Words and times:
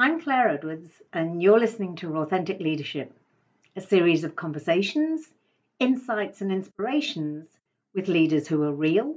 I'm 0.00 0.20
Claire 0.20 0.50
Edwards, 0.50 0.92
and 1.12 1.42
you're 1.42 1.58
listening 1.58 1.96
to 1.96 2.18
Authentic 2.18 2.60
Leadership, 2.60 3.12
a 3.74 3.80
series 3.80 4.22
of 4.22 4.36
conversations, 4.36 5.28
insights, 5.80 6.40
and 6.40 6.52
inspirations 6.52 7.48
with 7.96 8.06
leaders 8.06 8.46
who 8.46 8.62
are 8.62 8.72
real, 8.72 9.16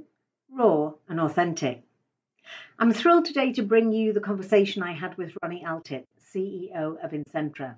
raw, 0.50 0.94
and 1.08 1.20
authentic. 1.20 1.84
I'm 2.80 2.92
thrilled 2.92 3.26
today 3.26 3.52
to 3.52 3.62
bring 3.62 3.92
you 3.92 4.12
the 4.12 4.18
conversation 4.18 4.82
I 4.82 4.90
had 4.90 5.16
with 5.16 5.36
Ronnie 5.40 5.64
Altit, 5.64 6.04
CEO 6.20 6.96
of 7.00 7.12
Insentra. 7.12 7.76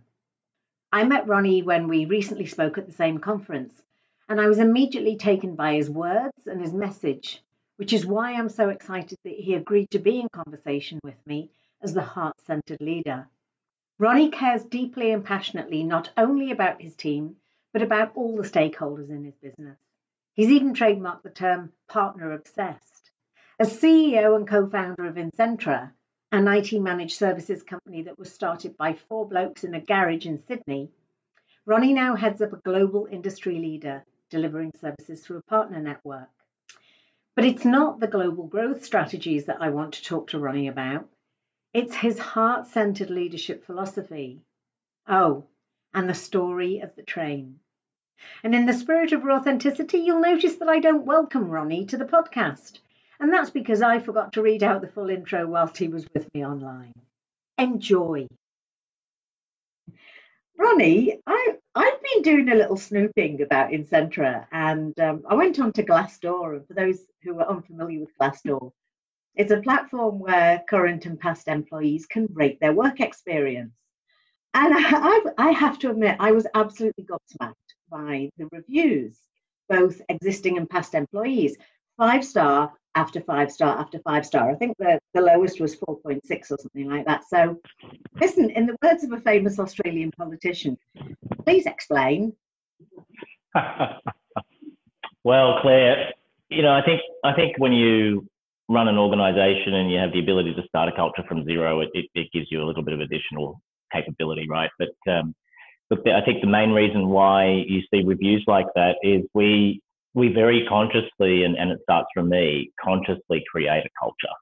I 0.91 1.05
met 1.05 1.29
Ronnie 1.29 1.63
when 1.63 1.89
we 1.89 2.07
recently 2.07 2.47
spoke 2.47 2.79
at 2.79 2.87
the 2.87 2.93
same 2.93 3.19
conference, 3.19 3.75
and 4.31 4.41
I 4.41 4.47
was 4.47 4.59
immediately 4.59 5.17
taken 5.17 5.57
by 5.57 5.75
his 5.75 5.91
words 5.91 6.47
and 6.47 6.59
his 6.59 6.73
message, 6.73 7.43
which 7.77 7.93
is 7.93 8.07
why 8.07 8.33
I'm 8.33 8.49
so 8.49 8.71
excited 8.71 9.19
that 9.25 9.35
he 9.35 9.53
agreed 9.53 9.91
to 9.91 9.99
be 9.99 10.21
in 10.21 10.31
conversation 10.31 11.01
with 11.05 11.19
me 11.27 11.51
as 11.85 11.95
the 11.95 12.03
heart 12.03 12.41
centered 12.41 12.81
leader. 12.81 13.29
Ronnie 13.99 14.31
cares 14.31 14.65
deeply 14.65 15.13
and 15.13 15.25
passionately 15.25 15.85
not 15.85 16.11
only 16.17 16.51
about 16.51 16.83
his 16.83 16.97
team, 16.97 17.37
but 17.73 17.83
about 17.83 18.17
all 18.17 18.37
the 18.37 18.49
stakeholders 18.49 19.11
in 19.11 19.23
his 19.23 19.37
business. 19.37 19.79
He's 20.33 20.51
even 20.51 20.75
trademarked 20.75 21.23
the 21.23 21.31
term 21.31 21.73
partner 21.87 22.33
obsessed. 22.33 23.11
As 23.61 23.79
CEO 23.79 24.35
and 24.35 24.49
co 24.49 24.67
founder 24.69 25.05
of 25.05 25.15
Insentra, 25.15 25.93
an 26.33 26.49
IT 26.49 26.73
managed 26.73 27.17
services 27.17 27.63
company 27.63 28.03
that 28.03 28.19
was 28.19 28.33
started 28.33 28.77
by 28.77 28.95
four 28.95 29.29
blokes 29.29 29.63
in 29.63 29.75
a 29.75 29.81
garage 29.81 30.27
in 30.27 30.43
Sydney, 30.49 30.91
Ronnie 31.67 31.93
now 31.93 32.17
heads 32.17 32.43
up 32.43 32.53
a 32.53 32.57
global 32.57 33.07
industry 33.11 33.59
leader 33.59 34.05
delivering 34.31 34.73
services 34.81 35.25
through 35.25 35.39
a 35.39 35.43
partner 35.43 35.81
network. 35.81 36.29
But 37.37 37.45
it's 37.45 37.65
not 37.65 38.01
the 38.01 38.09
global 38.09 38.47
growth 38.49 38.85
strategies 38.85 39.45
that 39.47 39.63
I 39.63 39.71
want 39.71 39.95
to 39.95 40.03
talk 40.03 40.31
to 40.31 40.39
Ronnie 40.39 40.69
about. 40.69 41.09
It's 41.75 41.97
his 41.97 42.21
heart 42.21 42.69
centered 42.69 43.11
leadership 43.11 43.67
philosophy. 43.67 44.41
Oh, 45.09 45.49
and 45.93 46.09
the 46.09 46.15
story 46.15 46.79
of 46.79 46.95
the 46.95 47.03
train. 47.03 47.59
And 48.45 48.55
in 48.55 48.65
the 48.65 48.73
spirit 48.73 49.13
of 49.13 49.25
authenticity, 49.25 49.99
you'll 49.99 50.21
notice 50.21 50.55
that 50.57 50.69
I 50.69 50.79
don't 50.79 51.05
welcome 51.05 51.51
Ronnie 51.51 51.87
to 51.87 51.97
the 51.97 52.05
podcast. 52.05 52.79
And 53.19 53.33
that's 53.33 53.51
because 53.51 53.83
I 53.83 53.99
forgot 53.99 54.35
to 54.35 54.43
read 54.43 54.63
out 54.63 54.83
the 54.83 54.87
full 54.87 55.11
intro 55.11 55.49
whilst 55.49 55.77
he 55.77 55.89
was 55.89 56.07
with 56.15 56.33
me 56.33 56.47
online. 56.47 56.93
Enjoy. 57.59 58.29
Ronnie, 60.57 61.19
I, 61.27 61.57
I've 61.75 62.03
been 62.03 62.23
doing 62.23 62.49
a 62.51 62.55
little 62.55 62.77
snooping 62.77 63.43
about 63.43 63.73
Insentra 63.73 64.47
and 64.53 64.97
um, 65.01 65.25
I 65.29 65.35
went 65.35 65.59
on 65.59 65.73
to 65.73 65.83
Glassdoor. 65.83 66.55
And 66.55 66.69
for 66.69 66.75
those 66.75 67.01
who 67.25 67.41
are 67.41 67.51
unfamiliar 67.51 67.99
with 67.99 68.17
Glassdoor, 68.17 68.71
it's 69.37 69.51
a 69.51 69.61
platform 69.61 70.19
where 70.19 70.63
current 70.69 71.07
and 71.07 71.19
past 71.19 71.49
employees 71.49 72.07
can 72.07 72.29
rate 72.33 72.59
their 72.61 72.73
work 72.73 73.01
experience. 73.01 73.75
And 74.55 74.75
I, 74.77 75.21
I 75.39 75.51
have 75.51 75.79
to 75.81 75.91
admit, 75.91 76.17
I 76.21 76.33
was 76.33 76.47
absolutely 76.55 77.05
gobsmacked 77.05 77.55
by 77.91 78.31
the 78.39 78.49
reviews, 78.53 79.19
both 79.69 80.01
existing 80.09 80.57
and 80.57 80.71
past 80.71 80.95
employees. 80.95 81.57
Five 81.97 82.25
star 82.25 82.73
after 82.97 83.21
five 83.21 83.51
star 83.53 83.79
after 83.79 83.99
five 84.01 84.25
star. 84.27 84.51
I 84.51 84.55
think 84.55 84.77
the, 84.79 84.99
the 85.15 85.21
lowest 85.21 85.61
was 85.61 85.77
4.6 85.77 86.21
or 86.51 86.59
something 86.61 86.89
like 86.89 87.07
that. 87.07 87.25
So, 87.29 87.61
listen, 88.21 88.51
in 88.51 88.67
the 88.67 88.77
words 88.83 89.05
of 89.05 89.13
a 89.13 89.21
famous 89.21 89.59
Australian 89.59 90.11
politician, 90.17 90.77
please 91.45 91.67
explain. 91.67 92.33
well, 95.25 95.59
Claire, 95.61 96.13
you 96.49 96.63
know, 96.63 96.73
I 96.73 96.83
think 96.85 97.01
I 97.25 97.33
think 97.33 97.59
when 97.59 97.73
you 97.73 98.29
run 98.69 98.89
an 98.89 98.99
organization 98.99 99.75
and 99.75 99.91
you 99.91 99.99
have 99.99 100.13
the 100.13 100.21
ability 100.21 100.55
to 100.55 100.67
start 100.67 100.89
a 100.89 100.93
culture 100.93 101.23
from 101.29 101.45
zero, 101.45 101.81
it, 101.81 101.91
it, 101.95 102.07
it 102.15 102.29
gives 102.33 102.47
you 102.51 102.63
a 102.63 102.67
little 102.67 102.83
bit 102.83 102.95
of 102.95 103.01
additional 103.01 103.61
capability, 103.93 104.47
right? 104.49 104.71
But 104.79 105.13
um, 105.13 105.35
but 105.91 106.09
I 106.09 106.25
think 106.25 106.41
the 106.41 106.47
main 106.47 106.71
reason 106.71 107.09
why 107.09 107.65
you 107.67 107.83
see 107.93 108.03
reviews 108.05 108.43
like 108.47 108.67
that 108.75 108.97
is 109.03 109.23
we 109.35 109.83
we 110.15 110.29
very 110.29 110.65
consciously, 110.69 111.45
and, 111.45 111.57
and 111.57 111.71
it 111.71 111.81
starts 111.83 112.09
from 112.15 112.29
me, 112.29 112.71
consciously 112.83 113.45
create 113.51 113.85
a 113.85 113.91
culture. 114.01 114.35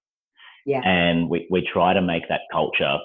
Yeah. 0.66 0.82
And 0.84 1.28
we, 1.28 1.48
we 1.50 1.66
try 1.72 1.92
to 1.94 2.02
make 2.02 2.28
that 2.28 2.42
culture 2.52 2.98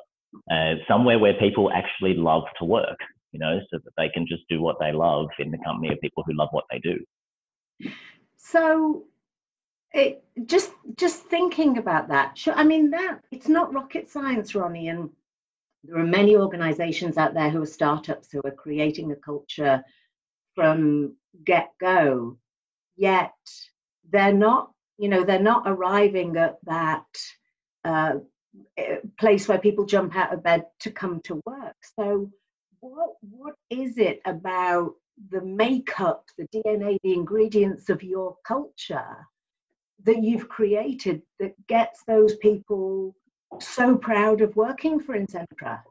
uh, 0.51 0.73
somewhere 0.87 1.17
where 1.17 1.33
people 1.33 1.71
actually 1.71 2.13
love 2.13 2.43
to 2.59 2.65
work, 2.65 2.99
you 3.31 3.39
know, 3.39 3.59
so 3.71 3.79
that 3.83 3.91
they 3.97 4.09
can 4.09 4.27
just 4.27 4.43
do 4.49 4.61
what 4.61 4.75
they 4.79 4.91
love 4.91 5.27
in 5.39 5.49
the 5.49 5.57
company 5.65 5.91
of 5.91 5.99
people 6.01 6.23
who 6.27 6.33
love 6.35 6.49
what 6.51 6.65
they 6.69 6.79
do. 6.79 6.99
So 8.35 9.05
it 9.93 10.23
just 10.45 10.71
just 10.95 11.23
thinking 11.23 11.77
about 11.77 12.07
that 12.09 12.37
i 12.55 12.63
mean 12.63 12.89
that 12.89 13.19
it's 13.31 13.47
not 13.47 13.73
rocket 13.73 14.09
science 14.09 14.53
ronnie 14.53 14.89
and 14.89 15.09
there 15.83 15.97
are 15.97 16.05
many 16.05 16.35
organizations 16.35 17.17
out 17.17 17.33
there 17.33 17.49
who 17.49 17.61
are 17.61 17.67
startups 17.67 18.31
who 18.31 18.41
are 18.43 18.51
creating 18.51 19.11
a 19.11 19.15
culture 19.15 19.83
from 20.55 21.15
get 21.45 21.71
go 21.79 22.37
yet 22.95 23.33
they're 24.09 24.33
not 24.33 24.71
you 24.97 25.09
know 25.09 25.23
they're 25.23 25.39
not 25.39 25.63
arriving 25.65 26.35
at 26.37 26.57
that 26.63 27.05
uh, 27.85 28.15
eh, 28.77 28.97
place 29.19 29.47
where 29.47 29.59
people 29.59 29.85
jump 29.85 30.15
out 30.15 30.33
of 30.33 30.43
bed 30.43 30.65
to 30.79 30.91
come 30.91 31.21
to 31.21 31.41
work. 31.45 31.75
So 31.97 32.31
what 32.79 33.13
what 33.21 33.55
is 33.69 33.97
it 33.97 34.21
about 34.25 34.93
the 35.31 35.41
makeup 35.41 36.25
the 36.37 36.47
dna 36.53 36.95
the 37.01 37.13
ingredients 37.13 37.89
of 37.89 38.03
your 38.03 38.35
culture 38.45 39.17
that 40.03 40.23
you've 40.23 40.49
created 40.49 41.21
that 41.39 41.53
gets 41.67 42.03
those 42.07 42.35
people 42.37 43.15
so 43.59 43.97
proud 43.97 44.41
of 44.41 44.55
working 44.55 44.99
for 44.99 45.17
Insentra? 45.17 45.81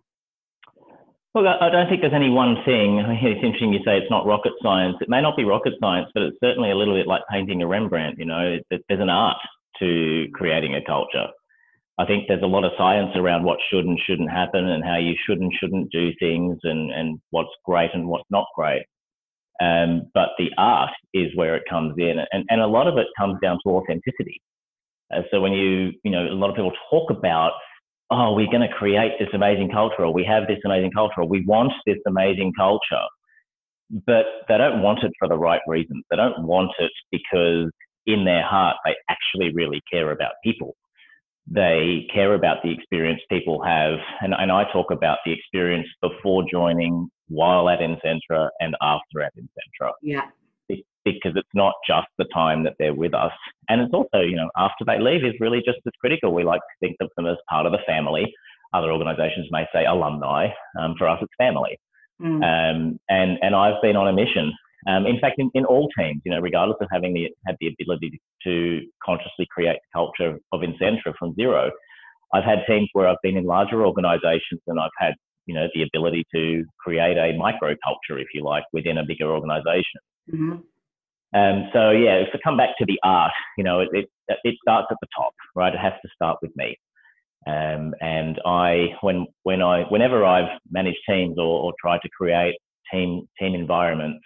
Well, 1.34 1.46
I 1.46 1.68
don't 1.68 1.86
think 1.88 2.00
there's 2.00 2.14
any 2.14 2.30
one 2.30 2.56
thing. 2.64 2.98
It's 2.98 3.44
interesting 3.44 3.74
you 3.74 3.80
say 3.84 3.98
it's 3.98 4.10
not 4.10 4.24
rocket 4.24 4.54
science. 4.62 4.96
It 5.02 5.10
may 5.10 5.20
not 5.20 5.36
be 5.36 5.44
rocket 5.44 5.74
science, 5.80 6.08
but 6.14 6.22
it's 6.22 6.38
certainly 6.42 6.70
a 6.70 6.74
little 6.74 6.94
bit 6.94 7.06
like 7.06 7.20
painting 7.30 7.60
a 7.60 7.66
Rembrandt. 7.66 8.18
You 8.18 8.24
know, 8.24 8.56
there's 8.70 9.00
an 9.00 9.10
art 9.10 9.36
to 9.80 10.26
creating 10.32 10.76
a 10.76 10.84
culture. 10.84 11.26
I 11.98 12.06
think 12.06 12.24
there's 12.26 12.42
a 12.42 12.46
lot 12.46 12.64
of 12.64 12.72
science 12.78 13.10
around 13.16 13.44
what 13.44 13.58
should 13.70 13.84
and 13.84 13.98
shouldn't 14.06 14.30
happen 14.30 14.66
and 14.66 14.82
how 14.82 14.96
you 14.96 15.14
should 15.26 15.38
and 15.38 15.52
shouldn't 15.60 15.92
do 15.92 16.10
things 16.18 16.58
and, 16.62 16.90
and 16.90 17.18
what's 17.30 17.52
great 17.64 17.90
and 17.92 18.08
what's 18.08 18.30
not 18.30 18.46
great. 18.54 18.84
Um, 19.60 20.10
but 20.12 20.30
the 20.38 20.50
art 20.58 20.90
is 21.14 21.34
where 21.34 21.56
it 21.56 21.62
comes 21.68 21.94
in, 21.98 22.16
and, 22.32 22.44
and 22.48 22.60
a 22.60 22.66
lot 22.66 22.86
of 22.86 22.98
it 22.98 23.06
comes 23.18 23.38
down 23.42 23.58
to 23.64 23.70
authenticity. 23.72 24.40
Uh, 25.14 25.22
so 25.30 25.40
when 25.40 25.52
you, 25.52 25.92
you 26.04 26.10
know, 26.10 26.26
a 26.26 26.34
lot 26.34 26.50
of 26.50 26.56
people 26.56 26.72
talk 26.90 27.10
about, 27.10 27.52
oh, 28.10 28.34
we're 28.34 28.50
going 28.50 28.68
to 28.68 28.74
create 28.74 29.12
this 29.18 29.28
amazing 29.32 29.70
culture, 29.70 30.04
or 30.04 30.12
we 30.12 30.24
have 30.24 30.46
this 30.46 30.58
amazing 30.64 30.92
culture, 30.92 31.20
or 31.22 31.28
we 31.28 31.44
want 31.46 31.72
this 31.86 31.98
amazing 32.06 32.52
culture, 32.56 33.06
but 34.06 34.26
they 34.48 34.58
don't 34.58 34.82
want 34.82 35.02
it 35.02 35.12
for 35.18 35.28
the 35.28 35.38
right 35.38 35.60
reasons. 35.66 36.04
They 36.10 36.16
don't 36.16 36.44
want 36.44 36.72
it 36.78 36.92
because 37.10 37.70
in 38.06 38.24
their 38.24 38.42
heart 38.44 38.76
they 38.84 38.94
actually 39.08 39.52
really 39.54 39.80
care 39.90 40.10
about 40.10 40.32
people. 40.44 40.76
They 41.48 42.06
care 42.12 42.34
about 42.34 42.58
the 42.62 42.72
experience 42.72 43.20
people 43.30 43.62
have, 43.62 43.98
and, 44.20 44.34
and 44.36 44.50
I 44.50 44.64
talk 44.72 44.90
about 44.90 45.18
the 45.24 45.32
experience 45.32 45.86
before 46.02 46.44
joining, 46.50 47.08
while 47.28 47.68
at 47.68 47.80
Insentra 47.80 48.48
and 48.60 48.74
after 48.82 49.22
at 49.22 49.32
Insentra. 49.36 49.92
Yeah. 50.02 50.26
Because 51.04 51.32
it's 51.36 51.48
not 51.54 51.74
just 51.86 52.08
the 52.18 52.24
time 52.34 52.64
that 52.64 52.74
they're 52.80 52.94
with 52.94 53.14
us. 53.14 53.32
And 53.68 53.80
it's 53.80 53.94
also, 53.94 54.20
you 54.20 54.34
know, 54.34 54.50
after 54.56 54.84
they 54.84 54.98
leave 54.98 55.24
is 55.24 55.34
really 55.38 55.58
just 55.58 55.78
as 55.86 55.92
critical. 56.00 56.34
We 56.34 56.42
like 56.42 56.60
to 56.60 56.86
think 56.86 56.96
of 57.00 57.10
them 57.16 57.26
as 57.26 57.36
part 57.48 57.64
of 57.64 57.72
the 57.72 57.78
family. 57.86 58.32
Other 58.74 58.90
organizations 58.90 59.46
may 59.52 59.66
say 59.72 59.84
alumni. 59.84 60.48
Um, 60.80 60.94
for 60.98 61.08
us, 61.08 61.18
it's 61.22 61.32
family. 61.38 61.78
Mm. 62.20 62.42
Um, 62.42 63.00
and, 63.08 63.38
and 63.40 63.54
I've 63.54 63.80
been 63.82 63.94
on 63.94 64.08
a 64.08 64.12
mission. 64.12 64.52
Um, 64.88 65.06
in 65.06 65.20
fact, 65.20 65.36
in, 65.38 65.50
in 65.54 65.64
all 65.64 65.88
teams, 65.98 66.22
you 66.24 66.32
know, 66.32 66.40
regardless 66.40 66.78
of 66.80 66.88
having 66.92 67.14
the, 67.14 67.28
had 67.46 67.56
the 67.60 67.68
ability 67.68 68.20
to 68.44 68.82
consciously 69.04 69.46
create 69.50 69.76
the 69.76 69.98
culture 69.98 70.38
of 70.52 70.60
Insentra 70.60 71.14
from 71.18 71.34
zero, 71.34 71.70
I've 72.34 72.44
had 72.44 72.60
teams 72.66 72.88
where 72.92 73.08
I've 73.08 73.22
been 73.22 73.36
in 73.36 73.44
larger 73.44 73.84
organizations 73.86 74.60
and 74.66 74.80
I've 74.80 74.90
had 74.98 75.14
you 75.46 75.54
know 75.54 75.66
the 75.74 75.82
ability 75.82 76.26
to 76.34 76.64
create 76.78 77.16
a 77.16 77.38
microculture, 77.38 78.20
if 78.20 78.28
you 78.34 78.44
like, 78.44 78.64
within 78.72 78.98
a 78.98 79.04
bigger 79.06 79.30
organization. 79.30 80.00
Mm-hmm. 80.32 80.56
Um, 81.34 81.68
so 81.72 81.90
yeah, 81.90 82.24
to 82.24 82.38
come 82.42 82.56
back 82.56 82.70
to 82.78 82.86
the 82.86 82.98
art, 83.02 83.32
you 83.58 83.64
know, 83.64 83.80
it, 83.80 83.88
it, 83.92 84.08
it 84.44 84.54
starts 84.62 84.88
at 84.90 84.96
the 85.00 85.08
top, 85.16 85.32
right? 85.54 85.74
It 85.74 85.80
has 85.80 85.92
to 86.02 86.08
start 86.14 86.38
with 86.40 86.52
me. 86.56 86.78
Um, 87.46 87.94
and 88.00 88.40
I, 88.44 88.88
when 89.02 89.26
when 89.42 89.62
I, 89.62 89.82
whenever 89.88 90.24
I've 90.24 90.58
managed 90.70 90.98
teams 91.08 91.38
or, 91.38 91.62
or 91.62 91.72
tried 91.80 92.00
to 92.02 92.08
create 92.08 92.56
team 92.92 93.28
team 93.38 93.54
environments, 93.54 94.24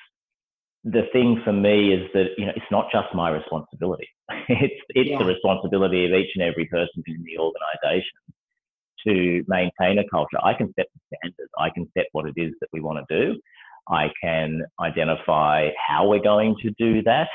the 0.85 1.03
thing 1.13 1.41
for 1.45 1.53
me 1.53 1.93
is 1.93 2.09
that 2.15 2.29
you 2.39 2.47
know 2.47 2.53
it's 2.57 2.71
not 2.71 2.87
just 2.93 3.15
my 3.15 3.31
responsibility. 3.31 4.09
it's 4.49 4.81
it's 4.91 5.11
yeah. 5.11 5.19
the 5.19 5.25
responsibility 5.25 6.07
of 6.07 6.13
each 6.13 6.31
and 6.35 6.45
every 6.45 6.67
person 6.67 7.03
in 7.07 7.25
the 7.25 7.39
organisation 7.39 8.17
to 9.07 9.43
maintain 9.49 9.99
a 9.99 10.09
culture. 10.11 10.39
I 10.43 10.55
can 10.55 10.73
set 10.79 10.87
the 10.95 11.17
standards. 11.17 11.51
I 11.59 11.71
can 11.71 11.89
set 11.97 12.07
what 12.13 12.27
it 12.27 12.35
is 12.37 12.53
that 12.61 12.69
we 12.73 12.81
want 12.81 13.05
to 13.09 13.21
do. 13.21 13.41
I 13.89 14.09
can 14.23 14.63
identify 14.81 15.69
how 15.89 16.09
we're 16.09 16.23
going 16.23 16.57
to 16.63 16.71
do 16.79 17.03
that. 17.03 17.29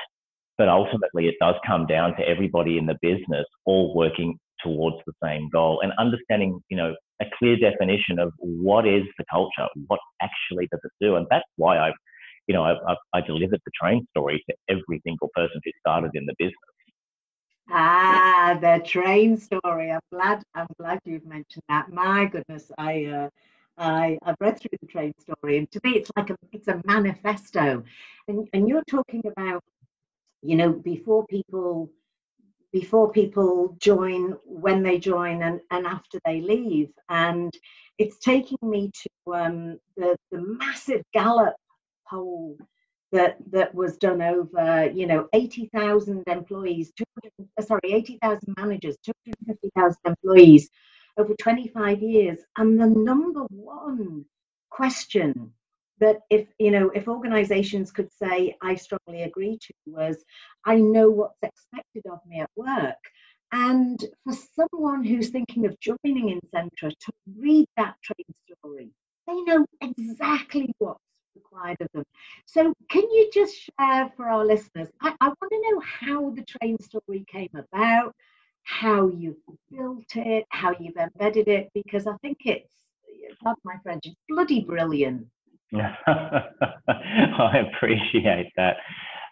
But 0.57 0.69
ultimately, 0.69 1.27
it 1.27 1.35
does 1.41 1.55
come 1.65 1.85
down 1.85 2.15
to 2.15 2.27
everybody 2.27 2.77
in 2.77 2.85
the 2.85 2.97
business 3.01 3.45
all 3.65 3.93
working 3.93 4.37
towards 4.63 4.97
the 5.05 5.13
same 5.21 5.49
goal 5.51 5.81
and 5.83 5.91
understanding, 5.99 6.59
you 6.69 6.77
know, 6.77 6.95
a 7.21 7.25
clear 7.37 7.55
definition 7.57 8.19
of 8.19 8.31
what 8.39 8.87
is 8.87 9.03
the 9.17 9.25
culture, 9.29 9.67
what 9.87 9.99
actually 10.21 10.67
does 10.71 10.79
it 10.83 10.91
do, 10.99 11.15
and 11.15 11.27
that's 11.29 11.45
why 11.57 11.77
I, 11.77 11.91
you 12.47 12.53
know, 12.53 12.63
I, 12.63 12.73
I, 12.91 12.95
I 13.13 13.21
delivered 13.21 13.61
the 13.65 13.71
train 13.79 14.05
story 14.11 14.43
to 14.49 14.55
every 14.69 15.01
single 15.05 15.29
person 15.35 15.59
who 15.63 15.71
started 15.79 16.11
in 16.13 16.25
the 16.25 16.35
business. 16.37 16.74
Ah, 17.69 18.57
the 18.61 18.83
train 18.85 19.37
story. 19.37 19.91
I'm 19.91 19.99
glad. 20.11 20.43
I'm 20.53 20.67
glad 20.79 20.99
you've 21.05 21.25
mentioned 21.25 21.63
that. 21.69 21.91
My 21.91 22.25
goodness, 22.25 22.71
I. 22.77 23.05
Uh, 23.05 23.29
I, 23.77 24.17
I've 24.23 24.37
read 24.39 24.57
through 24.57 24.77
the 24.81 24.87
train 24.87 25.13
story, 25.19 25.57
and 25.57 25.69
to 25.71 25.81
me, 25.83 25.91
it's 25.97 26.09
like 26.15 26.29
a 26.29 26.37
it's 26.53 26.69
a 26.69 26.81
manifesto. 26.85 27.83
And 28.29 28.47
and 28.53 28.69
you're 28.69 28.85
talking 28.89 29.21
about, 29.25 29.61
you 30.43 30.55
know, 30.55 30.71
before 30.73 31.25
people 31.27 31.91
before 32.73 33.11
people 33.11 33.75
join, 33.79 34.35
when 34.45 34.83
they 34.83 34.99
join, 34.99 35.43
and, 35.43 35.61
and 35.71 35.87
after 35.87 36.19
they 36.25 36.41
leave. 36.41 36.89
And 37.09 37.53
it's 37.97 38.19
taking 38.19 38.57
me 38.61 38.91
to 38.93 39.33
um, 39.33 39.79
the, 39.97 40.15
the 40.31 40.41
massive 40.41 41.01
Gallup 41.13 41.55
poll 42.09 42.57
that 43.11 43.37
that 43.51 43.73
was 43.73 43.97
done 43.97 44.21
over, 44.21 44.91
you 44.93 45.07
know, 45.07 45.27
80,000 45.33 46.23
employees, 46.27 46.91
uh, 47.57 47.61
sorry, 47.61 47.81
80,000 47.93 48.53
managers, 48.57 48.97
250,000 49.05 49.97
employees 50.05 50.69
over 51.17 51.33
25 51.35 52.01
years. 52.01 52.39
And 52.57 52.79
the 52.79 52.87
number 52.87 53.41
one 53.49 54.25
question 54.69 55.53
that 55.99 56.21
if 56.29 56.47
you 56.59 56.71
know 56.71 56.89
if 56.93 57.07
organizations 57.07 57.91
could 57.91 58.11
say 58.11 58.55
i 58.61 58.75
strongly 58.75 59.23
agree 59.23 59.57
to 59.61 59.73
was 59.85 60.23
i 60.65 60.75
know 60.75 61.09
what's 61.09 61.41
expected 61.41 62.03
of 62.11 62.19
me 62.27 62.39
at 62.39 62.49
work 62.55 62.97
and 63.51 64.03
for 64.23 64.33
someone 64.55 65.03
who's 65.03 65.29
thinking 65.29 65.65
of 65.65 65.79
joining 65.79 66.39
Insentra 66.39 66.89
to 66.89 67.11
read 67.37 67.67
that 67.77 67.95
train 68.03 68.25
story 68.59 68.89
they 69.27 69.41
know 69.43 69.65
exactly 69.81 70.73
what's 70.79 70.99
required 71.35 71.77
of 71.81 71.87
them 71.93 72.03
so 72.45 72.73
can 72.89 73.03
you 73.03 73.29
just 73.33 73.55
share 73.55 74.11
for 74.15 74.29
our 74.29 74.45
listeners 74.45 74.89
i, 75.01 75.13
I 75.21 75.27
want 75.27 75.51
to 75.51 75.61
know 75.71 75.81
how 75.81 76.29
the 76.31 76.43
train 76.43 76.77
story 76.79 77.25
came 77.31 77.49
about 77.53 78.13
how 78.63 79.07
you've 79.09 79.37
built 79.71 80.15
it 80.15 80.45
how 80.49 80.73
you've 80.79 80.97
embedded 80.97 81.47
it 81.47 81.69
because 81.73 82.07
i 82.07 82.15
think 82.21 82.39
it's 82.45 82.69
pardon 83.43 83.61
my 83.63 83.75
french 83.83 84.05
it's 84.05 84.15
bloody 84.27 84.61
brilliant 84.61 85.27
I 86.07 87.67
appreciate 87.73 88.51
that. 88.55 88.77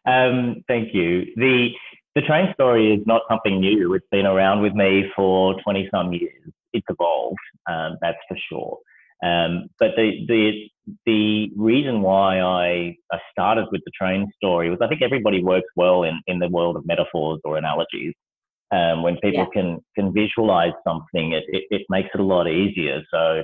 Um, 0.05 0.63
thank 0.67 0.93
you. 0.93 1.25
The 1.35 1.69
the 2.15 2.21
train 2.21 2.53
story 2.53 2.93
is 2.93 3.01
not 3.07 3.23
something 3.29 3.59
new. 3.59 3.93
It's 3.93 4.05
been 4.11 4.25
around 4.25 4.61
with 4.61 4.73
me 4.73 5.11
for 5.15 5.59
twenty 5.61 5.87
some 5.91 6.13
years. 6.13 6.51
It's 6.73 6.85
evolved, 6.89 7.37
um, 7.69 7.97
that's 8.01 8.17
for 8.27 8.37
sure. 8.49 8.77
Um, 9.23 9.69
but 9.79 9.91
the 9.95 10.25
the 10.27 10.69
the 11.05 11.49
reason 11.55 12.01
why 12.01 12.41
I, 12.41 12.95
I 13.11 13.17
started 13.31 13.67
with 13.71 13.81
the 13.85 13.91
train 13.97 14.29
story 14.35 14.69
was 14.69 14.79
I 14.81 14.87
think 14.87 15.01
everybody 15.01 15.41
works 15.41 15.69
well 15.75 16.03
in, 16.03 16.19
in 16.27 16.39
the 16.39 16.49
world 16.49 16.75
of 16.75 16.85
metaphors 16.85 17.39
or 17.45 17.57
analogies. 17.57 18.13
Um, 18.71 19.03
when 19.03 19.15
people 19.15 19.47
yeah. 19.53 19.61
can 19.61 19.79
can 19.95 20.13
visualize 20.13 20.73
something, 20.85 21.31
it, 21.31 21.45
it, 21.47 21.63
it 21.69 21.81
makes 21.89 22.09
it 22.13 22.19
a 22.19 22.23
lot 22.23 22.47
easier. 22.47 23.01
So 23.11 23.43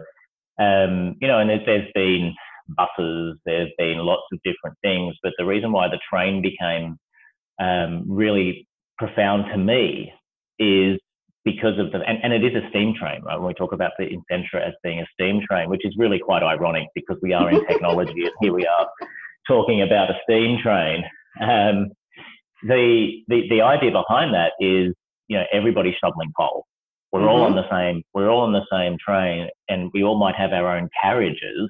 um, 0.60 1.16
you 1.22 1.28
know, 1.28 1.40
and 1.40 1.50
there's 1.50 1.92
been 1.94 2.34
buses. 2.76 3.38
There's 3.46 3.72
been 3.78 4.00
lots 4.00 4.24
of 4.34 4.40
different 4.44 4.78
things, 4.82 5.16
but 5.24 5.34
the 5.38 5.46
reason 5.46 5.72
why 5.72 5.88
the 5.88 6.00
train 6.12 6.42
became 6.42 6.98
um, 7.60 8.06
really 8.08 8.68
profound 8.98 9.46
to 9.52 9.58
me 9.58 10.12
is 10.60 11.00
because 11.46 11.80
of 11.80 11.92
the 11.92 12.00
and, 12.00 12.20
and 12.24 12.34
it 12.34 12.44
is 12.44 12.56
a 12.56 12.68
steam 12.70 12.94
train, 13.00 13.22
right? 13.24 13.38
When 13.38 13.48
we 13.48 13.54
talk 13.54 13.72
about 13.72 13.92
the 13.98 14.06
Insentra 14.06 14.68
as 14.68 14.74
being 14.84 15.00
a 15.00 15.06
steam 15.14 15.42
train, 15.50 15.70
which 15.70 15.86
is 15.86 15.96
really 15.98 16.20
quite 16.20 16.44
ironic 16.44 16.88
because 16.96 17.18
we 17.22 17.34
are 17.34 17.50
in 17.50 17.66
technology 17.68 18.24
and 18.24 18.34
here 18.42 18.54
we 18.54 18.66
are 18.66 18.88
talking 19.48 19.82
about 19.82 20.10
a 20.10 20.16
steam 20.24 20.60
train. 20.62 21.04
Um, 21.42 21.92
the, 22.64 23.24
the 23.28 23.44
the 23.50 23.62
idea 23.62 23.92
behind 23.92 24.34
that 24.34 24.52
is 24.60 24.94
you 25.28 25.38
know 25.38 25.46
everybody 25.52 25.96
shoveling 26.04 26.32
coal. 26.38 26.66
We're 27.12 27.22
mm-hmm. 27.22 27.30
all 27.30 27.44
on 27.44 27.56
the 27.56 27.70
same 27.72 28.04
we're 28.14 28.30
all 28.30 28.42
on 28.42 28.54
the 28.54 28.66
same 28.72 28.98
train, 29.04 29.48
and 29.70 29.90
we 29.94 30.04
all 30.04 30.20
might 30.20 30.36
have 30.36 30.52
our 30.52 30.76
own 30.76 30.90
carriages, 31.02 31.70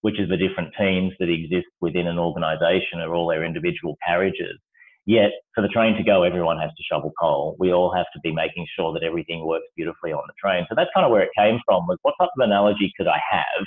which 0.00 0.18
is 0.18 0.28
the 0.28 0.36
different 0.36 0.74
teams 0.76 1.12
that 1.20 1.28
exist 1.28 1.68
within 1.80 2.08
an 2.08 2.18
organization 2.18 3.00
or 3.00 3.14
all 3.14 3.28
their 3.28 3.44
individual 3.44 3.96
carriages. 4.06 4.58
Yet, 5.06 5.32
for 5.54 5.60
the 5.60 5.68
train 5.68 5.96
to 5.96 6.02
go, 6.02 6.22
everyone 6.22 6.58
has 6.58 6.70
to 6.70 6.82
shovel 6.90 7.12
coal. 7.20 7.56
We 7.58 7.72
all 7.72 7.94
have 7.94 8.06
to 8.14 8.20
be 8.20 8.32
making 8.32 8.66
sure 8.74 8.92
that 8.94 9.02
everything 9.02 9.44
works 9.44 9.66
beautifully 9.76 10.12
on 10.12 10.22
the 10.26 10.32
train. 10.40 10.64
So 10.68 10.74
that's 10.74 10.90
kind 10.94 11.04
of 11.04 11.12
where 11.12 11.22
it 11.22 11.30
came 11.36 11.60
from 11.66 11.86
was 11.86 11.98
what 12.02 12.14
type 12.18 12.30
of 12.36 12.42
analogy 12.42 12.90
could 12.96 13.06
I 13.06 13.20
have 13.30 13.66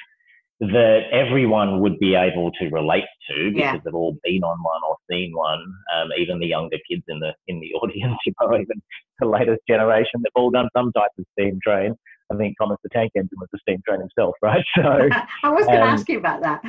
that 0.60 1.01
everyone 1.12 1.81
would 1.81 2.00
be 2.00 2.16
able 2.16 2.51
to 2.60 2.69
relate 2.69 3.06
to 3.30 3.51
because 3.51 3.60
yeah. 3.60 3.78
they've 3.86 3.94
all 3.94 4.18
been 4.24 4.44
on 4.44 4.57
one 4.63 4.81
or 4.88 4.98
seen 5.10 5.31
one. 5.36 5.62
Um, 5.95 6.10
even 6.18 6.39
the 6.39 6.48
younger 6.48 6.78
kids 6.89 7.04
in 7.07 7.19
the 7.19 7.34
in 7.48 7.60
the 7.60 7.74
audience, 7.81 8.18
you 8.25 8.34
know, 8.42 8.56
even 8.56 8.81
the 9.19 9.28
latest 9.28 9.62
generation, 9.68 10.22
they've 10.24 10.31
all 10.36 10.50
done 10.50 10.69
some 10.75 10.92
type 10.94 11.12
of 11.19 11.25
steam 11.34 11.60
train. 11.63 11.95
I 12.31 12.36
think 12.36 12.56
Thomas 12.60 12.78
the 12.84 12.89
Tank 12.89 13.12
Engine 13.16 13.38
was 13.39 13.48
a 13.54 13.60
steam 13.60 13.81
train 13.88 14.00
himself, 14.01 14.36
right? 14.42 14.66
So 14.75 14.81
I 15.44 15.50
was 15.50 15.66
going 15.66 15.78
to 15.78 15.84
um, 15.84 15.89
ask 15.89 16.10
you 16.10 16.18
about 16.18 16.42
that. 16.42 16.62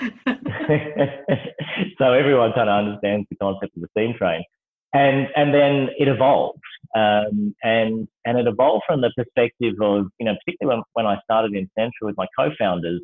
so 1.99 2.13
everyone 2.13 2.53
kind 2.53 2.69
of 2.69 2.87
understands 2.87 3.27
the 3.31 3.37
concept 3.37 3.75
of 3.75 3.83
the 3.83 3.89
steam 3.97 4.15
train, 4.17 4.45
and 4.93 5.29
and 5.37 5.55
then 5.55 5.89
it 5.99 6.09
evolved, 6.09 6.61
um, 6.97 7.55
and 7.63 8.09
and 8.25 8.39
it 8.39 8.47
evolved 8.47 8.85
from 8.87 9.01
the 9.01 9.13
perspective 9.17 9.75
of 9.81 10.07
you 10.19 10.27
know 10.27 10.35
particularly 10.45 10.79
when, 10.79 11.05
when 11.05 11.07
I 11.07 11.21
started 11.25 11.55
in 11.55 11.69
Central 11.79 12.09
with 12.09 12.17
my 12.17 12.27
co-founders, 12.39 13.01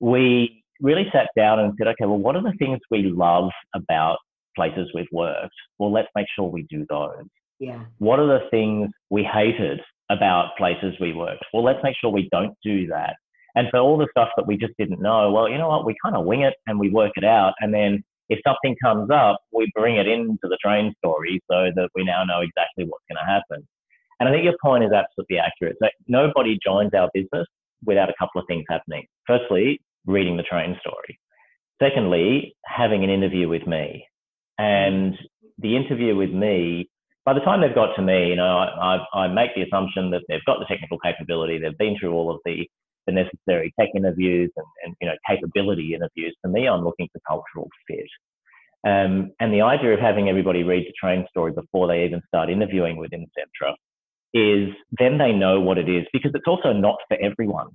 we 0.00 0.62
really 0.80 1.06
sat 1.12 1.28
down 1.36 1.58
and 1.58 1.74
said, 1.76 1.88
okay, 1.88 2.06
well, 2.06 2.18
what 2.18 2.36
are 2.36 2.42
the 2.42 2.54
things 2.58 2.78
we 2.90 3.02
love 3.02 3.50
about 3.74 4.18
places 4.54 4.88
we've 4.94 5.06
worked? 5.10 5.54
Well, 5.78 5.92
let's 5.92 6.08
make 6.14 6.26
sure 6.36 6.48
we 6.48 6.66
do 6.70 6.86
those. 6.88 7.24
Yeah. 7.58 7.84
What 7.98 8.20
are 8.20 8.26
the 8.28 8.48
things 8.52 8.88
we 9.10 9.24
hated 9.24 9.80
about 10.10 10.56
places 10.56 10.94
we 11.00 11.12
worked. 11.12 11.44
Well, 11.52 11.64
let's 11.64 11.80
make 11.82 11.94
sure 12.00 12.10
we 12.10 12.28
don't 12.32 12.54
do 12.64 12.86
that. 12.88 13.16
And 13.54 13.68
for 13.70 13.78
all 13.78 13.98
the 13.98 14.08
stuff 14.10 14.28
that 14.36 14.46
we 14.46 14.56
just 14.56 14.74
didn't 14.78 15.00
know, 15.00 15.32
well, 15.32 15.48
you 15.48 15.58
know 15.58 15.68
what, 15.68 15.84
we 15.84 15.94
kind 16.02 16.16
of 16.16 16.24
wing 16.24 16.42
it 16.42 16.54
and 16.66 16.78
we 16.78 16.90
work 16.90 17.12
it 17.16 17.24
out. 17.24 17.54
And 17.60 17.72
then 17.74 18.04
if 18.28 18.40
something 18.46 18.76
comes 18.82 19.10
up, 19.10 19.40
we 19.52 19.70
bring 19.74 19.96
it 19.96 20.06
into 20.06 20.42
the 20.42 20.58
train 20.62 20.94
story 20.98 21.40
so 21.50 21.70
that 21.74 21.88
we 21.94 22.04
now 22.04 22.24
know 22.24 22.40
exactly 22.40 22.84
what's 22.84 23.04
going 23.08 23.18
to 23.24 23.30
happen. 23.30 23.66
And 24.20 24.28
I 24.28 24.32
think 24.32 24.44
your 24.44 24.56
point 24.62 24.84
is 24.84 24.90
absolutely 24.92 25.38
accurate. 25.38 25.76
So 25.80 25.88
nobody 26.06 26.58
joins 26.64 26.92
our 26.94 27.08
business 27.14 27.46
without 27.84 28.10
a 28.10 28.14
couple 28.18 28.40
of 28.40 28.46
things 28.48 28.64
happening. 28.68 29.06
Firstly, 29.26 29.80
reading 30.06 30.36
the 30.36 30.42
train 30.42 30.76
story. 30.80 31.18
Secondly, 31.80 32.54
having 32.64 33.04
an 33.04 33.10
interview 33.10 33.48
with 33.48 33.66
me. 33.66 34.04
And 34.58 35.14
the 35.58 35.76
interview 35.76 36.16
with 36.16 36.30
me 36.30 36.90
by 37.28 37.34
the 37.34 37.40
time 37.40 37.60
they've 37.60 37.74
got 37.74 37.94
to 37.94 38.00
me, 38.00 38.28
you 38.28 38.36
know, 38.36 38.56
I, 38.56 38.96
I, 39.14 39.24
I, 39.24 39.28
make 39.28 39.54
the 39.54 39.60
assumption 39.60 40.10
that 40.12 40.22
they've 40.28 40.44
got 40.46 40.60
the 40.60 40.64
technical 40.64 40.98
capability, 40.98 41.58
they've 41.58 41.76
been 41.76 41.94
through 42.00 42.14
all 42.14 42.30
of 42.34 42.40
the, 42.46 42.66
the 43.08 43.12
necessary 43.12 43.72
tech 43.80 43.88
interviews 43.96 44.52
and, 44.56 44.66
and, 44.84 44.94
you 45.00 45.08
know, 45.08 45.14
capability 45.26 45.94
interviews. 45.94 46.36
For 46.42 46.48
me, 46.48 46.68
I'm 46.68 46.84
looking 46.84 47.08
for 47.12 47.20
cultural 47.26 47.68
fit. 47.88 48.06
Um, 48.86 49.32
and 49.40 49.52
the 49.52 49.62
idea 49.62 49.94
of 49.94 50.00
having 50.00 50.28
everybody 50.28 50.62
read 50.62 50.84
the 50.86 50.92
train 51.00 51.26
story 51.30 51.52
before 51.52 51.88
they 51.88 52.04
even 52.04 52.20
start 52.28 52.50
interviewing 52.50 52.96
with 52.96 53.10
Insentra 53.10 53.72
is 54.34 54.68
then 54.98 55.18
they 55.18 55.32
know 55.32 55.58
what 55.58 55.78
it 55.78 55.88
is 55.88 56.04
because 56.12 56.32
it's 56.34 56.46
also 56.46 56.72
not 56.72 56.96
for 57.08 57.16
everyone. 57.20 57.68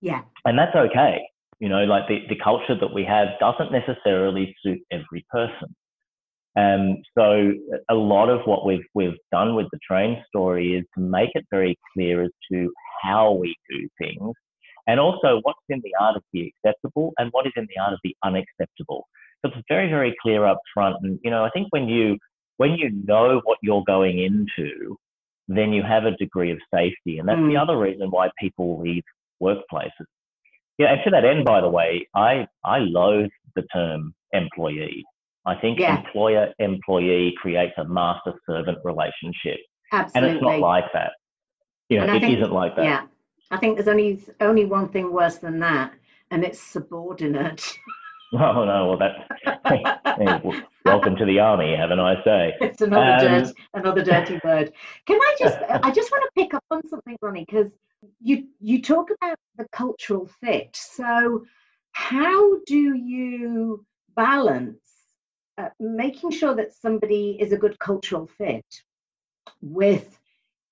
Yeah. 0.00 0.22
And 0.44 0.58
that's 0.58 0.74
okay. 0.76 1.22
You 1.60 1.68
know, 1.68 1.84
like 1.84 2.08
the, 2.08 2.18
the 2.28 2.36
culture 2.42 2.76
that 2.78 2.92
we 2.92 3.04
have 3.04 3.28
doesn't 3.38 3.72
necessarily 3.72 4.54
suit 4.62 4.80
every 4.90 5.24
person. 5.30 5.74
Um, 6.56 6.98
so 7.16 7.52
a 7.90 7.94
lot 7.94 8.28
of 8.28 8.40
what 8.44 8.64
we've 8.64 8.84
we've 8.94 9.18
done 9.32 9.56
with 9.56 9.66
the 9.72 9.78
train 9.88 10.22
story 10.28 10.76
is 10.76 10.84
to 10.94 11.00
make 11.00 11.30
it 11.34 11.44
very 11.50 11.76
clear 11.92 12.22
as 12.22 12.30
to 12.52 12.70
how 13.02 13.32
we 13.32 13.56
do 13.68 13.88
things, 13.98 14.34
and 14.86 15.00
also 15.00 15.40
what's 15.42 15.58
in 15.68 15.80
the 15.82 15.94
art 16.00 16.16
of 16.16 16.22
the 16.32 16.52
acceptable 16.64 17.12
and 17.18 17.30
what 17.32 17.46
is 17.46 17.52
in 17.56 17.66
the 17.74 17.80
art 17.80 17.92
of 17.92 18.00
the 18.04 18.16
unacceptable. 18.24 19.06
So 19.42 19.50
it's 19.52 19.64
very 19.68 19.88
very 19.88 20.14
clear 20.22 20.44
up 20.44 20.60
front. 20.72 20.96
And 21.02 21.18
you 21.22 21.30
know, 21.30 21.44
I 21.44 21.50
think 21.50 21.68
when 21.70 21.88
you 21.88 22.18
when 22.56 22.72
you 22.72 22.90
know 23.04 23.40
what 23.44 23.58
you're 23.62 23.84
going 23.86 24.18
into, 24.18 24.96
then 25.48 25.72
you 25.72 25.82
have 25.82 26.04
a 26.04 26.16
degree 26.16 26.52
of 26.52 26.58
safety, 26.72 27.18
and 27.18 27.28
that's 27.28 27.40
mm. 27.40 27.50
the 27.50 27.56
other 27.56 27.78
reason 27.78 28.10
why 28.10 28.30
people 28.38 28.80
leave 28.80 29.02
workplaces. 29.42 30.06
Yeah, 30.78 30.92
and 30.92 31.00
to 31.04 31.10
that 31.10 31.24
end, 31.24 31.44
by 31.44 31.60
the 31.60 31.68
way, 31.68 32.08
I 32.14 32.46
I 32.64 32.78
loathe 32.78 33.30
the 33.54 33.62
term 33.72 34.14
employee. 34.32 35.04
I 35.46 35.54
think 35.56 35.78
yeah. 35.78 35.98
employer 35.98 36.52
employee 36.58 37.34
creates 37.36 37.74
a 37.76 37.84
master 37.84 38.32
servant 38.48 38.78
relationship. 38.82 39.60
Absolutely. 39.92 40.28
And 40.28 40.36
it's 40.36 40.42
not 40.42 40.58
like 40.60 40.84
that. 40.94 41.12
You 41.88 41.98
know, 41.98 42.14
it 42.14 42.20
think, 42.20 42.40
not 42.40 42.52
like 42.52 42.76
that. 42.76 42.84
Yeah. 42.84 43.02
I 43.54 43.56
think 43.56 43.76
there's 43.76 43.86
only 43.86 44.20
only 44.40 44.64
one 44.64 44.88
thing 44.88 45.12
worse 45.12 45.36
than 45.36 45.60
that, 45.60 45.94
and 46.30 46.44
it's 46.44 46.60
subordinate. 46.60 47.64
Oh 48.36 48.64
no, 48.64 48.88
well 48.88 48.98
that's 48.98 50.64
welcome 50.84 51.14
to 51.14 51.24
the 51.24 51.38
army. 51.38 51.76
Have 51.76 51.92
a 51.92 51.96
nice 51.96 52.24
day. 52.24 52.54
It's 52.60 52.80
another 52.80 53.12
um, 53.12 53.20
dirt, 53.20 53.54
another 53.74 54.02
dirty 54.02 54.40
word. 54.42 54.72
Can 55.06 55.20
I 55.20 55.36
just? 55.38 55.56
I 55.70 55.92
just 55.92 56.10
want 56.10 56.24
to 56.24 56.42
pick 56.42 56.52
up 56.52 56.64
on 56.68 56.84
something, 56.88 57.16
Ronnie, 57.22 57.44
because 57.48 57.70
you 58.20 58.48
you 58.60 58.82
talk 58.82 59.10
about 59.10 59.38
the 59.56 59.66
cultural 59.70 60.28
fit. 60.40 60.74
So, 60.74 61.44
how 61.92 62.58
do 62.66 62.96
you 62.96 63.86
balance 64.16 64.80
uh, 65.56 65.68
making 65.78 66.32
sure 66.32 66.56
that 66.56 66.74
somebody 66.74 67.36
is 67.38 67.52
a 67.52 67.56
good 67.56 67.78
cultural 67.78 68.26
fit 68.26 68.66
with 69.60 70.18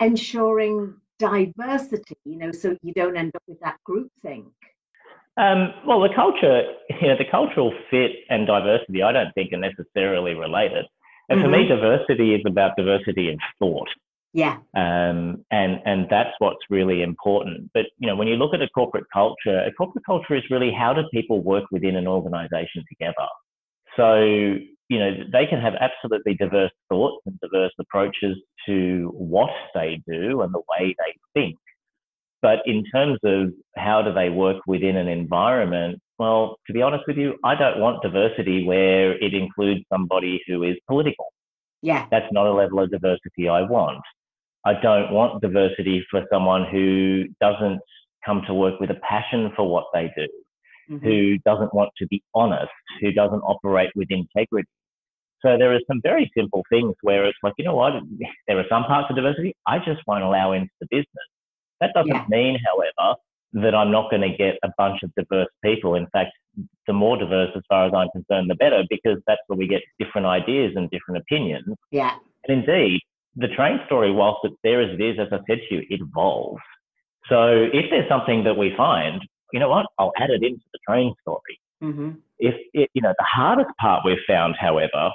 ensuring 0.00 0.96
diversity? 1.22 2.16
You 2.24 2.36
know, 2.36 2.52
so 2.52 2.76
you 2.82 2.92
don't 2.92 3.16
end 3.16 3.32
up 3.34 3.42
with 3.46 3.60
that 3.60 3.76
group 3.84 4.10
thing. 4.22 4.50
Um, 5.36 5.72
well, 5.86 6.00
the 6.00 6.10
culture, 6.14 6.62
you 7.00 7.08
know, 7.08 7.16
the 7.16 7.30
cultural 7.30 7.72
fit 7.90 8.10
and 8.28 8.46
diversity, 8.46 9.02
I 9.02 9.12
don't 9.12 9.32
think 9.34 9.52
are 9.52 9.58
necessarily 9.58 10.34
related. 10.34 10.86
And 11.28 11.38
mm-hmm. 11.38 11.46
for 11.46 11.50
me, 11.50 11.64
mm-hmm. 11.64 11.74
diversity 11.74 12.34
is 12.34 12.42
about 12.46 12.76
diversity 12.76 13.28
in 13.28 13.38
thought. 13.58 13.88
Yeah. 14.34 14.58
Um, 14.74 15.44
and 15.50 15.80
and 15.84 16.06
that's 16.08 16.30
what's 16.38 16.60
really 16.70 17.02
important. 17.02 17.70
But 17.74 17.86
you 17.98 18.06
know, 18.06 18.16
when 18.16 18.28
you 18.28 18.36
look 18.36 18.54
at 18.54 18.62
a 18.62 18.68
corporate 18.68 19.04
culture, 19.12 19.60
a 19.60 19.72
corporate 19.72 20.06
culture 20.06 20.34
is 20.34 20.42
really 20.50 20.72
how 20.72 20.94
do 20.94 21.02
people 21.12 21.42
work 21.42 21.64
within 21.70 21.96
an 21.96 22.06
organization 22.06 22.82
together. 22.88 23.28
So 23.96 24.56
you 24.92 24.98
know, 24.98 25.10
they 25.32 25.46
can 25.46 25.58
have 25.58 25.72
absolutely 25.80 26.34
diverse 26.34 26.70
thoughts 26.90 27.22
and 27.24 27.40
diverse 27.40 27.72
approaches 27.80 28.36
to 28.66 29.10
what 29.14 29.48
they 29.74 30.02
do 30.06 30.42
and 30.42 30.52
the 30.52 30.60
way 30.68 30.94
they 30.98 31.14
think. 31.32 31.56
But 32.42 32.58
in 32.66 32.84
terms 32.92 33.18
of 33.24 33.54
how 33.74 34.02
do 34.02 34.12
they 34.12 34.28
work 34.28 34.58
within 34.66 34.96
an 34.96 35.08
environment, 35.08 35.98
well, 36.18 36.58
to 36.66 36.74
be 36.74 36.82
honest 36.82 37.04
with 37.06 37.16
you, 37.16 37.36
I 37.42 37.54
don't 37.54 37.80
want 37.80 38.02
diversity 38.02 38.66
where 38.66 39.12
it 39.12 39.32
includes 39.32 39.80
somebody 39.90 40.42
who 40.46 40.62
is 40.62 40.76
political. 40.86 41.32
Yeah. 41.80 42.06
That's 42.10 42.30
not 42.30 42.46
a 42.46 42.52
level 42.52 42.80
of 42.80 42.90
diversity 42.90 43.48
I 43.48 43.62
want. 43.62 44.02
I 44.66 44.74
don't 44.74 45.10
want 45.10 45.40
diversity 45.40 46.04
for 46.10 46.22
someone 46.30 46.66
who 46.70 47.24
doesn't 47.40 47.80
come 48.26 48.42
to 48.46 48.52
work 48.52 48.78
with 48.78 48.90
a 48.90 49.00
passion 49.08 49.52
for 49.56 49.66
what 49.66 49.86
they 49.94 50.12
do, 50.14 50.28
mm-hmm. 50.90 51.06
who 51.06 51.38
doesn't 51.46 51.72
want 51.72 51.90
to 51.96 52.06
be 52.08 52.22
honest, 52.34 52.70
who 53.00 53.10
doesn't 53.10 53.40
operate 53.40 53.90
with 53.96 54.08
integrity. 54.10 54.68
So 55.42 55.58
there 55.58 55.74
are 55.74 55.80
some 55.88 56.00
very 56.02 56.30
simple 56.36 56.62
things 56.70 56.94
where 57.02 57.26
it's 57.26 57.38
like, 57.42 57.54
you 57.58 57.64
know 57.64 57.74
what, 57.74 57.92
there 58.48 58.58
are 58.58 58.66
some 58.68 58.84
parts 58.84 59.08
of 59.10 59.16
diversity 59.16 59.54
I 59.66 59.78
just 59.78 60.00
won't 60.06 60.24
allow 60.24 60.52
into 60.52 60.70
the 60.80 60.86
business. 60.90 61.28
That 61.80 61.92
doesn't 61.94 62.14
yeah. 62.14 62.24
mean, 62.28 62.58
however, 62.64 63.16
that 63.54 63.74
I'm 63.74 63.90
not 63.90 64.10
going 64.10 64.22
to 64.22 64.36
get 64.36 64.54
a 64.62 64.68
bunch 64.78 65.02
of 65.02 65.12
diverse 65.14 65.48
people. 65.64 65.94
In 65.94 66.06
fact, 66.12 66.30
the 66.86 66.92
more 66.92 67.16
diverse, 67.16 67.50
as 67.56 67.62
far 67.68 67.86
as 67.86 67.92
I'm 67.94 68.08
concerned, 68.10 68.48
the 68.48 68.54
better, 68.54 68.84
because 68.88 69.18
that's 69.26 69.40
where 69.46 69.58
we 69.58 69.66
get 69.66 69.82
different 69.98 70.26
ideas 70.26 70.72
and 70.76 70.88
different 70.90 71.20
opinions. 71.20 71.76
Yeah. 71.90 72.14
And 72.46 72.64
indeed, 72.64 73.00
the 73.36 73.48
train 73.48 73.80
story, 73.86 74.12
whilst 74.12 74.40
it's 74.44 74.56
there 74.62 74.80
as 74.80 74.98
it 74.98 75.02
is, 75.02 75.18
as 75.18 75.28
I 75.32 75.38
said 75.48 75.58
to 75.68 75.74
you, 75.74 75.82
it 75.88 76.00
evolves. 76.00 76.62
So 77.28 77.68
if 77.72 77.86
there's 77.90 78.08
something 78.08 78.44
that 78.44 78.56
we 78.56 78.74
find, 78.76 79.20
you 79.52 79.60
know 79.60 79.68
what, 79.68 79.86
I'll 79.98 80.12
add 80.18 80.30
it 80.30 80.42
into 80.42 80.64
the 80.72 80.78
train 80.88 81.14
story. 81.22 81.60
Mm-hmm. 81.82 82.10
If 82.38 82.54
it, 82.72 82.90
you 82.94 83.02
know, 83.02 83.12
the 83.18 83.26
hardest 83.28 83.70
part 83.80 84.02
we've 84.04 84.16
found, 84.26 84.56
however, 84.58 85.10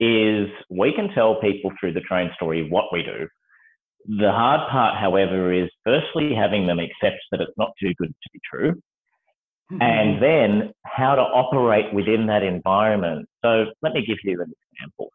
is 0.00 0.48
we 0.70 0.92
can 0.94 1.08
tell 1.14 1.40
people 1.40 1.70
through 1.78 1.92
the 1.92 2.00
train 2.00 2.30
story 2.34 2.68
what 2.68 2.86
we 2.92 3.02
do. 3.02 3.28
The 4.18 4.32
hard 4.32 4.68
part, 4.70 4.98
however, 4.98 5.52
is 5.52 5.68
firstly 5.84 6.34
having 6.34 6.66
them 6.66 6.78
accept 6.78 7.20
that 7.30 7.40
it's 7.40 7.52
not 7.58 7.72
too 7.78 7.92
good 7.98 8.08
to 8.08 8.30
be 8.32 8.40
true, 8.50 8.72
mm-hmm. 9.70 9.82
and 9.82 10.22
then 10.22 10.72
how 10.86 11.14
to 11.14 11.20
operate 11.20 11.92
within 11.92 12.26
that 12.28 12.42
environment. 12.42 13.28
So 13.44 13.66
let 13.82 13.92
me 13.92 14.04
give 14.06 14.16
you 14.24 14.40
an 14.40 14.52
example. 14.72 15.10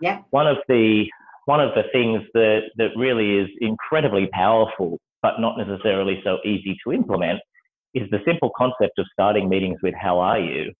Yeah. 0.00 0.22
One 0.30 0.46
of 0.46 0.58
the 0.68 1.06
one 1.46 1.60
of 1.60 1.70
the 1.74 1.82
things 1.92 2.22
that 2.34 2.70
that 2.76 2.90
really 2.96 3.38
is 3.38 3.48
incredibly 3.60 4.28
powerful, 4.32 5.00
but 5.22 5.40
not 5.40 5.58
necessarily 5.58 6.20
so 6.22 6.38
easy 6.44 6.78
to 6.84 6.92
implement, 6.92 7.40
is 7.94 8.08
the 8.10 8.20
simple 8.24 8.52
concept 8.56 8.98
of 8.98 9.06
starting 9.12 9.48
meetings 9.48 9.78
with 9.82 9.94
"How 10.00 10.20
are 10.20 10.38
you?" 10.38 10.72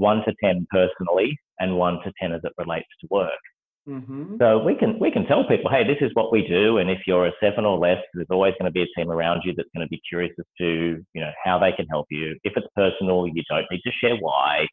One 0.00 0.22
to 0.26 0.34
ten 0.42 0.66
personally, 0.70 1.38
and 1.58 1.76
one 1.76 1.98
to 2.04 2.12
ten 2.20 2.32
as 2.32 2.40
it 2.44 2.52
relates 2.58 2.88
to 3.00 3.08
work. 3.10 3.42
Mm-hmm. 3.88 4.36
So 4.38 4.58
we 4.58 4.74
can 4.74 4.98
we 4.98 5.10
can 5.10 5.26
tell 5.26 5.46
people, 5.48 5.70
hey, 5.70 5.84
this 5.84 6.00
is 6.00 6.10
what 6.14 6.32
we 6.32 6.46
do, 6.46 6.78
and 6.78 6.90
if 6.90 7.00
you're 7.06 7.26
a 7.26 7.32
seven 7.40 7.64
or 7.64 7.78
less, 7.78 7.98
there's 8.14 8.28
always 8.30 8.54
going 8.58 8.70
to 8.70 8.72
be 8.72 8.82
a 8.82 8.92
team 8.96 9.10
around 9.10 9.42
you 9.44 9.54
that's 9.56 9.68
going 9.74 9.86
to 9.86 9.88
be 9.88 10.00
curious 10.08 10.32
as 10.38 10.44
to 10.58 11.02
you 11.14 11.20
know 11.20 11.32
how 11.44 11.58
they 11.58 11.72
can 11.72 11.86
help 11.86 12.06
you. 12.10 12.36
If 12.44 12.52
it's 12.56 12.66
personal, 12.76 13.26
you 13.26 13.42
don't 13.48 13.66
need 13.70 13.82
to 13.84 13.92
share 14.00 14.16
why. 14.16 14.66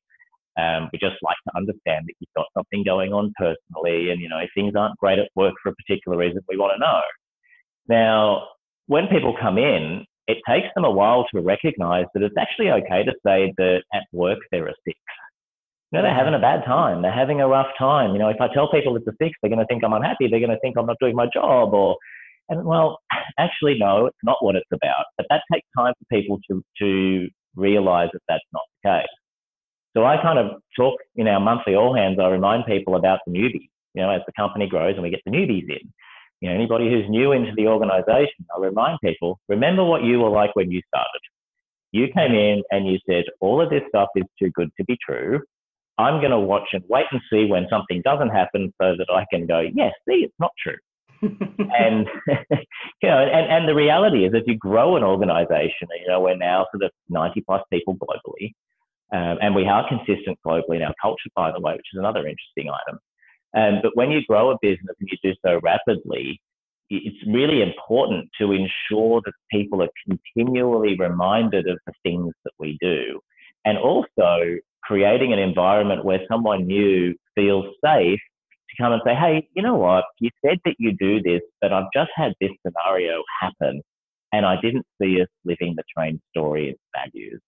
Um, 0.59 0.89
we 0.91 0.99
just 0.99 1.17
like 1.21 1.37
to 1.47 1.55
understand 1.55 2.05
that 2.07 2.13
you've 2.19 2.35
got 2.35 2.47
something 2.55 2.83
going 2.83 3.13
on 3.13 3.33
personally, 3.37 4.11
and 4.11 4.21
you 4.21 4.29
know 4.29 4.39
if 4.39 4.49
things 4.53 4.73
aren't 4.75 4.97
great 4.97 5.19
at 5.19 5.29
work 5.35 5.53
for 5.63 5.69
a 5.69 5.75
particular 5.75 6.17
reason, 6.17 6.41
we 6.49 6.57
want 6.57 6.73
to 6.75 6.79
know. 6.79 7.01
Now, 7.87 8.47
when 8.87 9.07
people 9.07 9.35
come 9.39 9.57
in, 9.57 10.05
it 10.27 10.37
takes 10.47 10.67
them 10.75 10.85
a 10.85 10.91
while 10.91 11.25
to 11.33 11.41
recognize 11.41 12.05
that 12.13 12.23
it's 12.23 12.35
actually 12.37 12.69
okay 12.69 13.03
to 13.03 13.13
say 13.25 13.53
that 13.57 13.83
at 13.93 14.03
work 14.11 14.39
they're 14.51 14.67
a 14.67 14.73
six 14.85 14.97
you 15.91 15.97
know, 15.97 16.03
they're 16.03 16.13
having 16.13 16.33
a 16.33 16.39
bad 16.39 16.65
time. 16.65 17.01
They're 17.01 17.13
having 17.13 17.39
a 17.39 17.47
rough 17.47 17.67
time. 17.79 18.11
You 18.11 18.19
know, 18.19 18.27
if 18.27 18.41
I 18.41 18.53
tell 18.53 18.69
people 18.69 18.97
it's 18.97 19.07
a 19.07 19.13
six, 19.21 19.37
they're 19.41 19.49
going 19.49 19.59
to 19.59 19.65
think 19.67 19.83
I'm 19.85 19.93
unhappy. 19.93 20.27
They're 20.27 20.41
going 20.41 20.51
to 20.51 20.59
think 20.59 20.77
I'm 20.77 20.85
not 20.85 20.97
doing 20.99 21.15
my 21.15 21.27
job. 21.33 21.73
Or, 21.73 21.95
and 22.49 22.65
well, 22.65 22.99
actually, 23.39 23.77
no, 23.79 24.07
it's 24.07 24.17
not 24.23 24.43
what 24.43 24.57
it's 24.57 24.69
about. 24.71 25.05
But 25.17 25.27
that 25.29 25.43
takes 25.51 25.67
time 25.77 25.93
for 25.97 26.17
people 26.17 26.39
to 26.51 26.61
to 26.79 27.29
realize 27.55 28.09
that 28.11 28.21
that's 28.27 28.43
not 28.51 28.63
the 28.83 28.89
case. 28.89 29.07
So 29.95 30.05
I 30.05 30.21
kind 30.21 30.37
of 30.37 30.61
talk 30.75 30.99
in 31.15 31.27
our 31.27 31.39
monthly 31.39 31.75
all 31.75 31.95
hands. 31.95 32.19
I 32.21 32.27
remind 32.27 32.65
people 32.65 32.95
about 32.95 33.19
the 33.25 33.31
newbies. 33.31 33.69
You 33.93 34.03
know, 34.03 34.11
as 34.11 34.21
the 34.27 34.33
company 34.37 34.67
grows 34.67 34.95
and 34.95 35.03
we 35.03 35.09
get 35.09 35.21
the 35.25 35.31
newbies 35.31 35.69
in. 35.69 35.91
You 36.41 36.49
know, 36.49 36.55
anybody 36.55 36.89
who's 36.89 37.09
new 37.09 37.31
into 37.31 37.51
the 37.55 37.67
organization, 37.67 38.45
I 38.55 38.59
remind 38.59 38.99
people, 39.03 39.39
remember 39.47 39.83
what 39.83 40.03
you 40.03 40.19
were 40.19 40.29
like 40.29 40.55
when 40.55 40.71
you 40.71 40.81
started. 40.87 41.21
You 41.91 42.07
came 42.15 42.33
in 42.33 42.63
and 42.71 42.87
you 42.87 42.99
said, 43.09 43.25
all 43.39 43.61
of 43.61 43.69
this 43.69 43.81
stuff 43.89 44.09
is 44.15 44.25
too 44.37 44.51
good 44.51 44.69
to 44.77 44.85
be 44.85 44.97
true. 45.03 45.41
I'm 45.97 46.19
going 46.19 46.31
to 46.31 46.39
watch 46.39 46.69
and 46.73 46.83
wait 46.87 47.05
and 47.11 47.21
see 47.31 47.45
when 47.45 47.67
something 47.69 48.01
doesn't 48.03 48.29
happen 48.29 48.71
so 48.79 48.95
that 48.97 49.07
I 49.11 49.25
can 49.33 49.47
go, 49.47 49.61
yes, 49.73 49.93
see, 50.07 50.17
it's 50.17 50.35
not 50.39 50.51
true. 50.61 50.77
and 51.21 52.07
you 53.01 53.09
know, 53.09 53.17
and, 53.17 53.51
and 53.51 53.67
the 53.67 53.73
reality 53.73 54.25
is, 54.25 54.33
as 54.35 54.43
you 54.45 54.55
grow 54.55 54.95
an 54.95 55.03
organization, 55.03 55.87
you 55.99 56.07
know, 56.07 56.21
we're 56.21 56.37
now 56.37 56.67
sort 56.71 56.83
of 56.83 56.91
90 57.09 57.41
plus 57.41 57.63
people 57.71 57.95
globally, 57.95 58.53
um, 59.11 59.39
and 59.41 59.55
we 59.55 59.65
are 59.65 59.87
consistent 59.87 60.37
globally 60.45 60.75
in 60.75 60.83
our 60.83 60.93
culture, 61.01 61.29
by 61.35 61.51
the 61.51 61.59
way, 61.59 61.73
which 61.73 61.87
is 61.93 61.97
another 61.97 62.27
interesting 62.27 62.69
item. 62.69 62.99
Um, 63.55 63.79
but 63.81 63.95
when 63.95 64.11
you 64.11 64.21
grow 64.27 64.51
a 64.51 64.57
business 64.61 64.95
and 64.99 65.09
you 65.11 65.17
do 65.23 65.35
so 65.45 65.59
rapidly, 65.63 66.41
it's 66.89 67.17
really 67.27 67.61
important 67.61 68.29
to 68.39 68.51
ensure 68.51 69.21
that 69.25 69.33
people 69.51 69.81
are 69.81 69.89
continually 70.09 70.95
reminded 70.97 71.67
of 71.67 71.77
the 71.85 71.93
things 72.03 72.33
that 72.45 72.53
we 72.59 72.77
do, 72.79 73.19
and 73.65 73.77
also 73.77 74.57
creating 74.83 75.33
an 75.33 75.39
environment 75.39 76.05
where 76.05 76.21
someone 76.31 76.65
new 76.65 77.13
feels 77.35 77.65
safe 77.83 78.19
to 78.69 78.81
come 78.81 78.93
and 78.93 79.01
say, 79.05 79.13
hey, 79.13 79.47
you 79.53 79.61
know 79.61 79.75
what? 79.75 80.05
You 80.19 80.29
said 80.45 80.59
that 80.65 80.75
you 80.79 80.93
do 80.93 81.21
this, 81.21 81.41
but 81.61 81.73
I've 81.73 81.91
just 81.93 82.11
had 82.15 82.33
this 82.39 82.51
scenario 82.65 83.21
happen 83.41 83.81
and 84.31 84.45
I 84.45 84.59
didn't 84.61 84.85
see 85.01 85.21
us 85.21 85.27
living 85.45 85.75
the 85.75 85.83
train 85.95 86.21
story 86.29 86.69
and 86.69 86.77
values. 86.95 87.41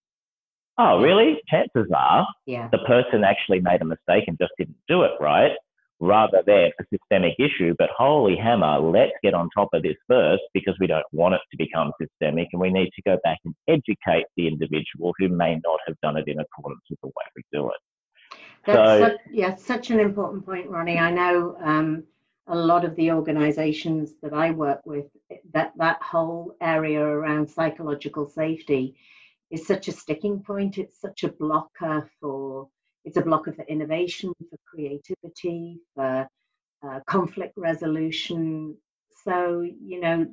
Oh, 0.78 1.02
really? 1.02 1.42
Chances 1.50 1.92
are 1.96 2.28
yeah. 2.46 2.70
the 2.72 2.78
person 2.80 3.24
actually 3.24 3.60
made 3.60 3.82
a 3.82 3.86
mistake 3.86 4.26
and 4.28 4.38
just 4.40 4.52
didn't 4.58 4.78
do 4.88 5.04
it 5.04 5.12
right 5.20 5.52
rather 6.00 6.42
than 6.46 6.72
a 6.80 6.84
systemic 6.92 7.36
issue. 7.40 7.76
But 7.78 7.90
holy 7.98 8.36
hammer, 8.36 8.80
let's 8.80 9.12
get 9.24 9.34
on 9.34 9.50
top 9.56 9.70
of 9.74 9.84
this 9.84 9.98
first 10.08 10.44
because 10.54 10.76
we 10.80 10.88
don't 10.88 11.06
want 11.12 11.36
it 11.36 11.42
to 11.52 11.58
become 11.58 11.92
systemic 12.02 12.48
and 12.54 12.62
we 12.62 12.72
need 12.72 12.90
to 12.96 13.02
go 13.06 13.18
back 13.24 13.40
and 13.46 13.54
educate 13.68 14.26
the 14.38 14.48
individual 14.48 15.14
who 15.18 15.30
may 15.30 15.60
not 15.64 15.80
have 15.88 15.96
done 16.02 16.18
it 16.18 16.28
in 16.28 16.40
accordance 16.40 16.82
with 16.90 17.00
the 17.02 17.08
way 17.08 17.26
we 17.36 17.44
do 17.52 17.68
it. 17.68 18.38
That's 18.66 18.78
so, 18.78 19.00
such, 19.00 19.18
yeah, 19.32 19.56
such 19.56 19.90
an 19.90 20.00
important 20.00 20.46
point, 20.46 20.70
Ronnie. 20.70 20.98
I 20.98 21.12
know 21.12 21.58
um, 21.62 22.04
a 22.48 22.56
lot 22.56 22.86
of 22.86 22.96
the 22.96 23.12
organizations 23.12 24.14
that 24.22 24.34
I 24.34 24.52
work 24.52 24.82
with, 24.86 25.06
that, 25.54 25.74
that 25.78 26.02
whole 26.02 26.56
area 26.62 27.02
around 27.02 27.50
psychological 27.50 28.28
safety 28.28 28.96
is 29.50 29.66
such 29.66 29.88
a 29.88 29.92
sticking 29.92 30.42
point. 30.42 30.78
It's 30.78 31.00
such 31.00 31.24
a 31.24 31.30
blocker 31.30 32.10
for 32.20 32.70
it's 33.10 33.18
a 33.18 33.22
blocker 33.22 33.52
for 33.52 33.64
innovation, 33.64 34.32
for 34.52 34.58
creativity, 34.68 35.80
for 35.96 36.28
uh, 36.86 37.00
conflict 37.08 37.54
resolution. 37.58 38.78
So, 39.26 39.62
you 39.62 40.00
know, 40.00 40.28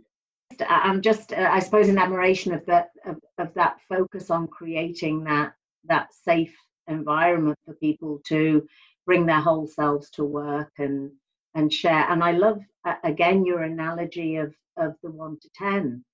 I'm 0.68 1.00
just, 1.00 1.32
uh, 1.32 1.48
I 1.50 1.58
suppose, 1.60 1.88
in 1.88 1.96
admiration 1.96 2.52
of 2.52 2.66
that 2.66 2.90
of, 3.06 3.16
of 3.38 3.54
that 3.54 3.78
focus 3.88 4.30
on 4.30 4.46
creating 4.46 5.24
that 5.24 5.54
that 5.86 6.12
safe 6.12 6.54
environment 6.86 7.58
for 7.64 7.72
people 7.74 8.20
to 8.26 8.68
bring 9.06 9.24
their 9.24 9.40
whole 9.40 9.66
selves 9.66 10.10
to 10.10 10.24
work 10.24 10.72
and 10.78 11.10
and 11.54 11.72
share. 11.72 12.04
And 12.10 12.22
I 12.22 12.32
love 12.32 12.60
uh, 12.84 12.96
again 13.04 13.46
your 13.46 13.62
analogy 13.62 14.36
of 14.36 14.54
of 14.76 14.94
the 15.02 15.10
one 15.10 15.38
to 15.40 15.48
ten. 15.54 16.04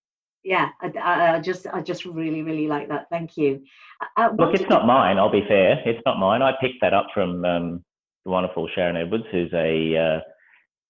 Yeah, 0.44 0.70
I, 0.80 1.36
I, 1.36 1.40
just 1.40 1.66
I 1.66 1.80
just 1.80 2.04
really 2.04 2.42
really 2.42 2.66
like 2.66 2.88
that. 2.88 3.06
Thank 3.10 3.36
you. 3.36 3.62
Uh, 4.00 4.22
uh 4.22 4.30
Look, 4.38 4.54
it's 4.54 4.68
not 4.68 4.86
mine. 4.86 5.18
I'll 5.18 5.30
be 5.30 5.44
fair. 5.46 5.80
It's 5.86 6.02
not 6.04 6.18
mine. 6.18 6.42
I 6.42 6.52
picked 6.60 6.80
that 6.80 6.94
up 6.94 7.06
from 7.14 7.44
um, 7.44 7.84
the 8.24 8.30
wonderful 8.30 8.68
Sharon 8.74 8.96
Edwards, 8.96 9.24
who's 9.30 9.52
a, 9.52 9.96
uh, 9.96 10.20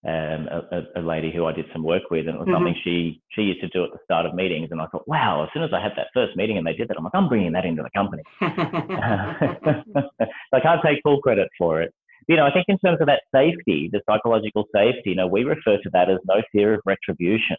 um, 0.09 0.49
a, 0.49 1.01
a 1.01 1.03
lady 1.03 1.31
who 1.33 1.47
I 1.47 1.53
did 1.53 1.67
some 1.73 1.85
work 1.85 2.05
with, 2.11 2.27
and 2.27 2.37
it 2.37 2.39
was 2.39 2.47
mm-hmm. 2.47 2.57
something 2.57 2.75
she 2.83 3.21
she 3.31 3.43
used 3.43 3.61
to 3.61 3.69
do 3.69 3.85
at 3.85 3.93
the 3.93 3.99
start 4.05 4.27
of 4.27 4.35
meetings. 4.35 4.69
And 4.71 4.81
I 4.81 4.87
thought, 4.87 5.07
wow, 5.07 5.45
as 5.45 5.51
soon 5.53 5.63
as 5.63 5.71
I 5.73 5.81
had 5.81 5.93
that 5.97 6.09
first 6.15 6.37
meeting 6.37 6.59
and 6.59 6.67
they 6.67 6.73
did 6.73 6.89
that, 6.89 6.97
I'm 6.97 7.05
like, 7.05 7.15
I'm 7.15 7.29
bringing 7.29 7.53
that 7.53 7.65
into 7.65 7.83
the 7.83 7.91
company. 7.95 8.23
So 8.41 8.47
I 10.53 10.61
can't 10.61 10.81
take 10.85 10.99
full 11.03 11.21
credit 11.21 11.49
for 11.59 11.83
it. 11.83 11.95
You 12.29 12.37
know, 12.37 12.47
I 12.47 12.53
think 12.53 12.67
in 12.69 12.79
terms 12.79 13.01
of 13.01 13.09
that 13.09 13.23
safety, 13.35 13.91
the 13.93 14.01
psychological 14.09 14.65
safety, 14.75 15.11
you 15.11 15.17
know, 15.17 15.27
we 15.27 15.45
refer 15.45 15.79
to 15.83 15.91
that 15.93 16.09
as 16.09 16.19
no 16.27 16.41
fear 16.53 16.75
of 16.75 16.81
retribution. 16.87 17.57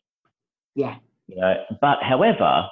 Yeah. 0.75 0.95
You 1.27 1.39
know, 1.39 1.53
but 1.81 1.99
however, 2.01 2.67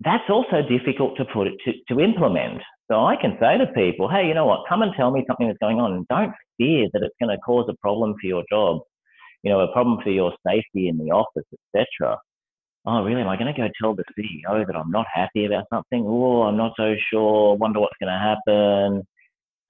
that's 0.00 0.28
also 0.28 0.62
difficult 0.62 1.16
to 1.16 1.24
put 1.24 1.46
it 1.46 1.54
to, 1.64 1.72
to 1.94 2.00
implement. 2.00 2.62
So 2.90 3.04
I 3.04 3.16
can 3.16 3.36
say 3.40 3.58
to 3.58 3.66
people, 3.74 4.08
hey, 4.08 4.26
you 4.26 4.34
know 4.34 4.46
what, 4.46 4.68
come 4.68 4.82
and 4.82 4.92
tell 4.96 5.10
me 5.10 5.24
something 5.26 5.46
that's 5.46 5.58
going 5.58 5.78
on 5.78 5.92
and 5.92 6.08
don't 6.08 6.32
fear 6.58 6.88
that 6.92 7.02
it's 7.02 7.14
going 7.20 7.34
to 7.34 7.40
cause 7.42 7.66
a 7.68 7.76
problem 7.80 8.14
for 8.20 8.26
your 8.26 8.44
job, 8.50 8.82
you 9.42 9.50
know, 9.50 9.60
a 9.60 9.72
problem 9.72 9.98
for 10.02 10.10
your 10.10 10.32
safety 10.46 10.88
in 10.88 10.98
the 10.98 11.10
office, 11.10 11.46
etc. 11.74 12.18
Oh, 12.86 13.02
really? 13.02 13.22
Am 13.22 13.28
I 13.28 13.36
going 13.36 13.52
to 13.52 13.58
go 13.58 13.68
tell 13.80 13.94
the 13.94 14.04
CEO 14.18 14.66
that 14.66 14.76
I'm 14.76 14.90
not 14.90 15.06
happy 15.12 15.46
about 15.46 15.64
something? 15.72 16.04
Oh, 16.06 16.42
I'm 16.42 16.58
not 16.58 16.72
so 16.76 16.94
sure. 17.10 17.56
Wonder 17.56 17.80
what's 17.80 17.96
going 17.98 18.12
to 18.12 18.18
happen. 18.18 19.06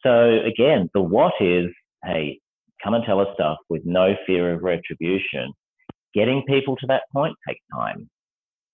So 0.03 0.45
again, 0.45 0.91
the 0.95 1.01
what 1.01 1.35
is, 1.41 1.67
hey, 2.05 2.41
come 2.83 2.95
and 2.95 3.05
tell 3.05 3.21
us 3.21 3.29
stuff 3.35 3.59
with 3.71 3.83
no 3.85 4.15
fear 4.27 4.53
of 4.53 4.63
retribution 4.63 5.53
getting 6.15 6.43
people 6.47 6.77
to 6.77 6.87
that 6.87 7.03
point 7.13 7.37
takes 7.47 7.61
time. 7.73 8.09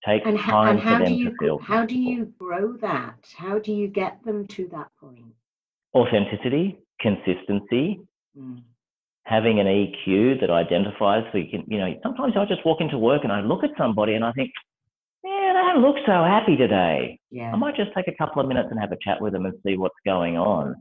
Takes 0.05 0.25
and, 0.25 0.39
time 0.39 0.77
and 0.77 0.81
for 0.81 1.05
them 1.05 1.13
you, 1.13 1.29
to 1.29 1.35
feel. 1.37 1.59
How 1.59 1.85
do 1.85 1.95
you 1.95 2.33
grow 2.39 2.73
that? 2.77 3.17
How 3.37 3.59
do 3.59 3.71
you 3.71 3.87
get 3.87 4.23
them 4.25 4.47
to 4.47 4.67
that 4.71 4.87
point? 4.99 5.25
Authenticity, 5.93 6.79
consistency, 6.99 7.99
mm. 8.37 8.63
having 9.25 9.59
an 9.59 9.67
EQ 9.67 10.41
that 10.41 10.49
identifies. 10.49 11.23
So 11.31 11.37
you 11.37 11.49
can, 11.51 11.65
you 11.67 11.77
know, 11.77 11.93
sometimes 12.01 12.33
I 12.35 12.45
just 12.45 12.65
walk 12.65 12.81
into 12.81 12.97
work 12.97 13.23
and 13.23 13.31
I 13.31 13.41
look 13.41 13.63
at 13.63 13.71
somebody 13.77 14.13
and 14.13 14.25
I 14.25 14.31
think, 14.31 14.51
yeah, 15.23 15.53
they 15.53 15.73
don't 15.73 15.83
look 15.83 15.97
so 16.07 16.23
happy 16.23 16.55
today. 16.55 17.19
Yeah. 17.29 17.51
I 17.53 17.55
might 17.55 17.75
just 17.75 17.91
take 17.95 18.07
a 18.07 18.15
couple 18.17 18.41
of 18.41 18.47
minutes 18.47 18.69
and 18.71 18.79
have 18.79 18.91
a 18.91 18.97
chat 19.03 19.21
with 19.21 19.33
them 19.33 19.45
and 19.45 19.53
see 19.63 19.77
what's 19.77 19.93
going 20.03 20.35
on. 20.35 20.75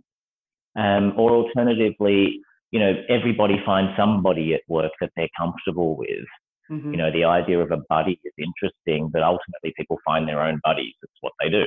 Um, 0.77 1.13
or 1.19 1.33
alternatively, 1.33 2.41
you 2.71 2.81
know, 2.81 2.93
everybody 3.11 3.57
finds 3.67 3.93
somebody 3.99 4.55
at 4.55 4.63
work 4.69 4.93
that 5.01 5.11
they're 5.17 5.29
comfortable 5.37 5.97
with. 5.97 6.25
Mm-hmm. 6.71 6.93
You 6.93 6.97
know, 6.97 7.13
the 7.13 7.25
idea 7.25 7.61
of 7.61 7.71
a 7.73 7.79
buddy 7.89 8.21
is 8.25 8.33
interesting, 8.39 9.09
but 9.09 9.23
ultimately 9.23 9.73
people 9.77 9.99
find 10.05 10.29
their 10.29 10.43
own 10.43 10.61
buddies. 10.65 10.95
It's 11.03 11.13
what 11.21 11.33
they 11.41 11.49
do. 11.49 11.67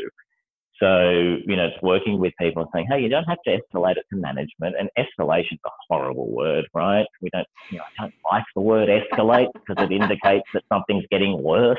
So, 0.80 1.10
you 1.46 1.56
know, 1.56 1.68
it's 1.68 1.82
working 1.82 2.20
with 2.20 2.34
people 2.40 2.64
and 2.64 2.70
saying, 2.74 2.88
hey, 2.90 3.02
you 3.02 3.10
don't 3.10 3.26
have 3.26 3.38
to 3.46 3.52
escalate 3.52 3.98
it 3.98 4.06
to 4.12 4.18
management. 4.18 4.76
And 4.80 4.90
escalation 4.98 5.54
is 5.54 5.60
a 5.66 5.70
horrible 5.88 6.30
word, 6.32 6.66
right? 6.74 7.06
We 7.22 7.30
don't, 7.32 7.48
you 7.70 7.78
know, 7.78 7.84
I 8.00 8.04
don't 8.04 8.14
like 8.32 8.44
the 8.56 8.62
word 8.62 8.90
escalate 8.90 9.50
because 9.68 9.84
it 9.84 9.92
indicates 9.92 10.48
that 10.54 10.64
something's 10.70 11.06
getting 11.12 11.42
worse. 11.42 11.78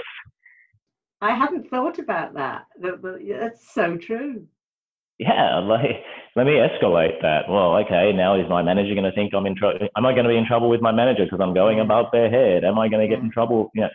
I 1.21 1.35
hadn't 1.35 1.71
thought 1.71 1.99
about 1.99 2.35
that. 2.35 2.67
That's 2.79 3.73
so 3.73 3.97
true 3.97 4.47
yeah, 5.19 5.61
like, 5.61 6.03
let 6.37 6.47
me 6.47 6.53
escalate 6.53 7.23
that. 7.23 7.49
Well, 7.49 7.77
okay, 7.85 8.13
now 8.15 8.39
is 8.39 8.49
my 8.49 8.63
manager 8.63 8.95
going 8.95 9.05
to 9.05 9.13
think 9.13 9.33
I'm 9.35 9.47
in 9.47 9.57
trouble? 9.57 9.87
Am 9.97 10.07
I 10.07 10.13
going 10.13 10.25
to 10.25 10.31
be 10.31 10.37
in 10.37 10.47
trouble 10.47 10.69
with 10.69 10.81
my 10.81 10.93
manager 10.93 11.25
because 11.25 11.41
I'm 11.41 11.55
going 11.55 11.81
above 11.81 12.07
their 12.13 12.31
head? 12.31 12.65
Am 12.65 12.79
I 12.79 12.89
going 12.89 13.09
to 13.09 13.15
get 13.15 13.23
in 13.23 13.31
trouble? 13.31 13.71
You 13.75 13.83
know, 13.83 13.89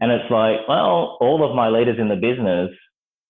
and 0.00 0.10
it's 0.10 0.30
like, 0.30 0.66
well, 0.68 1.18
all 1.20 1.48
of 1.48 1.54
my 1.54 1.68
leaders 1.68 1.98
in 2.00 2.08
the 2.08 2.16
business 2.16 2.70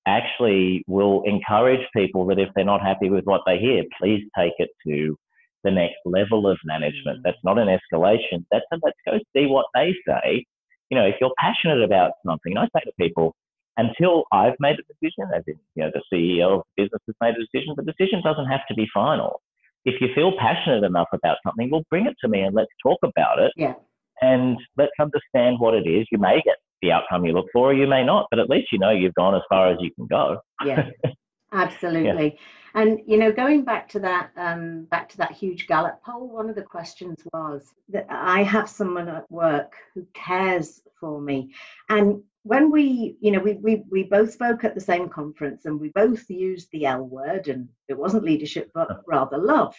actually 0.06 0.84
will 0.86 1.22
encourage 1.26 1.86
people 1.94 2.26
that 2.26 2.38
if 2.38 2.48
they're 2.54 2.64
not 2.64 2.82
happy 2.82 3.10
with 3.10 3.24
what 3.24 3.42
they 3.46 3.58
hear, 3.58 3.82
please 4.00 4.22
take 4.36 4.54
it 4.58 4.70
to 4.86 5.16
the 5.64 5.70
next 5.70 5.96
level 6.04 6.48
of 6.48 6.58
management. 6.64 7.18
Mm. 7.18 7.22
That's 7.24 7.44
not 7.44 7.58
an 7.58 7.68
escalation. 7.68 8.44
That's 8.50 8.64
a, 8.72 8.78
let's 8.82 8.98
go 9.06 9.18
see 9.36 9.46
what 9.46 9.66
they 9.74 9.94
say. 10.06 10.44
You 10.90 10.98
know, 10.98 11.06
if 11.06 11.16
you're 11.20 11.32
passionate 11.38 11.82
about 11.82 12.12
something, 12.26 12.56
and 12.56 12.58
I 12.58 12.64
say 12.66 12.84
to 12.84 12.92
people, 13.00 13.34
until 13.76 14.24
I've 14.32 14.54
made 14.60 14.76
a 14.78 14.82
decision, 14.82 15.30
as 15.34 15.42
in, 15.46 15.58
you 15.74 15.84
know, 15.84 15.90
the 15.92 16.02
CEO 16.12 16.58
of 16.58 16.62
the 16.76 16.84
business 16.84 17.00
has 17.06 17.16
made 17.20 17.34
a 17.34 17.38
decision, 17.38 17.74
the 17.76 17.82
decision 17.82 18.22
doesn't 18.22 18.46
have 18.46 18.66
to 18.68 18.74
be 18.74 18.86
final. 18.92 19.40
If 19.84 20.00
you 20.00 20.08
feel 20.14 20.32
passionate 20.38 20.84
enough 20.84 21.08
about 21.12 21.38
something, 21.44 21.70
well, 21.70 21.82
bring 21.90 22.06
it 22.06 22.14
to 22.22 22.28
me 22.28 22.40
and 22.40 22.54
let's 22.54 22.70
talk 22.82 22.98
about 23.02 23.38
it. 23.38 23.52
Yeah. 23.56 23.74
And 24.20 24.56
let's 24.76 24.92
understand 25.00 25.58
what 25.58 25.74
it 25.74 25.88
is. 25.88 26.06
You 26.12 26.18
may 26.18 26.40
get 26.44 26.56
the 26.82 26.92
outcome 26.92 27.24
you 27.24 27.32
look 27.32 27.46
for, 27.52 27.70
or 27.70 27.74
you 27.74 27.86
may 27.86 28.04
not, 28.04 28.26
but 28.30 28.38
at 28.38 28.50
least 28.50 28.72
you 28.72 28.78
know 28.78 28.90
you've 28.90 29.14
gone 29.14 29.34
as 29.34 29.42
far 29.48 29.72
as 29.72 29.78
you 29.80 29.90
can 29.94 30.06
go. 30.06 30.38
Yeah, 30.64 30.90
absolutely. 31.52 32.24
Yeah. 32.24 32.40
And 32.74 33.00
you 33.06 33.18
know, 33.18 33.32
going 33.32 33.64
back 33.64 33.88
to 33.90 34.00
that, 34.00 34.30
um, 34.36 34.84
back 34.90 35.08
to 35.10 35.16
that 35.18 35.32
huge 35.32 35.66
Gallup 35.66 36.02
poll, 36.04 36.28
one 36.28 36.48
of 36.48 36.56
the 36.56 36.62
questions 36.62 37.22
was 37.32 37.72
that 37.88 38.06
I 38.08 38.42
have 38.42 38.68
someone 38.68 39.08
at 39.08 39.30
work 39.30 39.72
who 39.94 40.06
cares 40.14 40.82
for 40.98 41.20
me, 41.20 41.52
and 41.88 42.22
when 42.44 42.70
we, 42.70 43.16
you 43.20 43.30
know, 43.30 43.40
we, 43.40 43.54
we, 43.54 43.84
we 43.90 44.02
both 44.02 44.32
spoke 44.32 44.64
at 44.64 44.74
the 44.74 44.80
same 44.80 45.08
conference 45.08 45.64
and 45.64 45.78
we 45.78 45.90
both 45.90 46.28
used 46.28 46.68
the 46.72 46.86
L 46.86 47.04
word, 47.04 47.48
and 47.48 47.68
it 47.88 47.96
wasn't 47.96 48.24
leadership, 48.24 48.70
but 48.74 49.02
rather 49.06 49.38
love, 49.38 49.76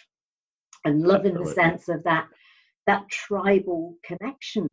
and 0.84 1.02
love 1.02 1.26
Absolutely. 1.26 1.40
in 1.40 1.44
the 1.46 1.54
sense 1.54 1.88
of 1.88 2.02
that 2.04 2.28
that 2.86 3.08
tribal 3.08 3.96
connection. 4.04 4.68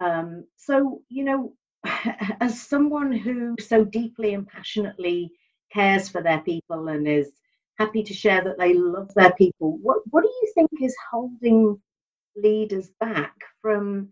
Um, 0.00 0.46
so, 0.56 1.02
you 1.08 1.24
know, 1.24 1.52
as 2.40 2.60
someone 2.60 3.12
who 3.12 3.56
so 3.60 3.84
deeply 3.84 4.34
and 4.34 4.46
passionately 4.46 5.30
cares 5.72 6.08
for 6.08 6.22
their 6.22 6.40
people 6.40 6.88
and 6.88 7.06
is 7.08 7.30
happy 7.78 8.02
to 8.02 8.14
share 8.14 8.42
that 8.44 8.58
they 8.58 8.74
love 8.74 9.10
their 9.14 9.32
people, 9.32 9.78
what 9.80 9.98
what 10.10 10.22
do 10.22 10.28
you 10.28 10.52
think 10.54 10.70
is 10.82 10.94
holding 11.10 11.80
leaders 12.36 12.90
back 13.00 13.34
from 13.60 14.08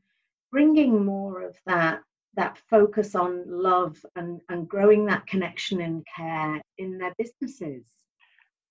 bringing 0.53 1.05
more 1.05 1.43
of 1.43 1.57
that 1.67 2.01
that 2.37 2.59
focus 2.69 3.15
on 3.15 3.45
love 3.47 3.97
and, 4.17 4.41
and 4.49 4.69
growing 4.69 5.07
that 5.07 5.27
connection 5.27 5.81
and 5.81 6.07
care 6.17 6.61
in 6.79 6.99
their 6.99 7.15
businesses? 7.19 7.85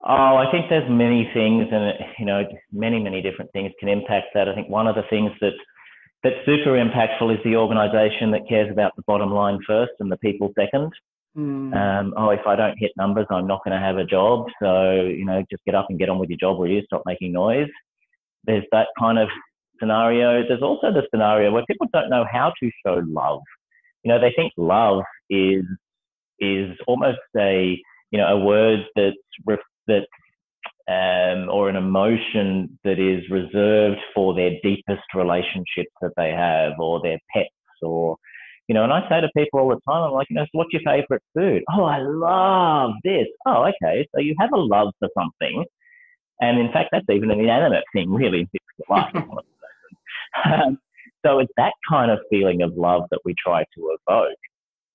Oh, 0.01 0.37
I 0.37 0.49
think 0.49 0.67
there's 0.69 0.89
many 0.89 1.29
things, 1.33 1.67
and 1.71 1.93
you 2.17 2.25
know, 2.25 2.43
many 2.71 3.03
many 3.03 3.21
different 3.21 3.51
things 3.51 3.73
can 3.79 3.89
impact 3.89 4.27
that. 4.33 4.47
I 4.47 4.55
think 4.55 4.69
one 4.69 4.87
of 4.87 4.95
the 4.95 5.03
things 5.09 5.31
that 5.41 5.51
that's 6.23 6.37
super 6.45 6.71
impactful 6.71 7.33
is 7.33 7.39
the 7.43 7.57
organisation 7.57 8.31
that 8.31 8.47
cares 8.47 8.71
about 8.71 8.95
the 8.95 9.03
bottom 9.07 9.31
line 9.31 9.59
first 9.67 9.91
and 9.99 10.09
the 10.09 10.17
people 10.17 10.53
second. 10.57 10.91
Mm. 11.37 11.75
Um, 11.75 12.13
oh, 12.15 12.29
if 12.29 12.45
I 12.47 12.55
don't 12.55 12.77
hit 12.79 12.91
numbers, 12.95 13.27
I'm 13.29 13.45
not 13.45 13.63
going 13.65 13.77
to 13.77 13.85
have 13.85 13.97
a 13.97 14.05
job. 14.05 14.47
So 14.61 15.01
you 15.01 15.25
know, 15.25 15.43
just 15.51 15.65
get 15.65 15.75
up 15.75 15.87
and 15.89 15.99
get 15.99 16.07
on 16.07 16.17
with 16.17 16.29
your 16.29 16.39
job, 16.39 16.57
or 16.59 16.67
you 16.67 16.81
stop 16.85 17.03
making 17.05 17.33
noise. 17.33 17.67
There's 18.45 18.63
that 18.71 18.87
kind 18.97 19.19
of 19.19 19.27
scenario. 19.79 20.47
There's 20.47 20.61
also 20.61 20.91
the 20.91 21.07
scenario 21.11 21.51
where 21.51 21.65
people 21.65 21.87
don't 21.93 22.09
know 22.09 22.25
how 22.31 22.53
to 22.61 22.71
show 22.85 23.01
love. 23.07 23.41
You 24.03 24.09
know, 24.09 24.19
they 24.19 24.33
think 24.35 24.53
love 24.57 25.03
is 25.29 25.63
is 26.39 26.77
almost 26.87 27.19
a 27.37 27.77
you 28.11 28.17
know 28.17 28.27
a 28.27 28.39
word 28.39 28.85
that's 28.95 29.15
that 29.87 30.05
um, 30.89 31.49
or 31.49 31.69
an 31.69 31.75
emotion 31.75 32.79
that 32.83 32.99
is 32.99 33.29
reserved 33.29 33.99
for 34.15 34.33
their 34.33 34.51
deepest 34.63 35.03
relationships 35.13 35.91
that 36.01 36.13
they 36.17 36.31
have, 36.31 36.79
or 36.79 36.99
their 37.03 37.19
pets, 37.31 37.49
or 37.83 38.17
you 38.67 38.73
know. 38.73 38.83
And 38.83 38.93
I 38.93 39.07
say 39.07 39.21
to 39.21 39.29
people 39.37 39.59
all 39.59 39.69
the 39.69 39.79
time, 39.87 40.03
I'm 40.03 40.13
like, 40.13 40.27
you 40.31 40.35
know, 40.35 40.45
so 40.45 40.49
what's 40.53 40.73
your 40.73 40.81
favorite 40.83 41.21
food? 41.35 41.63
Oh, 41.71 41.83
I 41.83 41.99
love 41.99 42.91
this. 43.03 43.27
Oh, 43.45 43.69
okay. 43.83 44.07
So 44.15 44.21
you 44.21 44.35
have 44.39 44.51
a 44.51 44.57
love 44.57 44.93
for 44.97 45.09
something, 45.15 45.63
and 46.41 46.59
in 46.59 46.71
fact, 46.71 46.89
that's 46.91 47.05
even 47.11 47.29
an 47.29 47.39
inanimate 47.39 47.83
thing, 47.93 48.11
really. 48.11 48.49
Um, 50.45 50.77
so 51.25 51.39
it's 51.39 51.51
that 51.57 51.73
kind 51.89 52.11
of 52.11 52.19
feeling 52.29 52.61
of 52.61 52.73
love 52.75 53.03
that 53.11 53.19
we 53.25 53.35
try 53.43 53.63
to 53.75 53.97
evoke, 54.07 54.37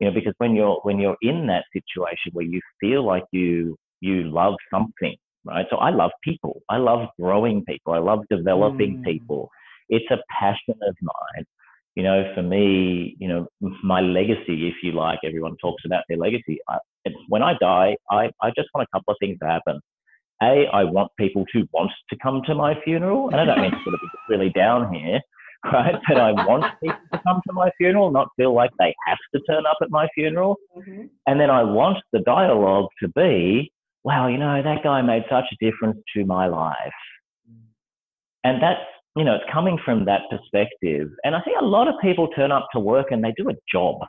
you 0.00 0.08
know, 0.08 0.14
because 0.14 0.34
when 0.38 0.54
you're 0.54 0.78
when 0.82 0.98
you're 0.98 1.16
in 1.22 1.46
that 1.48 1.64
situation 1.72 2.32
where 2.32 2.46
you 2.46 2.60
feel 2.80 3.04
like 3.04 3.24
you 3.32 3.76
you 4.00 4.24
love 4.24 4.54
something, 4.72 5.16
right? 5.44 5.66
So 5.70 5.76
I 5.76 5.90
love 5.90 6.10
people. 6.22 6.62
I 6.68 6.78
love 6.78 7.08
growing 7.20 7.64
people. 7.64 7.92
I 7.92 7.98
love 7.98 8.20
developing 8.30 8.98
mm. 8.98 9.04
people. 9.04 9.50
It's 9.88 10.10
a 10.10 10.18
passion 10.40 10.74
of 10.82 10.96
mine. 11.02 11.44
You 11.94 12.02
know, 12.02 12.32
for 12.34 12.42
me, 12.42 13.16
you 13.20 13.28
know, 13.28 13.46
my 13.84 14.00
legacy, 14.00 14.68
if 14.68 14.74
you 14.82 14.92
like, 14.92 15.20
everyone 15.24 15.56
talks 15.60 15.84
about 15.86 16.02
their 16.08 16.18
legacy. 16.18 16.58
I, 16.68 16.78
when 17.28 17.42
I 17.42 17.54
die, 17.60 17.96
I, 18.10 18.30
I 18.42 18.50
just 18.56 18.68
want 18.74 18.88
a 18.88 18.96
couple 18.96 19.12
of 19.12 19.16
things 19.20 19.38
to 19.40 19.46
happen. 19.46 19.80
A, 20.42 20.66
I 20.72 20.84
want 20.84 21.12
people 21.18 21.44
to 21.52 21.66
want 21.72 21.90
to 22.10 22.16
come 22.22 22.42
to 22.46 22.54
my 22.54 22.74
funeral, 22.82 23.30
and 23.30 23.40
I 23.40 23.44
don't 23.44 23.60
mean 23.60 23.70
to 23.70 23.76
sort 23.84 23.94
of 23.94 24.00
be 24.00 24.08
really 24.28 24.50
down 24.50 24.92
here, 24.92 25.20
right? 25.64 25.94
That 26.08 26.18
I 26.18 26.32
want 26.32 26.64
people 26.82 26.98
to 27.12 27.20
come 27.24 27.40
to 27.46 27.52
my 27.52 27.70
funeral, 27.78 28.10
not 28.10 28.28
feel 28.36 28.54
like 28.54 28.70
they 28.78 28.94
have 29.06 29.18
to 29.34 29.40
turn 29.48 29.64
up 29.66 29.78
at 29.80 29.90
my 29.90 30.08
funeral. 30.14 30.56
Mm-hmm. 30.76 31.06
And 31.26 31.40
then 31.40 31.50
I 31.50 31.62
want 31.62 31.98
the 32.12 32.20
dialogue 32.20 32.88
to 33.00 33.08
be, 33.08 33.72
wow, 34.02 34.26
you 34.28 34.38
know, 34.38 34.62
that 34.62 34.82
guy 34.82 35.02
made 35.02 35.24
such 35.30 35.44
a 35.52 35.64
difference 35.64 35.98
to 36.14 36.24
my 36.24 36.46
life. 36.46 36.76
And 38.44 38.62
that's, 38.62 38.80
you 39.16 39.24
know, 39.24 39.36
it's 39.36 39.52
coming 39.52 39.78
from 39.84 40.04
that 40.04 40.22
perspective. 40.30 41.08
And 41.24 41.34
I 41.34 41.40
think 41.40 41.56
a 41.60 41.64
lot 41.64 41.88
of 41.88 41.94
people 42.02 42.28
turn 42.28 42.52
up 42.52 42.68
to 42.72 42.80
work 42.80 43.06
and 43.10 43.24
they 43.24 43.32
do 43.36 43.48
a 43.48 43.54
job. 43.72 44.00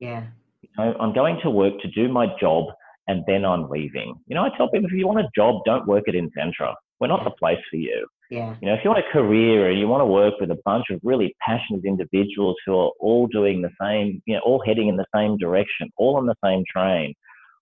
Yeah. 0.00 0.24
You 0.62 0.70
know, 0.78 0.94
I'm 0.98 1.12
going 1.12 1.38
to 1.42 1.50
work 1.50 1.74
to 1.80 1.88
do 1.88 2.08
my 2.08 2.26
job 2.40 2.68
and 3.08 3.24
then 3.26 3.44
I'm 3.44 3.68
leaving. 3.68 4.14
You 4.26 4.34
know, 4.36 4.44
I 4.44 4.50
tell 4.56 4.68
people 4.68 4.86
if 4.86 4.92
you 4.92 5.06
want 5.06 5.20
a 5.20 5.28
job, 5.34 5.62
don't 5.64 5.86
work 5.86 6.04
at 6.08 6.14
Insentra. 6.14 6.74
We're 7.00 7.08
not 7.08 7.24
the 7.24 7.30
place 7.30 7.58
for 7.70 7.76
you. 7.76 8.06
Yeah. 8.30 8.54
You 8.60 8.68
know, 8.68 8.74
if 8.74 8.80
you 8.84 8.90
want 8.90 9.04
a 9.04 9.12
career 9.12 9.70
and 9.70 9.80
you 9.80 9.88
want 9.88 10.02
to 10.02 10.06
work 10.06 10.34
with 10.40 10.50
a 10.50 10.58
bunch 10.64 10.86
of 10.90 11.00
really 11.02 11.34
passionate 11.40 11.84
individuals 11.84 12.56
who 12.66 12.76
are 12.76 12.90
all 13.00 13.26
doing 13.28 13.62
the 13.62 13.70
same, 13.80 14.22
you 14.26 14.34
know, 14.34 14.40
all 14.44 14.62
heading 14.64 14.88
in 14.88 14.96
the 14.96 15.06
same 15.14 15.38
direction, 15.38 15.88
all 15.96 16.16
on 16.16 16.26
the 16.26 16.34
same 16.44 16.62
train, 16.70 17.14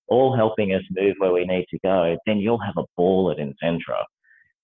all 0.09 0.35
helping 0.35 0.75
us 0.75 0.83
move 0.91 1.15
where 1.19 1.33
we 1.33 1.45
need 1.45 1.67
to 1.71 1.79
go, 1.85 2.17
then 2.27 2.39
you'll 2.39 2.59
have 2.59 2.77
a 2.77 2.85
ball 2.97 3.31
at 3.31 3.39
Insentra. 3.39 4.03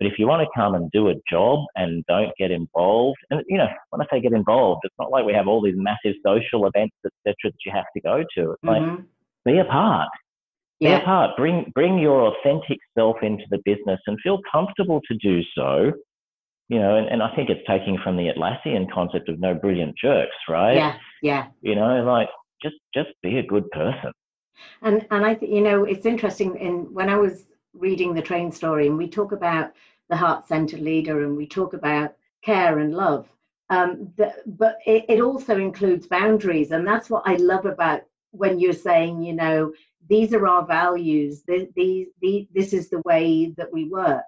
But 0.00 0.10
if 0.10 0.18
you 0.18 0.26
want 0.26 0.42
to 0.42 0.60
come 0.60 0.74
and 0.74 0.90
do 0.90 1.10
a 1.10 1.14
job 1.30 1.60
and 1.76 2.04
don't 2.08 2.32
get 2.36 2.50
involved, 2.50 3.18
and 3.30 3.40
you 3.46 3.58
know, 3.58 3.68
when 3.90 4.00
I 4.00 4.06
say 4.10 4.20
get 4.20 4.32
involved, 4.32 4.80
it's 4.82 4.94
not 4.98 5.12
like 5.12 5.24
we 5.24 5.34
have 5.34 5.46
all 5.46 5.62
these 5.62 5.76
massive 5.76 6.16
social 6.26 6.66
events, 6.66 6.96
etc., 7.04 7.34
that 7.44 7.54
you 7.64 7.70
have 7.72 7.84
to 7.94 8.00
go 8.00 8.24
to. 8.34 8.52
It's 8.52 8.64
like 8.64 8.82
Mhm. 8.82 9.04
be 9.44 9.58
a 9.58 9.64
part 9.64 10.08
Yeah. 10.90 11.04
part. 11.04 11.36
Bring 11.36 11.70
bring 11.74 11.98
your 11.98 12.32
authentic 12.32 12.78
self 12.96 13.16
into 13.22 13.44
the 13.50 13.58
business 13.64 14.00
and 14.06 14.18
feel 14.22 14.38
comfortable 14.50 15.00
to 15.08 15.16
do 15.18 15.42
so. 15.54 15.92
You 16.68 16.78
know, 16.78 16.96
and, 16.96 17.06
and 17.08 17.22
I 17.22 17.34
think 17.34 17.50
it's 17.50 17.60
taking 17.68 17.98
from 18.02 18.16
the 18.16 18.28
Atlassian 18.28 18.90
concept 18.90 19.28
of 19.28 19.38
no 19.38 19.54
brilliant 19.54 19.94
jerks, 19.96 20.34
right? 20.48 20.74
Yeah. 20.74 20.96
Yeah. 21.20 21.46
You 21.60 21.74
know, 21.74 22.02
like 22.04 22.28
just 22.62 22.76
just 22.94 23.10
be 23.22 23.38
a 23.38 23.42
good 23.42 23.70
person. 23.70 24.12
And 24.82 25.06
and 25.10 25.24
I 25.24 25.34
think 25.34 25.52
you 25.52 25.60
know 25.60 25.84
it's 25.84 26.06
interesting. 26.06 26.56
In 26.56 26.92
when 26.92 27.08
I 27.08 27.16
was 27.16 27.44
reading 27.74 28.14
the 28.14 28.22
train 28.22 28.52
story, 28.52 28.86
and 28.86 28.96
we 28.96 29.08
talk 29.08 29.32
about 29.32 29.72
the 30.08 30.16
heart-centered 30.16 30.80
leader, 30.80 31.24
and 31.24 31.36
we 31.36 31.46
talk 31.46 31.74
about 31.74 32.14
care 32.44 32.78
and 32.78 32.94
love. 32.94 33.28
Um, 33.70 34.12
the, 34.16 34.34
but 34.46 34.78
it, 34.84 35.06
it 35.08 35.20
also 35.20 35.56
includes 35.56 36.06
boundaries, 36.06 36.72
and 36.72 36.86
that's 36.86 37.08
what 37.08 37.22
I 37.24 37.36
love 37.36 37.64
about 37.64 38.02
when 38.32 38.58
you're 38.58 38.72
saying, 38.72 39.22
you 39.22 39.32
know, 39.32 39.72
these 40.08 40.32
are 40.34 40.46
our 40.46 40.66
values. 40.66 41.42
These, 41.46 41.68
these, 41.74 42.08
these 42.20 42.46
this 42.54 42.72
is 42.72 42.90
the 42.90 43.02
way 43.04 43.54
that 43.56 43.72
we 43.72 43.88
work. 43.88 44.22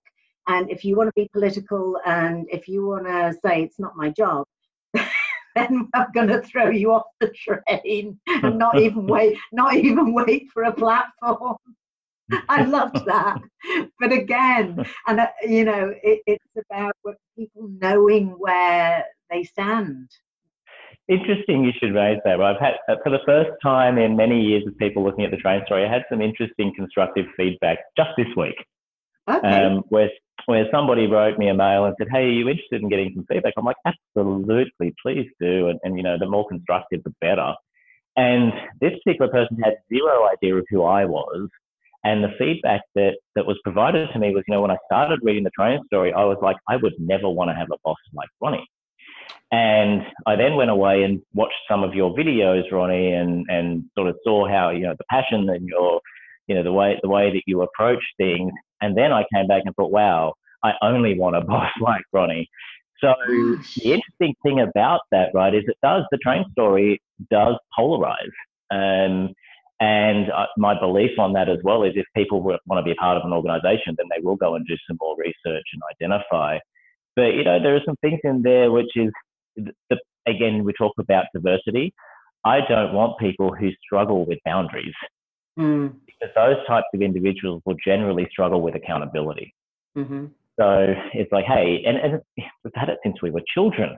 And 0.47 0.71
if 0.71 0.85
you 0.85 0.97
want 0.97 1.09
to 1.09 1.13
be 1.17 1.29
political, 1.33 1.99
and 2.05 2.47
if 2.51 2.69
you 2.69 2.87
want 2.87 3.07
to 3.07 3.35
say 3.45 3.63
it's 3.63 3.79
not 3.79 3.97
my 3.97 4.11
job, 4.11 4.47
then 4.95 5.89
I'm 5.95 6.13
going 6.15 6.29
to 6.29 6.43
throw 6.43 6.69
you 6.69 6.93
off 6.93 7.05
the 7.21 7.31
train 7.31 8.19
and 8.27 8.59
not 8.59 8.79
even 8.79 9.07
wait, 9.15 9.39
not 9.53 9.75
even 9.75 10.13
wait 10.13 10.49
for 10.53 10.65
a 10.65 10.73
platform. 10.73 11.57
I 12.49 12.65
loved 12.65 13.05
that. 13.07 13.39
But 14.01 14.13
again, 14.13 14.85
and 15.07 15.21
uh, 15.21 15.29
you 15.43 15.65
know, 15.65 15.95
it, 16.03 16.23
it's 16.27 16.45
about 16.71 16.95
people 17.37 17.69
knowing 17.81 18.29
where 18.39 19.05
they 19.31 19.45
stand. 19.45 20.11
Interesting 21.07 21.65
you 21.65 21.73
should 21.79 21.95
raise 21.95 22.19
that. 22.25 22.41
I've 22.41 22.61
had 22.61 22.75
uh, 22.89 22.97
for 23.03 23.11
the 23.11 23.21
first 23.27 23.51
time 23.63 23.99
in 23.99 24.17
many 24.17 24.41
years 24.41 24.65
of 24.67 24.77
people 24.79 25.05
looking 25.05 25.25
at 25.25 25.31
the 25.31 25.37
train 25.37 25.63
story, 25.67 25.85
I 25.85 25.93
had 25.93 26.05
some 26.11 26.23
interesting 26.23 26.73
constructive 26.75 27.27
feedback 27.37 27.79
just 27.97 28.11
this 28.17 28.29
week. 28.37 28.57
Okay. 29.29 29.49
um, 29.49 29.83
where 29.89 30.11
where 30.47 30.67
somebody 30.71 31.07
wrote 31.07 31.39
me 31.39 31.49
a 31.49 31.55
mail 31.55 31.85
and 31.85 31.95
said, 31.99 32.09
"Hey, 32.11 32.25
are 32.25 32.31
you 32.31 32.49
interested 32.49 32.83
in 32.83 32.89
getting 32.89 33.13
some 33.15 33.25
feedback?" 33.31 33.55
I'm 33.57 33.65
like, 33.65 33.77
"Absolutely, 33.87 34.95
please 35.03 35.29
do." 35.41 35.69
And, 35.69 35.79
and 35.83 35.97
you 35.97 36.03
know, 36.03 36.19
the 36.19 36.29
more 36.29 36.47
constructive, 36.47 37.03
the 37.05 37.15
better. 37.21 37.55
And 38.17 38.53
this 38.81 38.93
particular 39.05 39.31
person 39.31 39.59
had 39.63 39.75
zero 39.93 40.29
idea 40.29 40.57
of 40.57 40.65
who 40.71 40.85
I 40.85 41.05
was. 41.05 41.49
And 42.05 42.23
the 42.23 42.35
feedback 42.39 42.83
that 42.95 43.17
that 43.35 43.47
was 43.47 43.59
provided 43.65 44.09
to 44.13 44.19
me 44.19 44.35
was, 44.35 44.45
you 44.47 44.55
know, 44.55 44.61
when 44.61 44.71
I 44.71 44.77
started 44.87 45.21
reading 45.23 45.45
the 45.45 45.51
train 45.51 45.81
story, 45.87 46.13
I 46.13 46.25
was 46.25 46.37
like, 46.43 46.57
I 46.69 46.77
would 46.77 46.95
never 46.99 47.29
want 47.29 47.51
to 47.51 47.55
have 47.55 47.69
a 47.73 47.79
boss 47.83 47.97
like 48.13 48.29
Ronnie. 48.41 48.67
And 49.53 50.03
I 50.27 50.37
then 50.37 50.57
went 50.57 50.71
away 50.71 51.05
and 51.05 51.23
watched 51.33 51.55
some 51.69 51.85
of 51.85 51.95
your 51.95 52.15
videos, 52.15 52.71
Ronnie, 52.73 53.13
and 53.13 53.47
and 53.49 53.85
sort 53.95 54.09
of 54.09 54.17
saw 54.25 54.49
how 54.49 54.71
you 54.71 54.81
know 54.81 54.95
the 54.99 55.05
passion 55.11 55.49
and 55.49 55.69
your 55.69 56.01
you 56.49 56.55
know 56.55 56.65
the 56.65 56.73
way 56.73 56.99
the 57.03 57.09
way 57.09 57.31
that 57.31 57.43
you 57.47 57.63
approach 57.63 58.03
things 58.17 58.53
and 58.85 58.97
then 58.97 59.13
I 59.13 59.25
came 59.33 59.47
back 59.47 59.63
and 59.65 59.75
thought, 59.75 59.91
wow, 59.91 60.35
I 60.63 60.73
only 60.83 61.19
want 61.19 61.37
a 61.37 61.41
boss 61.41 61.71
like 61.81 62.03
Ronnie. 62.13 62.49
So 63.01 63.13
the 63.29 63.93
interesting 63.93 64.35
thing 64.43 64.61
about 64.61 65.01
that, 65.11 65.31
right, 65.35 65.55
is 65.55 65.65
it 65.67 65.77
does 65.83 66.05
the 66.11 66.19
train 66.19 66.45
story 66.53 67.01
does 67.31 67.57
polarize. 67.79 68.35
Um, 68.71 69.35
and 69.81 70.29
my 70.57 70.79
belief 70.79 71.19
on 71.19 71.33
that 71.33 71.49
as 71.49 71.59
well 71.65 71.83
is 71.83 71.93
if 71.97 72.07
people 72.17 72.41
want 72.41 72.63
to 72.77 72.83
be 72.83 72.93
a 72.93 72.95
part 72.95 73.19
of 73.19 73.25
an 73.25 73.33
organization, 73.33 73.95
then 73.97 74.07
they 74.09 74.23
will 74.23 74.37
go 74.37 74.55
and 74.55 74.67
do 74.67 74.77
some 74.87 74.97
more 75.01 75.17
research 75.19 75.65
and 75.73 75.83
identify. 75.93 76.59
But 77.17 77.35
you 77.35 77.45
know, 77.45 77.61
there 77.63 77.75
are 77.75 77.83
some 77.85 77.97
things 78.01 78.21
in 78.23 78.43
there 78.43 78.71
which 78.71 78.97
is 78.97 79.11
the, 79.57 79.97
again 80.27 80.65
we 80.65 80.73
talk 80.73 80.93
about 80.99 81.27
diversity. 81.35 81.93
I 82.45 82.61
don't 82.69 82.93
want 82.93 83.19
people 83.19 83.55
who 83.55 83.71
struggle 83.87 84.27
with 84.27 84.39
boundaries 84.45 84.95
Mm, 85.59 85.95
because 86.05 86.35
those 86.35 86.57
types 86.67 86.87
of 86.95 87.01
individuals 87.01 87.63
will 87.65 87.77
generally 87.85 88.27
struggle 88.31 88.61
with 88.61 88.75
accountability. 88.75 89.55
hmm 89.95 90.27
So 90.59 90.95
it's 91.13 91.31
like, 91.31 91.45
hey, 91.45 91.83
and, 91.87 91.97
and 91.97 92.21
we've 92.37 92.73
had 92.75 92.89
it 92.89 92.99
since 93.05 93.23
we 93.23 93.31
were 93.31 93.43
children. 93.55 93.97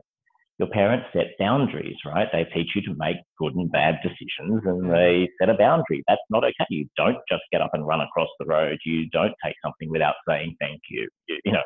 Your 0.58 0.68
parents 0.68 1.06
set 1.12 1.36
boundaries, 1.38 1.96
right? 2.06 2.28
They 2.32 2.44
teach 2.44 2.68
you 2.74 2.82
to 2.82 2.94
make 2.96 3.16
good 3.38 3.54
and 3.54 3.70
bad 3.70 3.96
decisions 4.02 4.62
and 4.64 4.90
they 4.90 5.28
set 5.38 5.50
a 5.50 5.54
boundary. 5.54 6.02
That's 6.08 6.22
not 6.30 6.44
okay. 6.44 6.66
You 6.70 6.88
don't 6.96 7.18
just 7.30 7.42
get 7.52 7.60
up 7.60 7.70
and 7.74 7.86
run 7.86 8.00
across 8.00 8.28
the 8.38 8.46
road. 8.46 8.78
You 8.84 9.08
don't 9.10 9.34
take 9.44 9.54
something 9.62 9.90
without 9.90 10.14
saying 10.26 10.56
thank 10.58 10.80
you. 10.88 11.08
You, 11.28 11.38
you 11.44 11.52
know, 11.52 11.62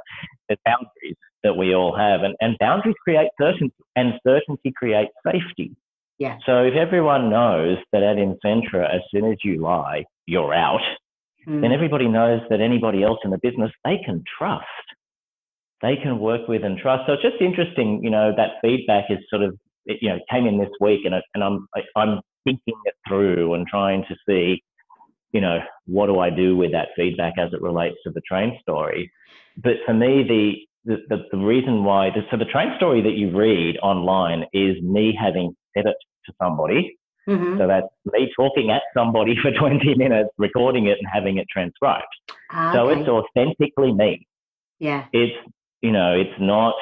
there's 0.49 0.59
boundaries 0.67 1.17
that 1.45 1.57
we 1.57 1.75
all 1.75 1.97
have 1.97 2.23
and, 2.23 2.35
and 2.41 2.57
boundaries 2.59 2.97
create 3.05 3.29
certainty 3.41 3.73
and 3.95 4.15
certainty 4.27 4.73
creates 4.77 5.13
safety. 5.25 5.77
Yeah. 6.19 6.39
So 6.45 6.65
if 6.65 6.75
everyone 6.75 7.31
knows 7.31 7.79
that 7.93 8.03
at 8.03 8.17
Insentra, 8.17 8.93
as 8.93 9.01
soon 9.13 9.31
as 9.31 9.39
you 9.45 9.63
lie, 9.63 10.05
you're 10.27 10.53
out, 10.53 10.83
Mm. 11.49 11.63
then 11.63 11.73
everybody 11.73 12.07
knows 12.07 12.41
that 12.51 12.61
anybody 12.61 13.03
else 13.03 13.19
in 13.25 13.31
the 13.31 13.39
business 13.43 13.71
they 13.85 13.99
can 14.05 14.23
trust. 14.39 14.67
They 15.83 15.97
can 15.97 16.19
work 16.19 16.47
with 16.49 16.63
and 16.65 16.79
trust. 16.79 17.07
So 17.07 17.15
it's 17.15 17.23
just 17.23 17.41
interesting, 17.41 18.03
you 18.05 18.11
know, 18.11 18.33
that 18.37 18.55
feedback 18.63 19.05
is 19.11 19.19
sort 19.31 19.43
of, 19.43 19.57
it, 19.87 19.99
you 20.03 20.09
know, 20.11 20.19
came 20.31 20.47
in 20.47 20.59
this 20.59 20.69
week, 20.81 21.01
and 21.05 21.15
it, 21.15 21.25
and 21.35 21.43
I'm 21.43 21.67
I, 21.75 21.81
I'm 21.97 22.21
thinking 22.45 22.75
it 22.85 22.95
through 23.09 23.55
and 23.55 23.67
trying 23.67 24.05
to 24.09 24.17
see, 24.29 24.63
you 25.33 25.41
know, 25.41 25.59
what 25.87 26.07
do 26.07 26.19
I 26.19 26.31
do 26.31 26.57
with 26.57 26.73
that 26.73 26.89
feedback 26.97 27.35
as 27.39 27.53
it 27.53 27.63
relates 27.63 27.97
to 28.05 28.11
the 28.11 28.21
train 28.23 28.59
story. 28.61 29.11
But 29.57 29.75
for 29.87 29.95
me, 29.95 30.23
the 30.23 30.55
the, 30.87 30.97
the, 31.11 31.25
the 31.33 31.37
reason 31.39 31.85
why, 31.85 32.09
the, 32.09 32.23
so 32.31 32.39
the 32.39 32.47
train 32.47 32.73
story 32.79 33.03
that 33.03 33.13
you 33.13 33.37
read 33.37 33.77
online 33.83 34.47
is 34.55 34.81
me 34.83 35.15
having 35.19 35.55
said 35.77 35.85
it 35.87 35.97
to 36.27 36.33
somebody 36.43 36.97
Mhm. 37.29 37.59
so 37.59 37.67
that's 37.67 37.87
me 38.07 38.33
talking 38.35 38.71
at 38.71 38.83
somebody 38.97 39.37
for 39.43 39.53
20 39.53 39.95
minutes, 39.95 40.31
recording 40.39 40.87
it 40.87 40.97
and 40.99 41.07
having 41.13 41.37
it 41.37 41.47
transcribed. 41.51 42.07
Ah, 42.51 42.73
So 42.73 42.89
okay. 42.91 43.01
it's 43.01 43.09
authentically 43.09 43.93
me. 43.93 44.27
yeah. 44.79 45.05
It's, 45.13 45.37
you 45.83 45.93
know, 45.93 46.15
it's 46.15 46.39
not 46.41 46.75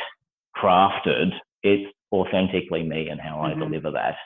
crafted. 0.56 1.30
It's 1.62 1.90
authentically 2.12 2.82
me 2.82 3.08
and 3.08 3.20
how 3.20 3.36
Mhm. 3.36 3.44
I 3.44 3.54
deliver 3.54 3.90
that. 3.92 4.16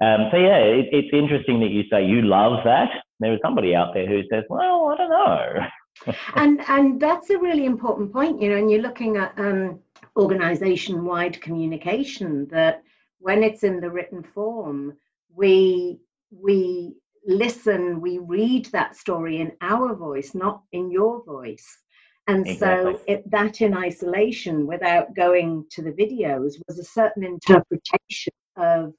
Um, 0.00 0.28
so 0.30 0.36
yeah, 0.36 0.58
it, 0.58 0.88
it's 0.92 1.12
interesting 1.12 1.60
that 1.60 1.70
you 1.70 1.84
say 1.90 2.04
you 2.04 2.22
love 2.22 2.62
that. 2.64 2.90
There 3.20 3.32
is 3.32 3.40
somebody 3.42 3.74
out 3.74 3.94
there 3.94 4.06
who 4.06 4.22
says, 4.30 4.44
well, 4.50 4.88
I 4.88 4.96
don't 4.98 5.10
know. 5.10 5.66
and 6.34 6.60
and 6.68 7.00
that's 7.00 7.30
a 7.30 7.38
really 7.38 7.64
important 7.64 8.12
point 8.12 8.40
you 8.40 8.50
know 8.50 8.56
and 8.56 8.70
you're 8.70 8.82
looking 8.82 9.16
at 9.16 9.32
um, 9.38 9.80
organization 10.16 11.04
wide 11.04 11.40
communication 11.40 12.46
that 12.48 12.82
when 13.18 13.42
it's 13.42 13.64
in 13.64 13.80
the 13.80 13.90
written 13.90 14.22
form 14.22 14.92
we 15.34 15.98
we 16.30 16.94
listen 17.26 18.00
we 18.00 18.18
read 18.18 18.66
that 18.66 18.94
story 18.94 19.40
in 19.40 19.50
our 19.62 19.94
voice 19.94 20.34
not 20.34 20.62
in 20.72 20.90
your 20.90 21.24
voice 21.24 21.78
and 22.26 22.46
so 22.58 22.98
it, 23.06 23.28
that 23.30 23.60
in 23.60 23.74
isolation 23.74 24.66
without 24.66 25.14
going 25.14 25.64
to 25.70 25.82
the 25.82 25.92
videos 25.92 26.54
was 26.66 26.78
a 26.78 26.84
certain 26.84 27.24
interpretation 27.24 28.32
of 28.56 28.92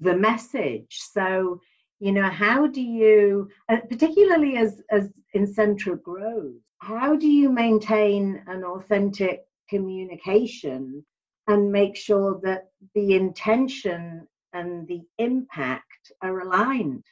the 0.00 0.16
message 0.16 0.98
so 1.12 1.60
you 2.00 2.12
know 2.12 2.28
how 2.28 2.66
do 2.66 2.82
you 2.82 3.48
uh, 3.68 3.78
particularly 3.88 4.56
as 4.56 4.82
as 4.90 5.10
insentra 5.34 6.00
grows 6.02 6.54
how 6.78 7.16
do 7.16 7.28
you 7.28 7.50
maintain 7.50 8.42
an 8.46 8.64
authentic 8.64 9.44
communication 9.68 11.04
and 11.46 11.70
make 11.70 11.96
sure 11.96 12.40
that 12.42 12.68
the 12.94 13.14
intention 13.14 14.26
and 14.52 14.86
the 14.88 15.00
impact 15.18 16.12
are 16.22 16.40
aligned 16.40 17.04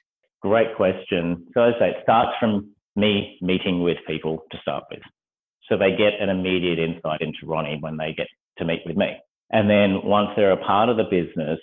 Great 0.42 0.74
question. 0.76 1.46
So 1.54 1.62
as 1.62 1.74
I 1.76 1.78
say, 1.78 1.90
it 1.90 1.96
starts 2.02 2.32
from 2.40 2.72
me 2.96 3.38
meeting 3.40 3.82
with 3.82 3.98
people 4.08 4.42
to 4.50 4.58
start 4.61 4.85
with. 4.90 5.00
So 5.68 5.77
they 5.77 5.90
get 5.90 6.20
an 6.20 6.29
immediate 6.29 6.79
insight 6.79 7.20
into 7.20 7.46
Ronnie 7.46 7.79
when 7.81 7.96
they 7.96 8.12
get 8.12 8.27
to 8.59 8.64
meet 8.64 8.83
with 8.85 8.96
me. 8.96 9.16
And 9.51 9.68
then 9.68 10.03
once 10.05 10.31
they're 10.37 10.53
a 10.53 10.64
part 10.64 10.88
of 10.88 10.96
the 10.96 11.05
business, 11.05 11.61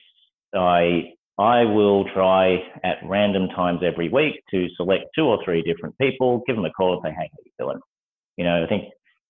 I 0.54 1.14
I 1.38 1.64
will 1.64 2.04
try 2.14 2.58
at 2.84 2.98
random 3.06 3.48
times 3.50 3.80
every 3.82 4.10
week 4.10 4.44
to 4.52 4.68
select 4.76 5.06
two 5.16 5.24
or 5.24 5.40
three 5.44 5.62
different 5.62 5.98
people, 5.98 6.44
give 6.46 6.58
them 6.58 6.66
a 6.66 6.72
call 6.72 6.94
and 6.94 7.02
say, 7.04 7.16
hey, 7.18 7.30
how 7.32 7.38
you 7.46 7.52
doing? 7.58 7.80
You 8.36 8.44
know, 8.44 8.64
I 8.64 8.68
think 8.68 8.86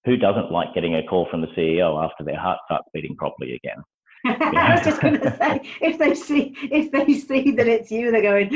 who 0.06 0.18
doesn't 0.18 0.52
like 0.52 0.74
getting 0.74 0.96
a 0.96 1.04
call 1.04 1.28
from 1.30 1.42
the 1.42 1.48
CEO 1.48 2.04
after 2.04 2.24
their 2.24 2.40
heart 2.40 2.60
starts 2.66 2.88
beating 2.94 3.16
properly 3.16 3.54
again? 3.56 3.84
I 4.26 4.76
was 4.76 4.84
just 4.84 5.02
going 5.02 5.20
to 5.20 5.38
say, 5.38 5.62
if 5.82 5.98
they 5.98 6.14
see 6.14 6.54
if 6.64 6.92
they 6.92 7.14
see 7.14 7.52
that 7.52 7.68
it's 7.68 7.90
you, 7.90 8.12
they're 8.12 8.22
going, 8.22 8.50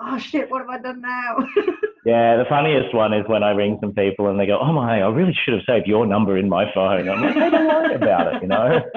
"Oh 0.00 0.18
shit, 0.18 0.50
what 0.50 0.60
have 0.60 0.70
I 0.70 0.78
done 0.78 1.02
now?" 1.02 1.36
yeah, 2.04 2.36
the 2.36 2.44
funniest 2.48 2.94
one 2.94 3.14
is 3.14 3.24
when 3.28 3.42
I 3.42 3.50
ring 3.50 3.78
some 3.80 3.94
people 3.94 4.28
and 4.28 4.38
they 4.38 4.46
go, 4.46 4.58
"Oh 4.60 4.72
my, 4.72 5.00
I 5.00 5.08
really 5.08 5.34
should 5.44 5.54
have 5.54 5.62
saved 5.66 5.86
your 5.86 6.06
number 6.06 6.36
in 6.36 6.48
my 6.48 6.66
phone." 6.74 7.08
I'm 7.08 7.22
like, 7.22 7.34
"Don't 7.34 7.66
worry 7.66 7.94
about 7.94 8.34
it, 8.34 8.42
you 8.42 8.48
know. 8.48 8.80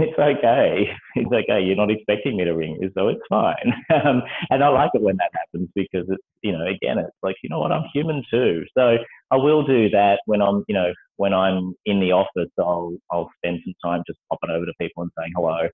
It's 0.00 0.16
okay. 0.18 0.86
It's 1.16 1.32
okay. 1.32 1.60
You're 1.60 1.74
not 1.76 1.90
expecting 1.90 2.36
me 2.36 2.44
to 2.44 2.52
ring 2.52 2.78
you, 2.80 2.90
so 2.94 3.08
it's 3.08 3.22
fine." 3.28 3.72
Um, 3.90 4.22
and 4.50 4.62
I 4.62 4.68
like 4.68 4.90
it 4.94 5.02
when 5.02 5.16
that 5.16 5.30
happens 5.32 5.68
because 5.74 6.06
it's, 6.08 6.22
you 6.42 6.52
know, 6.52 6.64
again, 6.66 6.98
it's 6.98 7.16
like, 7.22 7.34
you 7.42 7.48
know 7.50 7.58
what, 7.58 7.72
I'm 7.72 7.84
human 7.92 8.22
too. 8.30 8.64
So 8.76 8.96
I 9.32 9.36
will 9.36 9.64
do 9.66 9.88
that 9.90 10.20
when 10.26 10.40
I'm, 10.40 10.64
you 10.68 10.74
know, 10.74 10.92
when 11.16 11.34
I'm 11.34 11.74
in 11.84 12.00
the 12.00 12.12
office, 12.12 12.50
I'll 12.58 12.96
I'll 13.10 13.30
spend 13.38 13.60
some 13.64 13.74
time 13.84 14.02
just 14.06 14.18
popping 14.30 14.50
over 14.50 14.66
to 14.66 14.72
people 14.80 15.02
and 15.02 15.10
saying 15.18 15.32
hello. 15.34 15.68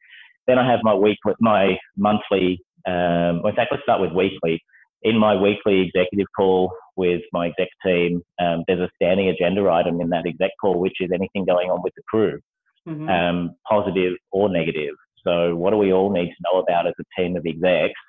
Then 0.47 0.59
I 0.59 0.71
have 0.71 0.81
my 0.83 0.95
week 0.95 1.19
with 1.25 1.37
my 1.41 1.77
monthly. 1.97 2.61
Um, 2.87 3.43
in 3.45 3.55
fact, 3.57 3.71
let's 3.73 3.83
start 3.83 4.01
with 4.01 4.13
weekly. 4.13 4.63
In 5.05 5.19
my 5.19 5.35
weekly 5.35 5.83
executive 5.83 6.27
call 6.37 6.73
with 6.97 7.21
my 7.33 7.49
exec 7.49 7.69
team, 7.85 8.23
um, 8.41 8.65
there's 8.67 8.81
a 8.81 8.89
standing 8.97 9.29
agenda 9.29 9.69
item 9.71 10.01
in 10.01 10.09
that 10.11 10.27
exec 10.27 10.51
call, 10.61 10.81
which 10.81 10.97
is 11.01 11.11
anything 11.13 11.45
going 11.45 11.71
on 11.71 11.83
with 11.83 11.93
the 11.97 12.03
crew, 12.09 12.41
mm-hmm. 12.89 13.09
um, 13.09 13.55
positive 13.69 14.15
or 14.33 14.49
negative. 14.49 14.95
So, 15.23 15.55
what 15.55 15.71
do 15.71 15.77
we 15.77 15.93
all 15.93 16.11
need 16.11 16.29
to 16.29 16.43
know 16.45 16.61
about 16.61 16.87
as 16.87 16.95
a 16.99 17.21
team 17.21 17.37
of 17.37 17.45
execs 17.47 18.01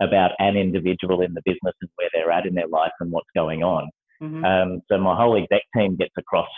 about 0.00 0.32
an 0.38 0.56
individual 0.56 1.22
in 1.22 1.32
the 1.34 1.42
business 1.44 1.74
and 1.80 1.90
where 1.96 2.08
they're 2.12 2.30
at 2.30 2.46
in 2.46 2.54
their 2.54 2.68
life 2.68 2.92
and 3.00 3.10
what's 3.10 3.30
going 3.34 3.62
on? 3.62 3.88
Mm-hmm. 4.22 4.44
Um, 4.44 4.80
so 4.88 4.98
my 4.98 5.16
whole 5.16 5.36
exec 5.36 5.62
team 5.76 5.96
gets 5.96 6.14
across 6.18 6.48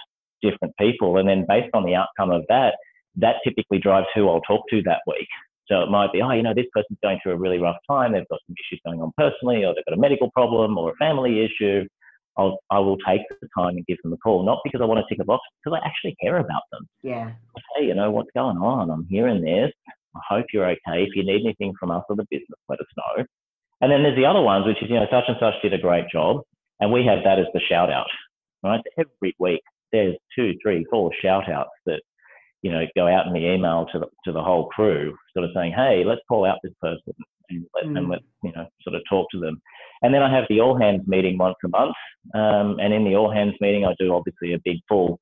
different 0.42 0.74
people. 0.79 1.18
And 1.18 1.29
then 1.29 1.44
based 1.48 1.70
on 1.74 1.85
the 1.85 1.94
outcome 1.94 2.31
of 2.31 2.44
that, 2.48 2.74
that 3.16 3.37
typically 3.44 3.79
drives 3.79 4.07
who 4.14 4.29
I'll 4.29 4.40
talk 4.42 4.62
to 4.70 4.83
that 4.83 5.01
week. 5.07 5.29
So 5.68 5.83
it 5.83 5.90
might 5.90 6.12
be, 6.12 6.22
oh, 6.22 6.31
you 6.31 6.42
know, 6.42 6.54
this 6.54 6.66
person's 6.72 6.98
going 7.02 7.18
through 7.22 7.33
a 7.33 7.37
really 7.37 7.59
rough 7.59 7.76
time. 7.88 8.12
They've 8.12 8.28
got 8.28 8.40
some 8.46 8.57
issues 8.59 8.81
going 8.85 9.02
on 9.02 9.12
personally, 9.16 9.64
or 9.64 9.74
they've 9.74 9.85
got 9.85 9.96
a 9.96 10.00
medical 10.00 10.31
problem 10.31 10.78
or 10.78 10.92
a 10.92 10.96
family 10.96 11.44
issue. 11.44 11.87
I'll, 12.38 12.59
I 12.70 12.78
will 12.78 12.96
take 12.98 13.22
the 13.28 13.48
time 13.57 13.76
and 13.76 13.87
give 13.87 13.98
them 14.02 14.12
a 14.12 14.16
call, 14.16 14.44
not 14.44 14.61
because 14.64 14.81
I 14.81 14.85
want 14.85 15.04
to 15.04 15.12
tick 15.12 15.20
a 15.20 15.24
box, 15.24 15.42
because 15.62 15.78
I 15.83 15.87
actually 15.87 16.16
care 16.22 16.38
about 16.38 16.62
them. 16.72 16.87
Yeah. 17.02 17.33
Hey, 17.76 17.87
you 17.87 17.94
know, 17.94 18.11
what's 18.11 18.31
going 18.35 18.57
on? 18.57 18.90
I'm 18.90 19.07
hearing 19.11 19.42
this. 19.42 19.72
I 20.14 20.20
hope 20.28 20.46
you're 20.52 20.68
okay. 20.70 21.02
If 21.02 21.14
you 21.14 21.24
need 21.24 21.44
anything 21.44 21.74
from 21.78 21.90
us 21.90 22.04
or 22.09 22.16
the 22.16 22.26
business, 22.31 22.59
let 22.68 22.81
us 22.81 22.87
know. 22.96 23.24
And 23.81 23.92
then 23.92 24.02
there's 24.02 24.16
the 24.16 24.24
other 24.24 24.40
ones, 24.40 24.66
which 24.66 24.83
is, 24.83 24.88
you 24.88 24.96
know, 24.96 25.07
such 25.11 25.24
and 25.28 25.37
such 25.38 25.54
did 25.62 25.74
a 25.74 25.78
great 25.78 26.09
job. 26.11 26.42
And 26.81 26.92
we 26.92 27.04
have 27.04 27.24
that 27.24 27.38
as 27.38 27.46
the 27.52 27.61
shout 27.68 27.90
out, 27.90 28.07
right? 28.62 28.81
Every 28.96 29.35
week 29.38 29.62
there's 29.92 30.16
two, 30.35 30.54
three, 30.62 30.87
four 30.90 31.11
shout 31.20 31.50
outs 31.50 31.70
that, 31.87 32.00
you 32.62 32.73
know, 32.73 32.85
go 32.97 33.07
out 33.07 33.27
in 33.27 33.33
the 33.33 33.53
email 33.53 33.87
to 33.92 33.99
the, 33.99 34.07
to 34.25 34.33
the 34.33 34.42
whole 34.42 34.66
crew, 34.66 35.16
sort 35.35 35.44
of 35.44 35.51
saying, 35.55 35.73
hey, 35.77 36.03
let's 36.05 36.21
call 36.29 36.44
out 36.44 36.59
this 36.62 36.73
person 36.81 37.14
and 37.51 37.66
let 37.75 37.85
mm. 37.85 37.94
them, 37.94 38.09
let, 38.09 38.21
you 38.42 38.53
know, 38.53 38.66
sort 38.83 38.97
of 38.97 39.03
talk 39.09 39.27
to 39.33 39.40
them. 39.40 39.61
And 40.03 40.12
then 40.14 40.23
I 40.23 40.35
have 40.35 40.44
the 40.49 40.61
all 40.61 40.79
hands 40.79 41.03
meeting 41.07 41.38
once 41.38 41.57
a 41.64 41.68
month. 41.68 41.94
Um, 42.35 42.79
and 42.81 42.92
in 42.92 43.05
the 43.05 43.16
all 43.16 43.33
hands 43.33 43.55
meeting, 43.61 43.85
I 43.85 43.94
do 43.99 44.12
obviously 44.12 44.55
a 44.55 44.61
big 44.64 44.79
full 44.88 45.18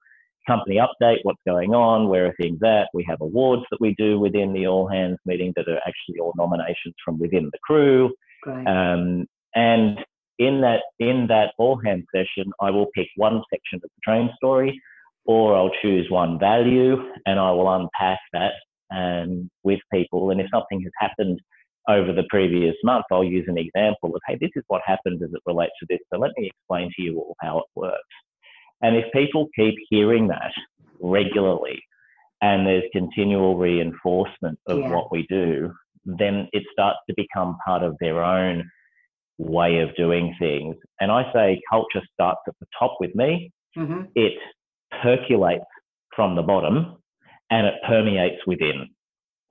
company 0.46 0.76
update, 0.76 1.18
what's 1.22 1.40
going 1.46 1.74
on, 1.74 2.08
where 2.08 2.26
are 2.26 2.34
things 2.40 2.60
at. 2.64 2.88
We 2.94 3.04
have 3.08 3.20
awards 3.20 3.62
that 3.70 3.80
we 3.80 3.94
do 3.98 4.18
within 4.18 4.52
the 4.52 4.66
all 4.66 4.88
hands 4.88 5.18
meeting 5.26 5.52
that 5.56 5.68
are 5.68 5.78
actually 5.78 6.20
all 6.20 6.32
nominations 6.36 6.94
from 7.04 7.18
within 7.18 7.50
the 7.52 7.58
crew. 7.62 8.12
Um, 8.66 9.26
and 9.54 9.98
in 10.38 10.60
that 10.60 10.82
in 10.98 11.26
that 11.28 11.52
all 11.58 11.80
hands 11.84 12.04
session, 12.14 12.52
I 12.60 12.70
will 12.70 12.86
pick 12.94 13.08
one 13.16 13.42
section 13.52 13.76
of 13.76 13.82
the 13.82 13.88
train 14.04 14.30
story, 14.36 14.80
or 15.26 15.56
I'll 15.56 15.72
choose 15.82 16.06
one 16.10 16.38
value 16.38 16.96
and 17.26 17.38
I 17.38 17.50
will 17.50 17.72
unpack 17.72 18.18
that 18.32 18.52
um, 18.94 19.50
with 19.64 19.80
people. 19.92 20.30
And 20.30 20.40
if 20.40 20.46
something 20.52 20.80
has 20.82 20.92
happened 20.98 21.40
over 21.88 22.12
the 22.12 22.26
previous 22.30 22.74
month, 22.84 23.04
I'll 23.10 23.24
use 23.24 23.46
an 23.48 23.58
example 23.58 24.14
of, 24.14 24.20
hey, 24.26 24.38
this 24.40 24.50
is 24.56 24.64
what 24.68 24.82
happened 24.84 25.22
as 25.22 25.30
it 25.32 25.42
relates 25.46 25.72
to 25.80 25.86
this. 25.88 25.98
So 26.12 26.18
let 26.18 26.32
me 26.36 26.46
explain 26.46 26.90
to 26.96 27.02
you 27.02 27.18
all 27.18 27.36
how 27.40 27.58
it 27.58 27.64
works. 27.74 28.00
And 28.82 28.96
if 28.96 29.12
people 29.12 29.48
keep 29.56 29.74
hearing 29.88 30.28
that 30.28 30.52
regularly 31.00 31.80
and 32.42 32.66
there's 32.66 32.84
continual 32.92 33.56
reinforcement 33.56 34.58
of 34.66 34.78
yeah. 34.78 34.90
what 34.90 35.10
we 35.10 35.26
do, 35.28 35.72
then 36.04 36.48
it 36.52 36.62
starts 36.72 36.98
to 37.08 37.14
become 37.16 37.56
part 37.66 37.82
of 37.82 37.96
their 38.00 38.22
own 38.22 38.68
way 39.38 39.80
of 39.80 39.94
doing 39.96 40.34
things. 40.38 40.76
And 41.00 41.10
I 41.10 41.30
say 41.32 41.60
culture 41.70 42.02
starts 42.12 42.40
at 42.46 42.54
the 42.60 42.66
top 42.78 42.96
with 43.00 43.14
me. 43.14 43.50
Mm-hmm. 43.76 44.02
It 44.14 44.34
percolates 45.02 45.64
from 46.14 46.36
the 46.36 46.42
bottom 46.42 46.96
and 47.50 47.66
it 47.66 47.74
permeates 47.86 48.46
within. 48.46 48.88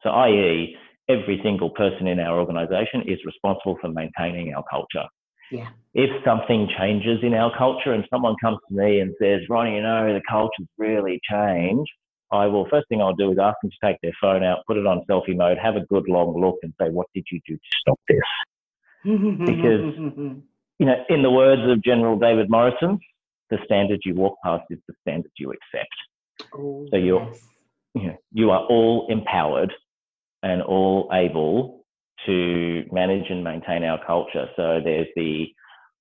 So, 0.01 0.09
i.e., 0.09 0.75
every 1.09 1.39
single 1.43 1.69
person 1.69 2.07
in 2.07 2.19
our 2.19 2.39
organization 2.39 3.03
is 3.07 3.19
responsible 3.25 3.77
for 3.79 3.89
maintaining 3.89 4.53
our 4.53 4.63
culture. 4.69 5.07
Yeah. 5.51 5.69
If 5.93 6.09
something 6.25 6.67
changes 6.77 7.19
in 7.23 7.33
our 7.33 7.55
culture 7.57 7.93
and 7.93 8.03
someone 8.09 8.35
comes 8.41 8.57
to 8.67 8.75
me 8.75 8.99
and 8.99 9.13
says, 9.21 9.41
Ronnie, 9.49 9.75
you 9.75 9.81
know, 9.81 10.13
the 10.13 10.21
culture's 10.27 10.67
really 10.77 11.19
changed, 11.29 11.91
I 12.31 12.47
will, 12.47 12.67
first 12.69 12.89
thing 12.89 13.01
I'll 13.01 13.15
do 13.15 13.31
is 13.31 13.37
ask 13.39 13.55
them 13.61 13.69
to 13.69 13.87
take 13.87 13.97
their 14.01 14.11
phone 14.19 14.43
out, 14.43 14.59
put 14.67 14.77
it 14.77 14.87
on 14.87 15.05
selfie 15.09 15.37
mode, 15.37 15.57
have 15.61 15.75
a 15.75 15.85
good 15.85 16.09
long 16.09 16.39
look 16.39 16.57
and 16.63 16.73
say, 16.81 16.89
what 16.89 17.07
did 17.13 17.25
you 17.31 17.39
do 17.47 17.55
to 17.55 17.77
stop 17.81 17.99
this? 18.07 18.17
because, 19.03 19.93
you 20.79 20.85
know, 20.85 20.95
in 21.09 21.21
the 21.21 21.29
words 21.29 21.61
of 21.71 21.83
General 21.83 22.17
David 22.17 22.49
Morrison, 22.49 22.99
the 23.49 23.57
standard 23.65 24.01
you 24.05 24.15
walk 24.15 24.37
past 24.43 24.63
is 24.69 24.79
the 24.87 24.93
standard 25.01 25.31
you 25.37 25.51
accept. 25.51 25.93
Oh, 26.53 26.85
so 26.91 26.97
you're, 26.97 27.25
yes. 27.25 27.41
you, 27.93 28.07
know, 28.07 28.17
you 28.31 28.51
are 28.51 28.65
all 28.65 29.07
empowered 29.09 29.73
and 30.43 30.61
all 30.61 31.09
able 31.13 31.85
to 32.25 32.83
manage 32.91 33.29
and 33.29 33.43
maintain 33.43 33.83
our 33.83 34.03
culture. 34.05 34.47
So 34.55 34.79
there's 34.83 35.07
the, 35.15 35.45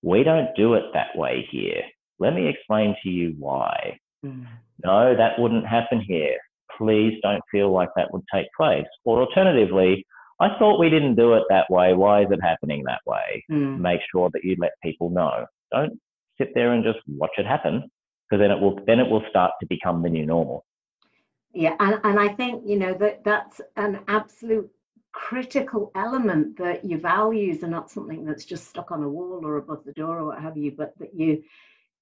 we 0.03 0.23
don't 0.23 0.49
do 0.57 0.75
it 0.75 0.85
that 0.95 1.17
way 1.17 1.47
here. 1.51 1.83
Let 2.19 2.35
me 2.35 2.49
explain 2.49 2.95
to 3.03 3.09
you 3.09 3.35
why. 3.39 3.99
Mm. 4.25 4.47
No, 4.85 5.17
that 5.17 5.39
wouldn't 5.39 5.67
happen 5.67 6.01
here. 6.01 6.37
Please 6.79 7.19
don't 7.23 7.43
feel 7.51 7.73
like 7.73 7.91
that 7.97 8.13
would 8.13 8.25
take 8.33 8.47
place. 8.57 8.87
Or 9.05 9.23
alternatively, 9.23 10.07
I 10.41 10.49
thought 10.59 10.81
we 10.81 10.91
didn't 10.91 11.15
do 11.15 11.35
it 11.35 11.45
that 11.49 11.71
way. 11.71 11.95
Why 11.95 12.23
is 12.23 12.29
it 12.31 12.41
happening 12.43 12.83
that 12.87 13.01
way? 13.07 13.45
Mm. 13.51 13.79
Make 13.79 14.01
sure 14.13 14.31
that 14.33 14.45
you 14.45 14.57
let 14.59 14.73
people 14.83 15.11
know. 15.11 15.47
Don't 15.73 15.99
sit 16.39 16.53
there 16.55 16.73
and 16.73 16.85
just 16.85 16.99
watch 17.07 17.33
it 17.39 17.47
happen 17.47 17.91
because 18.29 18.43
then 18.43 18.51
it 18.51 18.61
will 18.61 18.79
then 18.87 19.01
it 19.01 19.09
will 19.09 19.25
start 19.29 19.53
to 19.61 19.67
become 19.67 20.03
the 20.03 20.09
new 20.09 20.27
normal. 20.27 20.65
Yeah, 21.53 21.77
and, 21.79 22.01
and 22.03 22.19
I 22.19 22.29
think 22.29 22.65
you 22.67 22.79
know 22.79 22.95
that 22.95 23.25
that's 23.25 23.61
an 23.77 24.01
absolute 24.09 24.71
critical 25.13 25.93
element 25.95 26.59
that 26.59 26.85
your 26.85 26.99
values 26.99 27.63
are 27.63 27.69
not 27.69 27.89
something 27.89 28.25
that's 28.25 28.45
just 28.45 28.69
stuck 28.69 28.91
on 28.91 29.03
a 29.03 29.09
wall 29.09 29.41
or 29.45 29.59
above 29.59 29.85
the 29.85 29.93
door 29.93 30.19
or 30.19 30.27
what 30.27 30.43
have 30.43 30.57
you, 30.57 30.73
but 30.77 30.93
that 30.99 31.15
you 31.15 31.43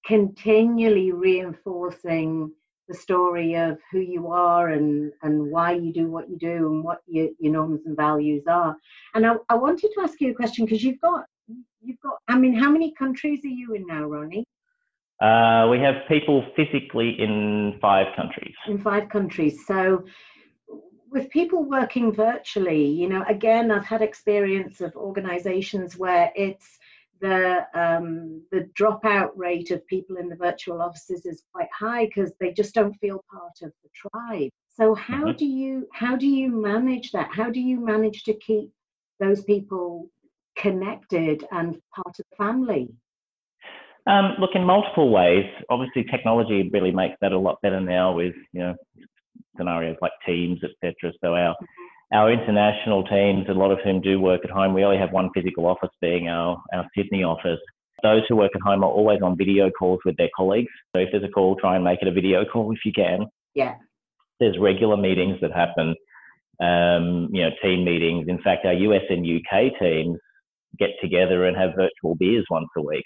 continually 0.05 1.13
reinforcing 1.13 2.51
the 2.89 2.95
story 2.95 3.55
of 3.55 3.79
who 3.93 4.01
you 4.01 4.29
are 4.29 4.71
and, 4.71 5.13
and 5.23 5.51
why 5.51 5.73
you 5.73 5.93
do 5.93 6.11
what 6.11 6.29
you 6.29 6.37
do 6.39 6.73
and 6.73 6.83
what 6.83 7.01
your, 7.07 7.29
your 7.39 7.53
norms 7.53 7.83
and 7.87 7.97
values 7.97 8.43
are. 8.49 8.77
And 9.15 9.27
I, 9.27 9.35
I 9.49 9.55
wanted 9.55 9.91
to 9.95 10.01
ask 10.01 10.21
you 10.21 10.31
a 10.31 10.35
question 10.35 10.65
because 10.65 10.83
you've 10.83 11.01
got 11.01 11.27
you've 11.81 12.01
got 12.01 12.15
I 12.29 12.39
mean 12.39 12.55
how 12.55 12.71
many 12.71 12.93
countries 12.93 13.45
are 13.45 13.49
you 13.49 13.75
in 13.75 13.87
now, 13.87 14.05
Ronnie? 14.05 14.45
Uh, 15.21 15.69
we 15.71 15.79
have 15.79 15.95
people 16.09 16.45
physically 16.57 17.11
in 17.21 17.79
five 17.81 18.09
countries. 18.17 18.55
In 18.67 18.79
five 18.79 19.09
countries. 19.09 19.65
So 19.67 20.05
with 21.11 21.31
people 21.31 21.63
working 21.63 22.13
virtually, 22.13 22.85
you 22.85 23.09
know, 23.09 23.23
again, 23.29 23.71
I've 23.71 23.85
had 23.85 24.03
experience 24.03 24.81
of 24.81 24.97
organizations 24.97 25.97
where 25.97 26.33
it's 26.35 26.79
the 27.21 27.65
um, 27.75 28.43
the 28.51 28.69
dropout 28.79 29.31
rate 29.37 29.71
of 29.71 29.87
people 29.87 30.17
in 30.17 30.29
the 30.29 30.37
virtual 30.37 30.83
offices 30.83 31.25
is 31.25 31.45
quite 31.53 31.69
high 31.73 32.07
because 32.07 32.33
they 32.41 32.53
just 32.53 32.75
don't 32.75 32.95
feel 32.95 33.25
part 33.31 33.63
of 33.63 33.73
the 33.85 33.91
tribe. 33.95 34.51
So 34.75 34.95
how 34.95 35.27
mm-hmm. 35.27 35.37
do 35.37 35.47
you 35.47 35.87
how 35.93 36.17
do 36.17 36.27
you 36.27 36.51
manage 36.51 37.13
that? 37.13 37.31
How 37.33 37.49
do 37.49 37.61
you 37.61 37.79
manage 37.79 38.25
to 38.25 38.35
keep 38.35 38.71
those 39.21 39.45
people 39.45 40.11
connected 40.57 41.45
and 41.51 41.81
part 41.95 42.19
of 42.19 42.25
the 42.31 42.37
family? 42.37 42.89
Um, 44.07 44.35
look, 44.41 44.51
in 44.55 44.65
multiple 44.65 45.11
ways. 45.11 45.45
Obviously, 45.71 46.05
technology 46.05 46.69
really 46.73 46.91
makes 46.91 47.17
that 47.21 47.33
a 47.33 47.39
lot 47.39 47.61
better 47.63 47.81
now 47.81 48.13
with 48.13 48.35
you 48.53 48.61
know 48.61 48.75
scenarios 49.57 49.97
like 50.03 50.13
Teams, 50.27 50.61
etc. 50.65 51.13
So 51.23 51.35
our 51.35 51.55
mm-hmm 51.55 51.83
our 52.13 52.31
international 52.31 53.05
teams, 53.05 53.47
a 53.49 53.53
lot 53.53 53.71
of 53.71 53.79
whom 53.83 54.01
do 54.01 54.21
work 54.21 54.43
at 54.45 54.51
home, 54.51 54.75
we 54.75 54.85
only 54.85 54.99
have 54.99 55.13
one 55.13 55.31
physical 55.35 55.67
office 55.67 55.91
being 56.01 56.29
our, 56.29 56.63
our 56.75 56.87
Sydney 56.95 57.25
office. 57.25 57.59
Those 58.03 58.23
who 58.29 58.37
work 58.37 58.53
at 58.55 58.61
home 58.61 58.85
are 58.85 58.91
always 58.91 59.23
on 59.23 59.37
video 59.37 59.71
calls 59.71 60.01
with 60.05 60.17
their 60.19 60.29
colleagues. 60.37 60.71
So 60.95 61.01
if 61.01 61.09
there's 61.11 61.25
a 61.25 61.29
call, 61.29 61.57
try 61.57 61.77
and 61.77 61.85
make 61.85 62.03
it 62.03 62.09
a 62.09 62.13
video 62.13 62.45
call 62.45 62.71
if 62.73 62.81
you 62.85 62.93
can. 62.93 63.27
Yeah. 63.55 63.77
There's 64.41 64.59
regular 64.59 64.97
meetings 64.97 65.39
that 65.41 65.53
happen, 65.53 65.95
um, 66.61 67.29
you 67.33 67.45
know, 67.45 67.51
team 67.63 67.85
meetings. 67.85 68.27
In 68.29 68.43
fact, 68.43 68.67
our 68.67 68.73
US 68.73 69.03
and 69.09 69.25
UK 69.25 69.79
teams 69.81 70.19
get 70.79 70.91
together 71.01 71.45
and 71.45 71.57
have 71.57 71.71
virtual 71.77 72.15
beers 72.17 72.47
once 72.51 72.69
a 72.77 72.83
week, 72.83 73.05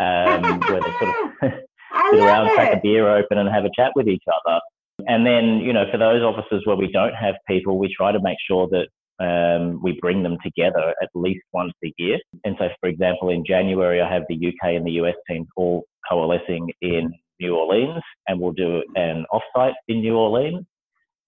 um, 0.00 0.60
where 0.68 0.80
they 0.80 0.92
sort 0.98 1.10
of 1.42 1.52
sit 2.10 2.20
around, 2.20 2.48
it. 2.48 2.54
crack 2.54 2.76
a 2.76 2.80
beer 2.82 3.08
open, 3.16 3.38
and 3.38 3.48
have 3.48 3.64
a 3.64 3.70
chat 3.76 3.92
with 3.94 4.08
each 4.08 4.24
other. 4.28 4.60
And 5.06 5.26
then, 5.26 5.58
you 5.58 5.72
know, 5.72 5.84
for 5.90 5.98
those 5.98 6.22
offices 6.22 6.62
where 6.64 6.76
we 6.76 6.90
don't 6.90 7.14
have 7.14 7.34
people, 7.48 7.78
we 7.78 7.92
try 7.94 8.12
to 8.12 8.20
make 8.22 8.38
sure 8.48 8.68
that 8.70 8.88
um, 9.20 9.80
we 9.82 9.98
bring 10.00 10.22
them 10.22 10.36
together 10.42 10.94
at 11.02 11.08
least 11.14 11.44
once 11.52 11.72
a 11.84 11.92
year. 11.98 12.18
And 12.44 12.56
so, 12.58 12.68
for 12.80 12.88
example, 12.88 13.28
in 13.30 13.44
January, 13.46 14.00
I 14.00 14.12
have 14.12 14.22
the 14.28 14.34
UK 14.36 14.74
and 14.74 14.86
the 14.86 14.92
US 14.92 15.14
teams 15.28 15.46
all 15.56 15.84
coalescing 16.08 16.70
in 16.80 17.12
New 17.40 17.56
Orleans, 17.56 18.02
and 18.28 18.40
we'll 18.40 18.52
do 18.52 18.82
an 18.94 19.24
offsite 19.32 19.74
in 19.88 20.00
New 20.00 20.16
Orleans. 20.16 20.64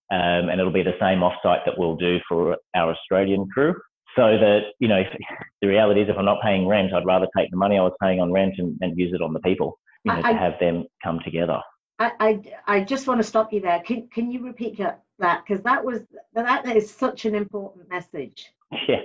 Um, 0.09 0.49
and 0.49 0.61
it'll 0.61 0.73
be 0.73 0.85
the 0.85 0.93
same 1.01 1.19
offsite 1.19 1.65
that 1.65 1.77
we'll 1.77 1.97
do 1.97 2.19
for 2.29 2.57
our 2.77 2.93
Australian 2.93 3.49
crew. 3.53 3.75
So 4.17 4.39
that, 4.39 4.61
you 4.79 4.89
know, 4.89 4.97
if, 4.97 5.07
the 5.61 5.69
reality 5.69 6.01
is 6.01 6.09
if 6.09 6.17
I'm 6.19 6.25
not 6.25 6.43
paying 6.43 6.67
rent, 6.67 6.93
I'd 6.93 7.07
rather 7.07 7.27
take 7.37 7.51
the 7.51 7.57
money 7.57 7.79
I 7.79 7.83
was 7.83 7.93
paying 8.01 8.21
on 8.21 8.33
rent 8.33 8.55
and, 8.59 8.77
and 8.81 8.99
use 8.99 9.13
it 9.15 9.23
on 9.23 9.33
the 9.33 9.41
people, 9.41 9.79
you 10.05 10.13
know, 10.13 10.21
I, 10.25 10.33
to 10.33 10.39
have 10.39 10.55
them 10.59 10.85
come 11.05 11.21
together. 11.25 11.61
I, 11.99 12.13
I, 12.21 12.41
I 12.67 12.81
just 12.81 13.07
want 13.07 13.21
to 13.21 13.25
stop 13.25 13.53
you 13.53 13.61
there. 13.61 13.81
Can, 13.81 14.09
can 14.09 14.31
you 14.31 14.45
repeat 14.45 14.79
that? 14.79 15.03
Because 15.19 15.63
that 15.65 15.85
was 15.85 16.03
that 16.35 16.77
is 16.77 16.93
such 16.93 17.25
an 17.25 17.35
important 17.35 17.89
message. 17.89 18.51
Yeah, 18.89 18.97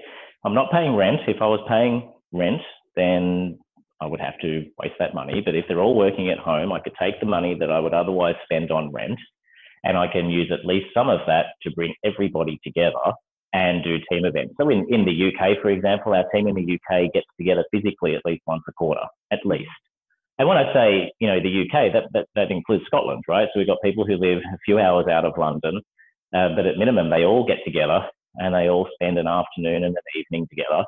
I'm 0.43 0.55
not 0.55 0.71
paying 0.71 0.95
rent. 0.95 1.19
If 1.27 1.37
I 1.39 1.45
was 1.45 1.59
paying 1.69 2.11
rent, 2.31 2.61
then 2.95 3.59
I 4.01 4.07
would 4.07 4.19
have 4.19 4.33
to 4.41 4.65
waste 4.79 4.95
that 4.97 5.13
money. 5.13 5.39
But 5.45 5.53
if 5.53 5.65
they're 5.67 5.79
all 5.79 5.95
working 5.95 6.31
at 6.31 6.39
home, 6.39 6.71
I 6.71 6.79
could 6.79 6.95
take 6.99 7.19
the 7.19 7.27
money 7.27 7.55
that 7.59 7.71
I 7.71 7.79
would 7.79 7.93
otherwise 7.93 8.33
spend 8.43 8.71
on 8.71 8.91
rent, 8.91 9.19
and 9.83 9.97
I 9.97 10.07
can 10.11 10.31
use 10.31 10.51
at 10.51 10.65
least 10.65 10.87
some 10.95 11.09
of 11.09 11.19
that 11.27 11.53
to 11.61 11.71
bring 11.71 11.93
everybody 12.03 12.59
together 12.63 13.13
and 13.53 13.83
do 13.83 13.97
team 14.09 14.25
events. 14.25 14.53
So 14.59 14.69
in, 14.69 14.85
in 14.89 15.05
the 15.05 15.27
UK, 15.27 15.61
for 15.61 15.69
example, 15.69 16.13
our 16.13 16.23
team 16.33 16.47
in 16.47 16.55
the 16.55 16.79
UK 16.79 17.11
gets 17.13 17.27
together 17.37 17.65
physically 17.71 18.15
at 18.15 18.21
least 18.25 18.43
once 18.47 18.63
a 18.67 18.71
quarter, 18.73 19.03
at 19.31 19.39
least. 19.45 19.69
And 20.39 20.47
when 20.47 20.57
I 20.57 20.73
say, 20.73 21.11
you 21.19 21.27
know, 21.27 21.39
the 21.39 21.61
UK, 21.61 21.93
that, 21.93 22.05
that, 22.13 22.27
that 22.35 22.51
includes 22.51 22.85
Scotland, 22.87 23.23
right? 23.27 23.47
So 23.53 23.59
we've 23.59 23.67
got 23.67 23.77
people 23.83 24.05
who 24.05 24.15
live 24.15 24.39
a 24.39 24.57
few 24.65 24.79
hours 24.79 25.07
out 25.07 25.25
of 25.25 25.37
London, 25.37 25.81
uh, 26.33 26.49
but 26.55 26.65
at 26.65 26.77
minimum, 26.77 27.09
they 27.09 27.25
all 27.25 27.45
get 27.45 27.59
together 27.65 28.07
and 28.35 28.55
they 28.55 28.69
all 28.69 28.87
spend 28.93 29.17
an 29.17 29.27
afternoon 29.27 29.83
and 29.83 29.95
an 29.95 30.19
evening 30.19 30.47
together, 30.49 30.83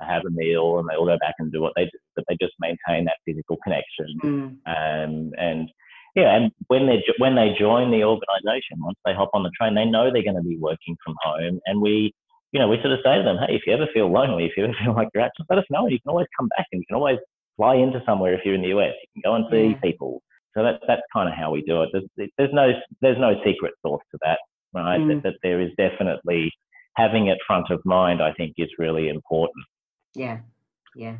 have 0.00 0.22
a 0.26 0.30
meal, 0.30 0.78
and 0.78 0.88
they 0.88 0.94
all 0.94 1.06
go 1.06 1.18
back 1.18 1.34
and 1.38 1.50
do 1.50 1.62
what 1.62 1.72
they 1.74 1.84
do. 1.84 1.98
But 2.14 2.24
they 2.28 2.36
just 2.40 2.54
maintain 2.60 3.06
that 3.06 3.16
physical 3.24 3.56
connection. 3.64 4.06
Mm. 4.22 4.46
Um, 4.66 5.32
and 5.38 5.70
yeah, 6.14 6.36
and 6.36 6.52
when 6.68 6.86
they 6.86 7.02
when 7.18 7.34
they 7.34 7.54
join 7.58 7.90
the 7.90 8.04
organisation, 8.04 8.78
once 8.78 8.98
they 9.04 9.14
hop 9.14 9.30
on 9.34 9.42
the 9.42 9.50
train, 9.58 9.74
they 9.74 9.84
know 9.84 10.10
they're 10.12 10.22
going 10.22 10.36
to 10.36 10.42
be 10.42 10.58
working 10.58 10.96
from 11.04 11.14
home, 11.22 11.60
and 11.66 11.80
we. 11.80 12.12
You 12.52 12.60
know, 12.60 12.68
we 12.68 12.76
sort 12.76 12.92
of 12.92 13.00
say 13.02 13.16
to 13.18 13.24
them, 13.24 13.36
hey, 13.44 13.56
if 13.56 13.62
you 13.66 13.72
ever 13.74 13.88
feel 13.92 14.12
lonely, 14.12 14.44
if 14.44 14.52
you 14.56 14.62
ever 14.62 14.76
feel 14.84 14.94
like 14.94 15.08
you're 15.12 15.24
out, 15.24 15.32
just 15.36 15.50
let 15.50 15.58
us 15.58 15.64
know. 15.70 15.88
You 15.88 15.98
can 15.98 16.10
always 16.10 16.28
come 16.38 16.46
back 16.56 16.66
and 16.70 16.80
you 16.80 16.86
can 16.86 16.94
always 16.94 17.18
fly 17.56 17.74
into 17.74 18.00
somewhere 18.06 18.32
if 18.32 18.42
you're 18.44 18.54
in 18.54 18.62
the 18.62 18.68
US. 18.68 18.94
You 19.02 19.22
can 19.22 19.28
go 19.28 19.34
and 19.34 19.46
see 19.50 19.74
yeah. 19.74 19.80
people. 19.80 20.22
So 20.56 20.62
that, 20.62 20.80
that's 20.86 21.02
kind 21.12 21.28
of 21.28 21.34
how 21.34 21.50
we 21.50 21.62
do 21.62 21.82
it. 21.82 21.90
There's, 21.92 22.30
there's 22.38 22.52
no 22.52 22.70
there's 23.00 23.18
no 23.18 23.34
secret 23.44 23.74
sauce 23.82 24.02
to 24.12 24.18
that, 24.22 24.38
right? 24.72 25.00
Mm. 25.00 25.08
That, 25.08 25.22
that 25.24 25.34
there 25.42 25.60
is 25.60 25.70
definitely 25.76 26.52
having 26.96 27.26
it 27.26 27.38
front 27.46 27.70
of 27.70 27.80
mind. 27.84 28.22
I 28.22 28.32
think 28.34 28.54
is 28.56 28.70
really 28.78 29.08
important. 29.08 29.64
Yeah, 30.14 30.38
yeah. 30.94 31.16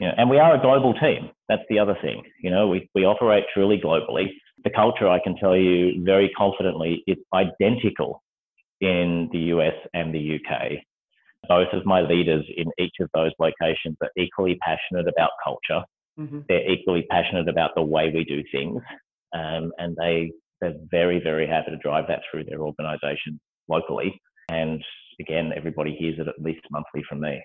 You 0.00 0.08
know, 0.08 0.14
and 0.16 0.28
we 0.28 0.38
are 0.38 0.56
a 0.56 0.60
global 0.60 0.94
team. 0.94 1.30
That's 1.48 1.62
the 1.68 1.78
other 1.78 1.96
thing. 2.02 2.22
You 2.40 2.50
know, 2.50 2.68
we, 2.68 2.88
we 2.94 3.04
operate 3.04 3.44
truly 3.52 3.80
globally. 3.82 4.26
The 4.64 4.70
culture, 4.70 5.08
I 5.08 5.20
can 5.22 5.36
tell 5.36 5.56
you 5.56 6.02
very 6.04 6.30
confidently, 6.36 7.02
is 7.06 7.18
identical 7.32 8.22
in 8.80 9.28
the 9.32 9.38
US 9.38 9.74
and 9.92 10.14
the 10.14 10.36
UK 10.36 10.82
both 11.48 11.68
of 11.72 11.84
my 11.84 12.00
leaders 12.00 12.44
in 12.56 12.70
each 12.78 12.96
of 13.00 13.10
those 13.14 13.32
locations 13.38 13.96
are 14.02 14.10
equally 14.16 14.56
passionate 14.56 15.08
about 15.08 15.30
culture. 15.42 15.84
Mm-hmm. 16.18 16.40
They're 16.48 16.70
equally 16.70 17.06
passionate 17.10 17.48
about 17.48 17.72
the 17.74 17.82
way 17.82 18.10
we 18.14 18.24
do 18.24 18.42
things, 18.52 18.80
um, 19.34 19.72
and 19.78 19.96
they 19.96 20.32
they're 20.60 20.74
very 20.90 21.20
very 21.20 21.46
happy 21.46 21.70
to 21.70 21.76
drive 21.78 22.04
that 22.08 22.20
through 22.30 22.44
their 22.44 22.60
organisation 22.60 23.40
locally. 23.68 24.20
And 24.48 24.82
again, 25.20 25.52
everybody 25.56 25.96
hears 25.98 26.18
it 26.18 26.28
at 26.28 26.40
least 26.40 26.60
monthly 26.70 27.02
from 27.08 27.20
me. 27.20 27.42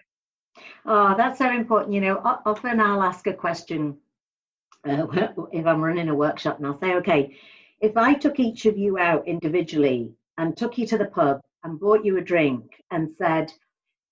Oh, 0.86 1.16
that's 1.16 1.40
so 1.40 1.52
important. 1.52 1.94
You 1.94 2.02
know, 2.02 2.18
often 2.46 2.80
I'll 2.80 3.04
ask 3.04 3.28
a 3.28 3.34
question 3.34 3.98
uh, 4.88 5.08
if 5.52 5.66
I'm 5.66 5.82
running 5.82 6.10
a 6.10 6.16
workshop, 6.16 6.58
and 6.58 6.68
I'll 6.68 6.80
say, 6.80 6.96
okay, 6.96 7.38
if 7.82 7.98
I 7.98 8.14
took 8.14 8.40
each 8.40 8.66
of 8.66 8.78
you 8.78 8.98
out 8.98 9.28
individually 9.28 10.14
and 10.38 10.56
took 10.56 10.78
you 10.78 10.86
to 10.88 10.98
the 10.98 11.06
pub 11.06 11.42
and 11.64 11.80
bought 11.80 12.06
you 12.06 12.18
a 12.18 12.22
drink 12.22 12.84
and 12.92 13.10
said, 13.18 13.52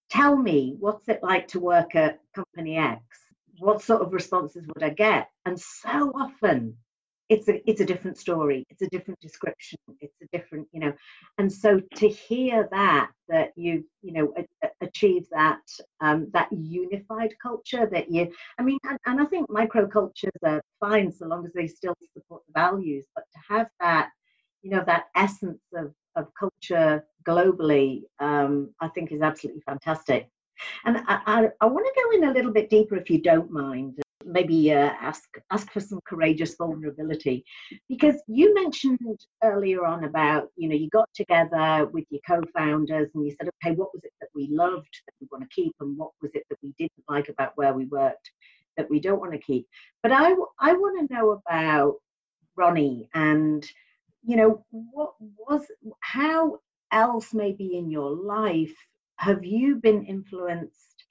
tell 0.09 0.35
me 0.35 0.75
what's 0.79 1.07
it 1.09 1.23
like 1.23 1.47
to 1.49 1.59
work 1.59 1.95
at 1.95 2.19
company 2.33 2.77
X? 2.77 3.01
What 3.59 3.81
sort 3.81 4.01
of 4.01 4.13
responses 4.13 4.67
would 4.67 4.83
I 4.83 4.89
get? 4.89 5.29
And 5.45 5.59
so 5.59 6.11
often 6.15 6.77
it's 7.29 7.47
a 7.49 7.69
it's 7.69 7.81
a 7.81 7.85
different 7.85 8.17
story 8.17 8.65
it's 8.69 8.81
a 8.81 8.89
different 8.89 9.19
description 9.19 9.77
it's 9.99 10.15
a 10.21 10.37
different 10.37 10.67
you 10.71 10.79
know 10.79 10.93
and 11.37 11.51
so 11.51 11.81
to 11.95 12.07
hear 12.07 12.67
that 12.71 13.09
that 13.27 13.51
you 13.55 13.83
you 14.01 14.13
know 14.13 14.33
a, 14.37 14.45
a, 14.65 14.69
achieve 14.81 15.25
that 15.31 15.61
um, 16.01 16.27
that 16.33 16.47
unified 16.51 17.33
culture 17.41 17.87
that 17.91 18.09
you 18.11 18.31
i 18.59 18.63
mean 18.63 18.77
and, 18.85 18.97
and 19.05 19.21
i 19.21 19.25
think 19.25 19.49
microcultures 19.49 20.29
are 20.43 20.61
fine 20.79 21.11
so 21.11 21.25
long 21.27 21.45
as 21.45 21.51
they 21.53 21.67
still 21.67 21.95
support 22.13 22.41
the 22.47 22.53
values 22.53 23.05
but 23.15 23.25
to 23.33 23.39
have 23.53 23.67
that 23.79 24.09
you 24.61 24.69
know 24.69 24.83
that 24.85 25.05
essence 25.15 25.61
of 25.75 25.93
of 26.17 26.27
culture 26.37 27.05
globally, 27.25 28.03
um, 28.19 28.73
I 28.81 28.87
think 28.89 29.11
is 29.11 29.21
absolutely 29.21 29.61
fantastic. 29.61 30.29
And 30.85 30.97
I, 31.07 31.19
I, 31.25 31.47
I 31.61 31.65
want 31.67 31.85
to 31.85 32.03
go 32.03 32.17
in 32.17 32.29
a 32.29 32.33
little 32.33 32.51
bit 32.51 32.69
deeper, 32.69 32.95
if 32.95 33.09
you 33.09 33.21
don't 33.21 33.51
mind. 33.51 33.99
Maybe 34.27 34.73
uh, 34.73 34.91
ask 35.01 35.23
ask 35.51 35.71
for 35.71 35.79
some 35.79 36.01
courageous 36.07 36.55
vulnerability, 36.55 37.45
because 37.89 38.15
you 38.27 38.53
mentioned 38.53 38.99
earlier 39.43 39.85
on 39.85 40.03
about 40.03 40.49
you 40.57 40.67
know 40.69 40.75
you 40.75 40.89
got 40.89 41.09
together 41.15 41.87
with 41.93 42.05
your 42.09 42.21
co-founders 42.27 43.09
and 43.13 43.25
you 43.25 43.31
said, 43.39 43.49
okay, 43.49 43.73
what 43.75 43.93
was 43.93 44.03
it 44.03 44.13
that 44.21 44.29
we 44.35 44.49
loved 44.51 44.93
that 45.05 45.13
we 45.21 45.27
want 45.31 45.43
to 45.43 45.55
keep, 45.55 45.73
and 45.79 45.97
what 45.97 46.11
was 46.21 46.31
it 46.33 46.43
that 46.49 46.59
we 46.61 46.73
didn't 46.77 47.05
like 47.09 47.29
about 47.29 47.53
where 47.55 47.73
we 47.73 47.85
worked 47.85 48.31
that 48.77 48.89
we 48.89 48.99
don't 48.99 49.19
want 49.19 49.33
to 49.33 49.39
keep. 49.39 49.65
But 50.03 50.11
I 50.11 50.33
I 50.59 50.73
want 50.73 51.09
to 51.09 51.13
know 51.13 51.41
about 51.47 51.95
Ronnie 52.55 53.09
and 53.13 53.65
you 54.23 54.35
know 54.35 54.65
what 54.71 55.13
was 55.19 55.61
how 55.99 56.59
else 56.91 57.33
maybe 57.33 57.77
in 57.77 57.89
your 57.91 58.11
life 58.11 58.75
have 59.17 59.43
you 59.43 59.75
been 59.77 60.05
influenced 60.05 61.05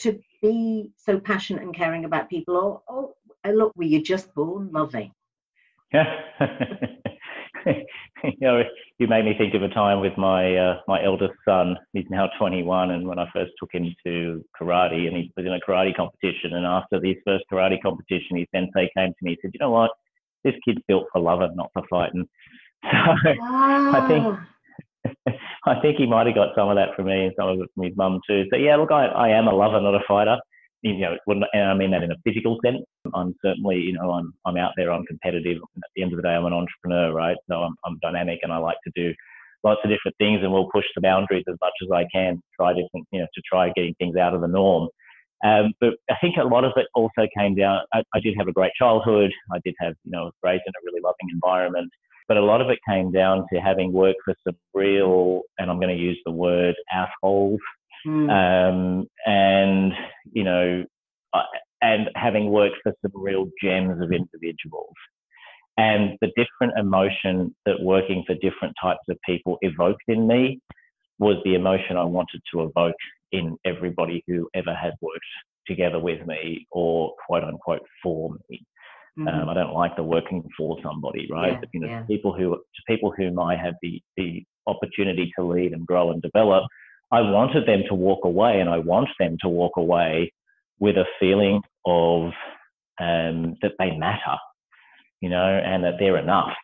to 0.00 0.20
be 0.42 0.90
so 0.96 1.18
passionate 1.18 1.62
and 1.62 1.74
caring 1.74 2.04
about 2.04 2.28
people 2.28 2.56
or, 2.56 2.82
or 2.86 3.10
uh, 3.44 3.50
look 3.50 3.72
were 3.76 3.84
you 3.84 4.02
just 4.02 4.34
born 4.34 4.70
loving. 4.72 5.12
Yeah 5.92 6.04
you 7.66 8.34
know 8.40 8.62
you 8.98 9.06
made 9.06 9.24
me 9.24 9.34
think 9.36 9.54
of 9.54 9.62
a 9.62 9.68
time 9.68 10.00
with 10.00 10.16
my 10.16 10.56
uh, 10.56 10.80
my 10.88 11.02
eldest 11.04 11.34
son. 11.46 11.76
He's 11.92 12.06
now 12.10 12.28
21 12.38 12.90
and 12.90 13.06
when 13.06 13.18
i 13.18 13.28
first 13.32 13.52
took 13.58 13.70
him 13.72 13.94
to 14.04 14.44
karate 14.60 15.06
and 15.06 15.16
he 15.16 15.32
was 15.36 15.46
in 15.46 15.52
a 15.52 15.60
karate 15.60 15.94
competition 15.94 16.54
and 16.54 16.66
after 16.66 17.00
his 17.02 17.16
first 17.24 17.44
karate 17.50 17.80
competition 17.80 18.36
his 18.36 18.46
sensei 18.54 18.90
came 18.96 19.10
to 19.10 19.22
me 19.22 19.32
and 19.32 19.38
said 19.42 19.50
you 19.54 19.60
know 19.60 19.70
what? 19.70 19.90
This 20.44 20.54
kid's 20.64 20.82
built 20.88 21.06
for 21.12 21.20
loving 21.20 21.54
not 21.56 21.70
for 21.72 21.82
fighting. 21.88 22.26
So 22.84 23.32
wow. 23.38 23.92
I 23.94 24.08
think 24.08 24.38
I 25.64 25.80
think 25.80 25.96
he 25.96 26.06
might 26.06 26.26
have 26.26 26.34
got 26.34 26.54
some 26.56 26.68
of 26.68 26.76
that 26.76 26.94
from 26.96 27.06
me 27.06 27.24
and 27.24 27.32
some 27.38 27.48
of 27.48 27.60
it 27.60 27.70
from 27.74 27.84
his 27.84 27.96
mum 27.96 28.20
too. 28.28 28.44
So 28.50 28.56
yeah, 28.56 28.76
look, 28.76 28.90
I, 28.90 29.06
I 29.06 29.28
am 29.28 29.46
a 29.46 29.54
lover, 29.54 29.80
not 29.80 29.94
a 29.94 30.00
fighter. 30.06 30.36
You 30.82 30.98
know, 30.98 31.16
and 31.52 31.62
I 31.62 31.74
mean 31.74 31.92
that 31.92 32.02
in 32.02 32.10
a 32.10 32.16
physical 32.24 32.58
sense. 32.64 32.82
I'm 33.14 33.36
certainly, 33.40 33.76
you 33.76 33.92
know, 33.92 34.10
I'm 34.10 34.32
I'm 34.44 34.56
out 34.56 34.72
there. 34.76 34.90
I'm 34.90 35.06
competitive. 35.06 35.58
At 35.76 35.90
the 35.94 36.02
end 36.02 36.12
of 36.12 36.16
the 36.16 36.24
day, 36.24 36.30
I'm 36.30 36.44
an 36.44 36.52
entrepreneur, 36.52 37.12
right? 37.12 37.36
So 37.48 37.54
I'm 37.58 37.76
I'm 37.84 37.98
dynamic, 38.02 38.40
and 38.42 38.52
I 38.52 38.56
like 38.56 38.78
to 38.84 38.92
do 38.96 39.14
lots 39.62 39.80
of 39.84 39.90
different 39.90 40.16
things, 40.18 40.40
and 40.42 40.52
we'll 40.52 40.68
push 40.72 40.84
the 40.96 41.00
boundaries 41.00 41.44
as 41.48 41.54
much 41.60 41.74
as 41.84 41.88
I 41.92 42.04
can. 42.12 42.42
Try 42.56 42.72
different, 42.72 43.06
you 43.12 43.20
know, 43.20 43.26
to 43.32 43.42
try 43.48 43.70
getting 43.76 43.94
things 43.94 44.16
out 44.16 44.34
of 44.34 44.40
the 44.40 44.48
norm. 44.48 44.88
Um, 45.44 45.72
but 45.80 45.94
I 46.10 46.14
think 46.20 46.36
a 46.36 46.42
lot 46.42 46.64
of 46.64 46.72
it 46.76 46.86
also 46.94 47.28
came 47.36 47.54
down. 47.54 47.80
I, 47.92 48.02
I 48.14 48.20
did 48.20 48.34
have 48.38 48.48
a 48.48 48.52
great 48.52 48.72
childhood. 48.76 49.30
I 49.52 49.58
did 49.64 49.74
have, 49.80 49.94
you 50.04 50.10
know, 50.10 50.32
raised 50.42 50.62
in 50.66 50.72
a 50.72 50.84
really 50.84 51.00
loving 51.00 51.28
environment. 51.32 51.92
But 52.32 52.38
a 52.38 52.46
lot 52.46 52.62
of 52.62 52.70
it 52.70 52.78
came 52.88 53.12
down 53.12 53.44
to 53.52 53.60
having 53.60 53.92
worked 53.92 54.20
for 54.24 54.34
some 54.42 54.56
real, 54.72 55.42
and 55.58 55.70
I'm 55.70 55.78
going 55.78 55.94
to 55.94 56.02
use 56.02 56.18
the 56.24 56.32
word 56.32 56.74
assholes, 56.90 57.60
mm. 58.06 58.30
um, 58.30 59.06
and 59.26 59.92
you 60.32 60.42
know, 60.42 60.82
and 61.82 62.08
having 62.14 62.48
worked 62.48 62.76
for 62.82 62.94
some 63.02 63.12
real 63.14 63.50
gems 63.62 64.00
of 64.00 64.12
individuals. 64.12 64.94
And 65.76 66.16
the 66.22 66.28
different 66.28 66.78
emotion 66.78 67.54
that 67.66 67.82
working 67.82 68.24
for 68.26 68.32
different 68.36 68.76
types 68.82 69.04
of 69.10 69.18
people 69.26 69.58
evoked 69.60 70.04
in 70.08 70.26
me 70.26 70.58
was 71.18 71.36
the 71.44 71.54
emotion 71.54 71.98
I 71.98 72.04
wanted 72.04 72.40
to 72.54 72.62
evoke 72.62 72.96
in 73.32 73.58
everybody 73.66 74.24
who 74.26 74.48
ever 74.54 74.74
had 74.74 74.94
worked 75.02 75.20
together 75.66 75.98
with 75.98 76.26
me 76.26 76.66
or 76.72 77.12
quote 77.26 77.44
unquote 77.44 77.86
for 78.02 78.34
me. 78.48 78.64
Um, 79.18 79.26
mm-hmm. 79.26 79.40
Um, 79.40 79.48
I 79.50 79.54
don't 79.54 79.74
like 79.74 79.94
the 79.96 80.02
working 80.02 80.42
for 80.56 80.78
somebody, 80.82 81.28
right? 81.30 81.52
Yeah, 81.52 81.60
but, 81.60 81.68
you 81.72 81.80
know, 81.80 81.88
yeah. 81.88 82.02
people 82.04 82.32
who 82.32 82.56
to 82.56 82.82
people 82.88 83.12
whom 83.16 83.38
I 83.38 83.56
had 83.56 83.74
the 83.82 84.00
the 84.16 84.44
opportunity 84.66 85.30
to 85.38 85.44
lead 85.44 85.72
and 85.72 85.86
grow 85.86 86.12
and 86.12 86.22
develop, 86.22 86.64
I 87.10 87.20
wanted 87.20 87.66
them 87.66 87.82
to 87.88 87.94
walk 87.94 88.24
away, 88.24 88.60
and 88.60 88.70
I 88.70 88.78
want 88.78 89.08
them 89.18 89.36
to 89.42 89.48
walk 89.48 89.72
away 89.76 90.32
with 90.78 90.96
a 90.96 91.04
feeling 91.20 91.60
of 91.84 92.32
um, 93.00 93.56
that 93.62 93.72
they 93.78 93.90
matter, 93.90 94.36
you 95.20 95.28
know, 95.28 95.60
and 95.64 95.84
that 95.84 95.94
they're 95.98 96.18
enough. 96.18 96.54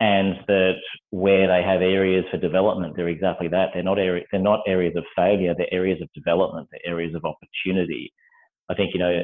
and 0.00 0.36
that 0.48 0.76
where 1.10 1.46
they 1.46 1.62
have 1.62 1.82
areas 1.82 2.24
for 2.30 2.38
development, 2.38 2.94
they're 2.96 3.08
exactly 3.08 3.48
that. 3.48 3.68
They're 3.74 3.82
not 3.82 3.98
areas, 3.98 4.26
they're 4.32 4.40
not 4.40 4.60
areas 4.66 4.96
of 4.96 5.04
failure. 5.14 5.54
They're 5.56 5.72
areas 5.72 6.00
of 6.00 6.08
development. 6.14 6.68
They're 6.70 6.92
areas 6.92 7.14
of 7.14 7.24
opportunity. 7.24 8.12
I 8.70 8.74
think 8.74 8.94
you 8.94 9.00
know 9.00 9.22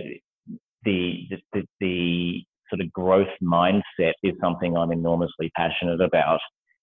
the 0.87 1.39
the, 1.53 1.62
the 1.80 2.43
sort 2.70 2.80
of 2.80 2.93
growth 2.93 3.28
mindset 3.43 4.14
is 4.22 4.32
something 4.41 4.76
I'm 4.76 4.93
enormously 4.93 5.51
passionate 5.55 6.01
about. 6.01 6.41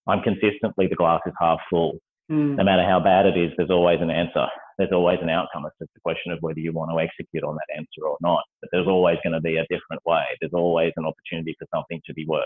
I'm 0.08 0.22
consistently 0.22 0.88
the 0.88 0.95
glass 0.95 1.22
is 1.26 1.34
half 1.39 1.60
full. 1.70 1.93
Mm. 2.32 2.56
No 2.56 2.64
matter 2.64 2.84
how 2.84 2.99
bad 2.99 3.26
it 3.26 3.38
is, 3.38 3.51
there's 3.58 3.70
always 3.72 3.99
an 4.01 4.12
answer. 4.12 4.47
There's 4.78 4.91
always 4.91 5.20
an 5.22 5.30
outcome. 5.30 5.66
It's 5.66 5.76
just 5.80 5.91
a 5.97 6.01
question 6.01 6.32
of 6.32 6.39
whether 6.41 6.60
you 6.60 6.72
want 6.72 6.91
to 6.91 6.99
execute 6.99 7.43
on 7.43 7.56
that 7.56 7.78
answer 7.78 8.08
or 8.08 8.18
not. 8.22 8.43
But 8.62 8.70
there's 8.72 8.88
always 8.88 9.18
going 9.24 9.34
to 9.34 9.41
be 9.41 9.58
a 9.58 9.68
different 9.70 10.01
way. 10.06 10.24
There's 10.39 10.54
always 10.54 10.93
an 10.97 11.06
opportunity 11.06 11.56
for 11.60 11.68
something 11.74 12.01
to 12.06 12.14
be 12.14 12.26
worse. 12.28 12.43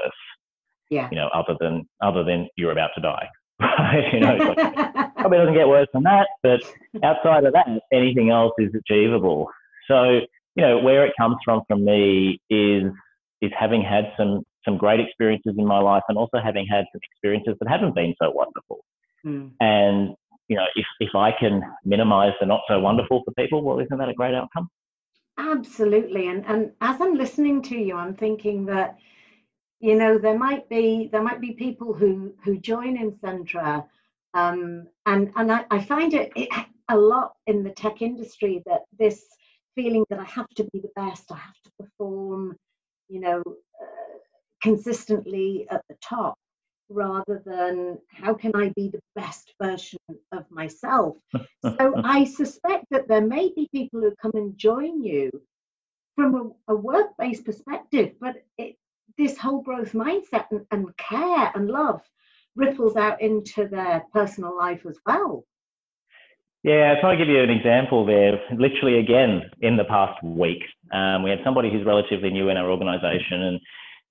Yeah. 0.90 1.10
You 1.12 1.18
know, 1.18 1.30
other 1.34 1.56
than 1.60 1.88
other 2.02 2.24
than 2.24 2.48
you're 2.56 2.72
about 2.72 2.92
to 2.96 3.02
die. 3.02 3.30
you 4.14 4.20
know, 4.20 4.36
like, 4.36 4.74
probably 5.16 5.38
doesn't 5.38 5.54
get 5.54 5.68
worse 5.68 5.88
than 5.94 6.04
that. 6.04 6.28
But 6.44 6.62
outside 7.04 7.46
of 7.46 7.54
that, 7.54 7.68
anything 7.92 8.30
else 8.30 8.54
is 8.58 8.72
achievable. 8.76 9.50
So 9.88 10.22
you 10.58 10.64
know, 10.64 10.80
where 10.80 11.06
it 11.06 11.14
comes 11.18 11.38
from 11.46 11.62
from 11.68 11.86
me 11.86 12.42
is 12.50 12.92
is 13.42 13.52
having 13.58 13.82
had 13.84 14.12
some 14.18 14.42
some 14.66 14.78
great 14.78 15.00
experiences 15.00 15.54
in 15.58 15.66
my 15.66 15.80
life 15.80 16.04
and 16.10 16.18
also 16.18 16.40
having 16.44 16.66
had 16.66 16.86
some 16.92 17.00
experiences 17.04 17.56
that 17.60 17.70
haven't 17.70 17.96
been 17.96 18.14
so 18.22 18.32
wonderful. 18.32 18.84
Mm. 19.26 19.52
And 19.62 20.16
you 20.48 20.58
know, 20.58 20.66
if 20.76 20.86
if 21.00 21.14
I 21.16 21.32
can 21.32 21.62
minimize 21.86 22.34
the 22.40 22.48
not 22.48 22.62
so 22.68 22.80
wonderful 22.80 23.22
for 23.24 23.32
people, 23.36 23.62
well, 23.62 23.80
isn't 23.80 23.98
that 23.98 24.10
a 24.10 24.14
great 24.14 24.34
outcome? 24.34 24.68
Absolutely. 25.38 26.28
And 26.28 26.44
and 26.48 26.72
as 26.82 27.00
I'm 27.00 27.16
listening 27.16 27.62
to 27.64 27.78
you, 27.78 27.96
I'm 27.96 28.16
thinking 28.16 28.66
that 28.66 28.98
you 29.80 29.96
know 29.96 30.18
there 30.18 30.40
might 30.40 30.68
be 30.70 31.08
there 31.12 31.22
might 31.22 31.40
be 31.40 31.52
people 31.52 31.94
who 31.94 32.34
who 32.44 32.58
join 32.58 32.98
Insentra, 32.98 33.86
um, 34.34 34.88
and 35.06 35.32
and 35.36 35.52
I, 35.52 35.66
I 35.70 35.84
find 35.84 36.16
it, 36.16 36.32
it 36.36 36.50
a 36.90 36.98
lot 36.98 37.34
in 37.46 37.64
the 37.64 37.70
tech 37.70 38.02
industry 38.02 38.64
that 38.66 38.86
this 38.98 39.24
feeling 39.78 40.04
that 40.10 40.20
I 40.20 40.26
have 40.26 40.50
to 40.56 40.64
be 40.74 40.82
the 40.82 40.92
best, 40.96 41.32
I 41.32 41.38
have 41.38 41.62
to 41.64 41.72
perform, 41.80 42.58
you 43.08 43.22
know, 43.22 43.44
uh, 43.48 44.18
consistently 44.62 45.68
at 45.70 45.84
the 45.88 45.96
top, 46.02 46.36
rather 46.90 47.42
than 47.46 48.00
how 48.12 48.34
can 48.34 48.56
I 48.56 48.70
be 48.76 48.90
the 48.90 49.02
best 49.16 49.54
version 49.62 50.00
of 50.32 50.50
myself. 50.50 51.18
so 51.62 51.94
I 52.04 52.26
suspect 52.26 52.86
that 52.92 53.08
there 53.08 53.26
may 53.26 53.52
be 53.56 53.70
people 53.72 54.02
who 54.02 54.14
come 54.22 54.32
and 54.34 54.58
join 54.58 55.04
you 55.04 55.30
from 56.16 56.54
a, 56.68 56.74
a 56.74 56.76
work-based 56.76 57.46
perspective, 57.46 58.14
but 58.20 58.44
it, 58.58 58.76
this 59.18 59.38
whole 59.38 59.62
growth 59.62 59.94
mindset 59.94 60.46
and, 60.52 60.66
and 60.72 60.98
care 60.98 61.52
and 61.54 61.70
love 61.70 62.02
ripples 62.56 62.96
out 62.96 63.22
into 63.22 63.68
their 63.68 64.04
personal 64.12 64.58
life 64.58 64.86
as 64.88 64.98
well. 65.06 65.46
Yeah, 66.64 66.96
I'll 67.04 67.18
give 67.18 67.30
you 67.30 67.42
an 67.42 67.50
example 67.50 68.06
there. 68.06 68.40
Literally, 68.52 69.00
again, 69.00 69.44
in 69.62 69.78
the 69.78 69.86
past 69.86 70.22
week, 70.24 70.64
um, 70.92 71.24
we 71.24 71.30
had 71.30 71.40
somebody 71.44 71.72
who's 71.72 71.86
relatively 71.86 72.30
new 72.30 72.50
in 72.50 72.58
our 72.58 72.70
organisation, 72.70 73.42
and 73.44 73.60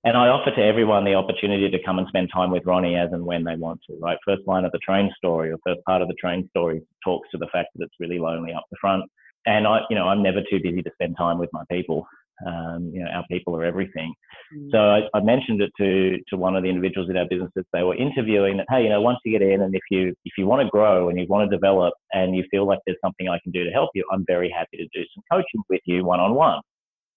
and 0.03 0.15
I 0.15 0.27
offer 0.27 0.51
to 0.51 0.63
everyone 0.63 1.03
the 1.03 1.15
opportunity 1.15 1.69
to 1.69 1.83
come 1.83 1.99
and 1.99 2.07
spend 2.07 2.29
time 2.33 2.51
with 2.51 2.65
Ronnie 2.65 2.95
as 2.95 3.09
and 3.11 3.25
when 3.25 3.43
they 3.43 3.55
want 3.55 3.81
to. 3.89 3.97
Right, 4.01 4.17
first 4.25 4.47
line 4.47 4.63
of 4.63 4.71
the 4.71 4.79
train 4.79 5.11
story 5.17 5.51
or 5.51 5.57
first 5.65 5.81
part 5.85 6.01
of 6.01 6.07
the 6.07 6.15
train 6.15 6.47
story 6.49 6.81
talks 7.03 7.29
to 7.31 7.37
the 7.37 7.47
fact 7.51 7.69
that 7.75 7.83
it's 7.83 7.95
really 7.99 8.19
lonely 8.19 8.53
up 8.53 8.63
the 8.71 8.77
front, 8.79 9.03
and 9.45 9.67
I, 9.67 9.81
you 9.89 9.95
know, 9.95 10.07
I'm 10.07 10.23
never 10.23 10.41
too 10.49 10.59
busy 10.63 10.81
to 10.81 10.91
spend 10.93 11.15
time 11.17 11.37
with 11.37 11.49
my 11.51 11.63
people. 11.69 12.07
Um, 12.45 12.91
you 12.93 13.03
know, 13.03 13.09
our 13.09 13.25
people 13.31 13.55
are 13.55 13.65
everything. 13.65 14.13
Mm. 14.55 14.71
So 14.71 14.77
I, 14.77 15.01
I, 15.17 15.21
mentioned 15.21 15.61
it 15.61 15.71
to 15.79 16.17
to 16.29 16.37
one 16.37 16.55
of 16.55 16.63
the 16.63 16.69
individuals 16.69 17.09
in 17.09 17.17
our 17.17 17.27
business 17.27 17.49
that 17.55 17.65
they 17.73 17.81
were 17.81 17.95
interviewing 17.95 18.57
that 18.57 18.67
hey, 18.69 18.83
you 18.83 18.89
know, 18.89 19.01
once 19.01 19.17
you 19.25 19.31
get 19.31 19.41
in 19.41 19.61
and 19.61 19.73
if 19.73 19.81
you 19.89 20.13
if 20.23 20.33
you 20.37 20.45
want 20.45 20.61
to 20.61 20.69
grow 20.69 21.09
and 21.09 21.17
you 21.19 21.25
want 21.27 21.49
to 21.49 21.55
develop 21.55 21.93
and 22.13 22.35
you 22.35 22.43
feel 22.51 22.67
like 22.67 22.79
there's 22.85 22.99
something 23.03 23.27
I 23.27 23.39
can 23.43 23.51
do 23.51 23.63
to 23.63 23.71
help 23.71 23.89
you, 23.95 24.05
I'm 24.11 24.23
very 24.27 24.53
happy 24.55 24.77
to 24.77 24.87
do 24.93 25.05
some 25.15 25.23
coaching 25.31 25.63
with 25.69 25.81
you 25.85 26.05
one 26.05 26.19
on 26.19 26.35
one. 26.35 26.61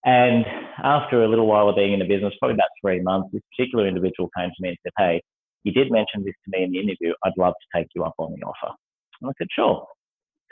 And 0.05 0.47
after 0.83 1.23
a 1.23 1.29
little 1.29 1.47
while 1.47 1.68
of 1.68 1.77
being 1.77 1.93
in 1.93 1.99
the 1.99 2.07
business, 2.07 2.33
probably 2.39 2.55
about 2.55 2.73
three 2.81 3.01
months, 3.01 3.29
this 3.33 3.43
particular 3.55 3.87
individual 3.87 4.31
came 4.37 4.49
to 4.49 4.61
me 4.61 4.71
and 4.71 4.79
said, 4.83 4.93
Hey, 4.97 5.23
you 5.64 5.73
did 5.73 5.91
mention 5.91 6.25
this 6.25 6.35
to 6.45 6.59
me 6.59 6.64
in 6.64 6.73
the 6.73 6.81
interview. 6.81 7.12
I'd 7.25 7.37
love 7.37 7.53
to 7.53 7.79
take 7.79 7.89
you 7.95 8.05
up 8.05 8.14
on 8.18 8.33
the 8.33 8.47
offer. 8.47 8.75
And 9.21 9.31
I 9.31 9.33
said, 9.37 9.49
Sure. 9.55 9.87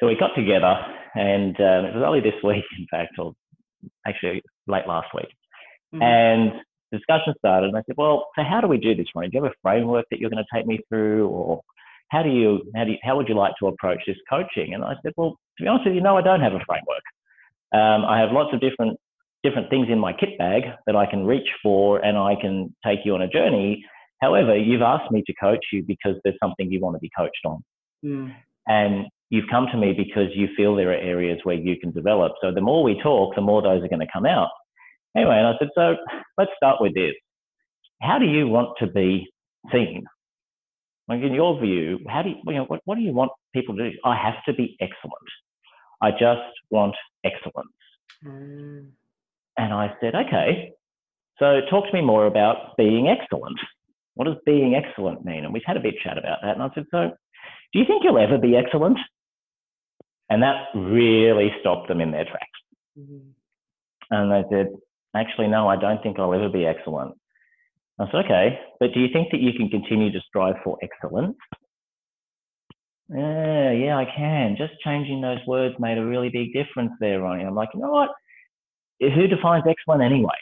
So 0.01 0.07
we 0.07 0.15
got 0.15 0.35
together, 0.37 0.79
and 1.17 1.57
um, 1.57 1.85
it 1.87 1.95
was 1.95 2.05
only 2.07 2.21
this 2.21 2.39
week, 2.45 2.63
in 2.79 2.87
fact, 2.89 3.19
or 3.19 3.33
actually 4.07 4.43
late 4.67 4.87
last 4.87 5.09
week. 5.15 5.29
Mm-hmm. 5.95 6.03
And 6.03 6.53
discussion 6.93 7.35
started, 7.39 7.69
and 7.69 7.77
I 7.77 7.83
said, 7.87 7.97
"Well, 7.97 8.27
so 8.37 8.43
how 8.49 8.61
do 8.61 8.67
we 8.67 8.79
do 8.79 8.95
this, 8.95 9.07
Ronnie? 9.15 9.29
Do 9.29 9.39
you 9.39 9.45
have 9.45 9.53
a 9.53 9.57
framework 9.63 10.07
that 10.11 10.19
you're 10.19 10.31
going 10.31 10.45
to 10.45 10.57
take 10.57 10.67
me 10.67 10.81
through, 10.89 11.29
or 11.29 11.61
how 12.11 12.23
do 12.23 12.31
you 12.31 12.63
how 12.75 12.85
do 12.85 12.93
you, 12.93 12.99
how 13.03 13.17
would 13.17 13.29
you 13.29 13.35
like 13.35 13.55
to 13.61 13.69
approach 13.69 14.01
this 14.07 14.17
coaching?" 14.29 14.75
And 14.75 14.85
I 14.85 14.95
said, 15.03 15.13
"Well, 15.17 15.39
to 15.59 15.63
be 15.63 15.69
honest 15.69 15.87
with 15.87 15.95
you, 15.95 16.01
no, 16.01 16.17
I 16.17 16.23
don't 16.23 16.41
have 16.41 16.53
a 16.53 16.65
framework. 16.67 17.05
Um, 17.75 18.05
I 18.07 18.19
have 18.21 18.33
lots 18.33 18.55
of 18.55 18.61
different 18.61 18.99
different 19.45 19.71
things 19.71 19.87
in 19.91 19.99
my 19.99 20.13
kit 20.13 20.37
bag 20.39 20.63
that 20.87 20.97
I 20.97 21.07
can 21.07 21.25
reach 21.25 21.49
for, 21.63 21.99
and 22.05 22.17
I 22.19 22.35
can 22.41 22.75
take 22.85 23.01
you 23.05 23.15
on 23.15 23.23
a 23.23 23.29
journey. 23.29 23.85
However, 24.21 24.57
you've 24.57 24.83
asked 24.83 25.13
me 25.13 25.23
to 25.27 25.35
coach 25.41 25.65
you 25.73 25.85
because 25.85 26.17
there's 26.25 26.37
something 26.43 26.71
you 26.71 26.81
want 26.81 26.97
to 26.97 27.01
be 27.01 27.11
coached 27.17 27.45
on, 27.45 27.63
mm. 28.05 28.35
and 28.67 29.07
you've 29.31 29.49
come 29.51 29.67
to 29.71 29.79
me 29.79 29.93
because 29.93 30.29
you 30.35 30.49
feel 30.57 30.75
there 30.75 30.91
are 30.91 30.95
areas 30.95 31.39
where 31.45 31.57
you 31.57 31.79
can 31.79 31.93
develop. 31.93 32.33
So 32.41 32.53
the 32.53 32.61
more 32.61 32.83
we 32.83 33.01
talk, 33.03 33.35
the 33.35 33.41
more 33.41 33.63
those 33.63 33.83
are 33.83 33.89
going 33.89 34.01
to 34.01 34.13
come 34.13 34.27
out. 34.27 34.51
Anyway, 35.17 35.37
and 35.37 35.47
I 35.47 35.53
said, 35.59 35.69
so 35.75 35.97
let's 36.37 36.51
start 36.57 36.81
with 36.81 36.95
this. 36.95 37.15
How 38.01 38.19
do 38.19 38.27
you 38.27 38.47
want 38.47 38.77
to 38.79 38.87
be 38.87 39.27
seen? 39.73 40.05
Like 41.09 41.23
in 41.23 41.33
your 41.33 41.61
view, 41.61 42.01
how 42.09 42.23
do 42.23 42.31
you, 42.31 42.37
you 42.47 42.55
know, 42.55 42.65
what, 42.65 42.81
what 42.85 42.97
do 42.97 43.01
you 43.01 43.13
want 43.13 43.33
people 43.55 43.77
to 43.77 43.91
do? 43.91 43.97
I 44.05 44.17
have 44.17 44.35
to 44.47 44.53
be 44.53 44.77
excellent. 44.81 45.29
I 46.03 46.11
just 46.13 46.53
want 46.71 46.95
excellence. 47.25 47.69
Mm. 48.25 48.91
And 49.57 49.73
I 49.73 49.95
said, 50.01 50.15
okay, 50.15 50.73
so 51.39 51.61
talk 51.71 51.87
to 51.87 51.93
me 51.93 52.03
more 52.03 52.27
about 52.27 52.77
being 52.77 53.09
excellent. 53.09 53.59
What 54.15 54.27
does 54.27 54.37
being 54.45 54.75
excellent 54.75 55.25
mean? 55.25 55.45
And 55.45 55.53
we've 55.53 55.63
had 55.67 55.77
a 55.77 55.81
bit 55.81 55.95
chat 56.03 56.19
about 56.19 56.39
that. 56.43 56.55
And 56.55 56.63
I 56.63 56.69
said, 56.75 56.85
so 56.91 57.11
do 57.73 57.79
you 57.79 57.85
think 57.87 58.03
you'll 58.05 58.19
ever 58.19 58.39
be 58.39 58.57
excellent? 58.57 58.99
And 60.31 60.43
that 60.43 60.67
really 60.75 61.51
stopped 61.61 61.89
them 61.89 62.01
in 62.01 62.11
their 62.11 62.25
tracks. 62.25 62.61
Mm-hmm. 62.99 63.31
And 64.11 64.33
they 64.33 64.45
said, 64.51 64.67
actually, 65.15 65.49
no, 65.49 65.69
I 65.69 65.77
don't 65.77 66.03
think 66.03 66.19
I'll 66.19 66.35
ever 66.35 66.49
be 66.49 66.67
excellent. 66.67 67.15
I 67.99 68.07
said, 68.07 68.25
okay, 68.27 68.59
but 68.79 68.93
do 68.95 69.01
you 69.01 69.09
think 69.13 69.31
that 69.33 69.41
you 69.41 69.53
can 69.55 69.69
continue 69.69 70.13
to 70.13 70.21
strive 70.21 70.57
for 70.63 70.79
excellence? 70.83 71.37
Yeah, 73.09 73.73
yeah, 73.73 73.97
I 73.97 74.05
can. 74.05 74.57
Just 74.57 74.75
changing 74.85 75.21
those 75.21 75.39
words 75.47 75.75
made 75.79 75.99
a 75.99 76.05
really 76.05 76.29
big 76.29 76.53
difference 76.53 76.93
there, 77.01 77.23
Ronnie. 77.23 77.45
I'm 77.45 77.55
like, 77.55 77.71
you 77.75 77.81
know 77.81 77.91
what? 77.91 78.11
Who 79.01 79.27
defines 79.27 79.65
excellent 79.69 80.03
anyway? 80.03 80.37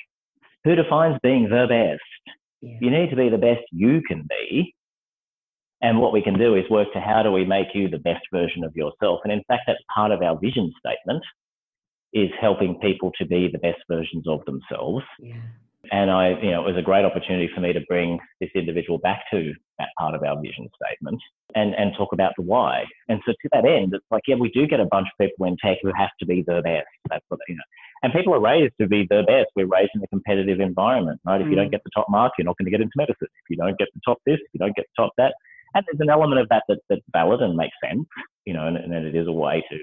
Who 0.64 0.74
defines 0.74 1.18
being 1.22 1.44
the 1.44 1.66
best? 1.68 2.36
Yeah. 2.60 2.78
You 2.80 2.90
need 2.90 3.10
to 3.10 3.16
be 3.16 3.28
the 3.28 3.38
best 3.38 3.62
you 3.70 4.02
can 4.06 4.26
be 4.28 4.74
and 5.82 6.00
what 6.00 6.12
we 6.12 6.22
can 6.22 6.38
do 6.38 6.54
is 6.54 6.64
work 6.70 6.88
to 6.94 7.00
how 7.00 7.22
do 7.22 7.30
we 7.30 7.44
make 7.44 7.68
you 7.74 7.88
the 7.88 7.98
best 7.98 8.24
version 8.32 8.64
of 8.64 8.74
yourself. 8.74 9.20
And 9.24 9.32
in 9.32 9.42
fact, 9.48 9.62
that's 9.66 9.78
part 9.94 10.10
of 10.10 10.22
our 10.22 10.38
vision 10.38 10.72
statement 10.78 11.22
is 12.12 12.30
helping 12.40 12.78
people 12.80 13.12
to 13.18 13.26
be 13.26 13.48
the 13.52 13.58
best 13.58 13.80
versions 13.90 14.26
of 14.26 14.40
themselves. 14.46 15.04
Yeah. 15.20 15.36
And 15.92 16.10
I, 16.10 16.30
you 16.42 16.50
know, 16.50 16.62
it 16.62 16.72
was 16.72 16.76
a 16.76 16.82
great 16.82 17.04
opportunity 17.04 17.48
for 17.54 17.60
me 17.60 17.72
to 17.72 17.80
bring 17.88 18.18
this 18.40 18.50
individual 18.56 18.98
back 18.98 19.22
to 19.30 19.52
that 19.78 19.88
part 19.98 20.14
of 20.14 20.22
our 20.22 20.40
vision 20.40 20.68
statement 20.82 21.20
and, 21.54 21.74
and 21.74 21.92
talk 21.96 22.12
about 22.12 22.32
the 22.36 22.42
why. 22.42 22.84
And 23.08 23.20
so 23.24 23.32
to 23.32 23.48
that 23.52 23.64
end, 23.64 23.94
it's 23.94 24.04
like, 24.10 24.22
yeah, 24.26 24.34
we 24.34 24.50
do 24.50 24.66
get 24.66 24.80
a 24.80 24.86
bunch 24.86 25.06
of 25.06 25.24
people 25.24 25.46
in 25.46 25.56
tech 25.64 25.78
who 25.82 25.92
have 25.96 26.10
to 26.18 26.26
be 26.26 26.42
the 26.46 26.60
best. 26.64 26.88
That's 27.08 27.24
what, 27.28 27.38
you 27.46 27.54
know, 27.54 27.62
and 28.02 28.12
people 28.12 28.34
are 28.34 28.40
raised 28.40 28.74
to 28.80 28.88
be 28.88 29.06
the 29.08 29.22
best. 29.26 29.48
We're 29.54 29.68
raised 29.68 29.92
in 29.94 30.02
a 30.02 30.08
competitive 30.08 30.60
environment, 30.60 31.20
right? 31.24 31.40
If 31.40 31.48
you 31.48 31.54
don't 31.54 31.68
mm. 31.68 31.72
get 31.72 31.84
the 31.84 31.90
top 31.94 32.06
mark, 32.08 32.32
you're 32.36 32.44
not 32.44 32.56
going 32.58 32.66
to 32.66 32.70
get 32.70 32.80
into 32.80 32.92
medicine. 32.96 33.28
If 33.28 33.50
you 33.50 33.56
don't 33.56 33.78
get 33.78 33.88
the 33.94 34.00
top 34.04 34.18
this, 34.26 34.38
if 34.40 34.48
you 34.52 34.58
don't 34.58 34.74
get 34.74 34.86
the 34.96 35.02
top 35.02 35.12
that, 35.18 35.34
and 35.76 35.84
there's 35.86 36.00
an 36.00 36.10
element 36.10 36.40
of 36.40 36.48
that, 36.48 36.64
that 36.68 36.78
that's 36.88 37.02
valid 37.12 37.40
and 37.42 37.54
makes 37.54 37.76
sense, 37.84 38.06
you 38.44 38.54
know, 38.54 38.66
and, 38.66 38.76
and 38.76 38.92
it 38.94 39.14
is 39.14 39.28
a 39.28 39.32
way 39.32 39.64
to 39.70 39.78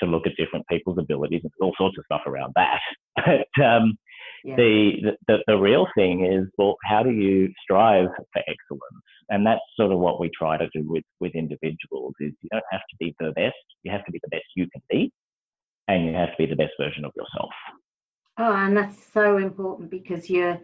to 0.00 0.06
look 0.06 0.26
at 0.26 0.36
different 0.36 0.66
people's 0.68 0.98
abilities 0.98 1.40
and 1.42 1.52
all 1.60 1.74
sorts 1.76 1.98
of 1.98 2.04
stuff 2.04 2.22
around 2.26 2.52
that. 2.56 2.80
But 3.56 3.64
um, 3.64 3.98
yeah. 4.44 4.54
the, 4.54 5.16
the 5.26 5.38
the 5.48 5.56
real 5.56 5.88
thing 5.96 6.24
is, 6.24 6.46
well, 6.56 6.76
how 6.84 7.02
do 7.02 7.10
you 7.10 7.52
strive 7.60 8.06
for 8.32 8.42
excellence? 8.46 9.04
And 9.28 9.44
that's 9.44 9.60
sort 9.76 9.90
of 9.90 9.98
what 9.98 10.20
we 10.20 10.30
try 10.38 10.56
to 10.56 10.68
do 10.72 10.84
with 10.86 11.02
with 11.18 11.34
individuals. 11.34 12.14
Is 12.20 12.32
you 12.40 12.48
don't 12.52 12.64
have 12.70 12.82
to 12.90 12.96
be 13.00 13.14
the 13.18 13.32
best; 13.32 13.56
you 13.82 13.90
have 13.90 14.04
to 14.04 14.12
be 14.12 14.20
the 14.22 14.30
best 14.30 14.44
you 14.54 14.68
can 14.72 14.82
be, 14.88 15.10
and 15.88 16.06
you 16.06 16.12
have 16.14 16.28
to 16.28 16.36
be 16.38 16.46
the 16.46 16.56
best 16.56 16.72
version 16.78 17.04
of 17.04 17.12
yourself. 17.16 17.50
Oh, 18.38 18.54
and 18.54 18.76
that's 18.76 18.96
so 19.12 19.38
important 19.38 19.90
because 19.90 20.30
you're 20.30 20.60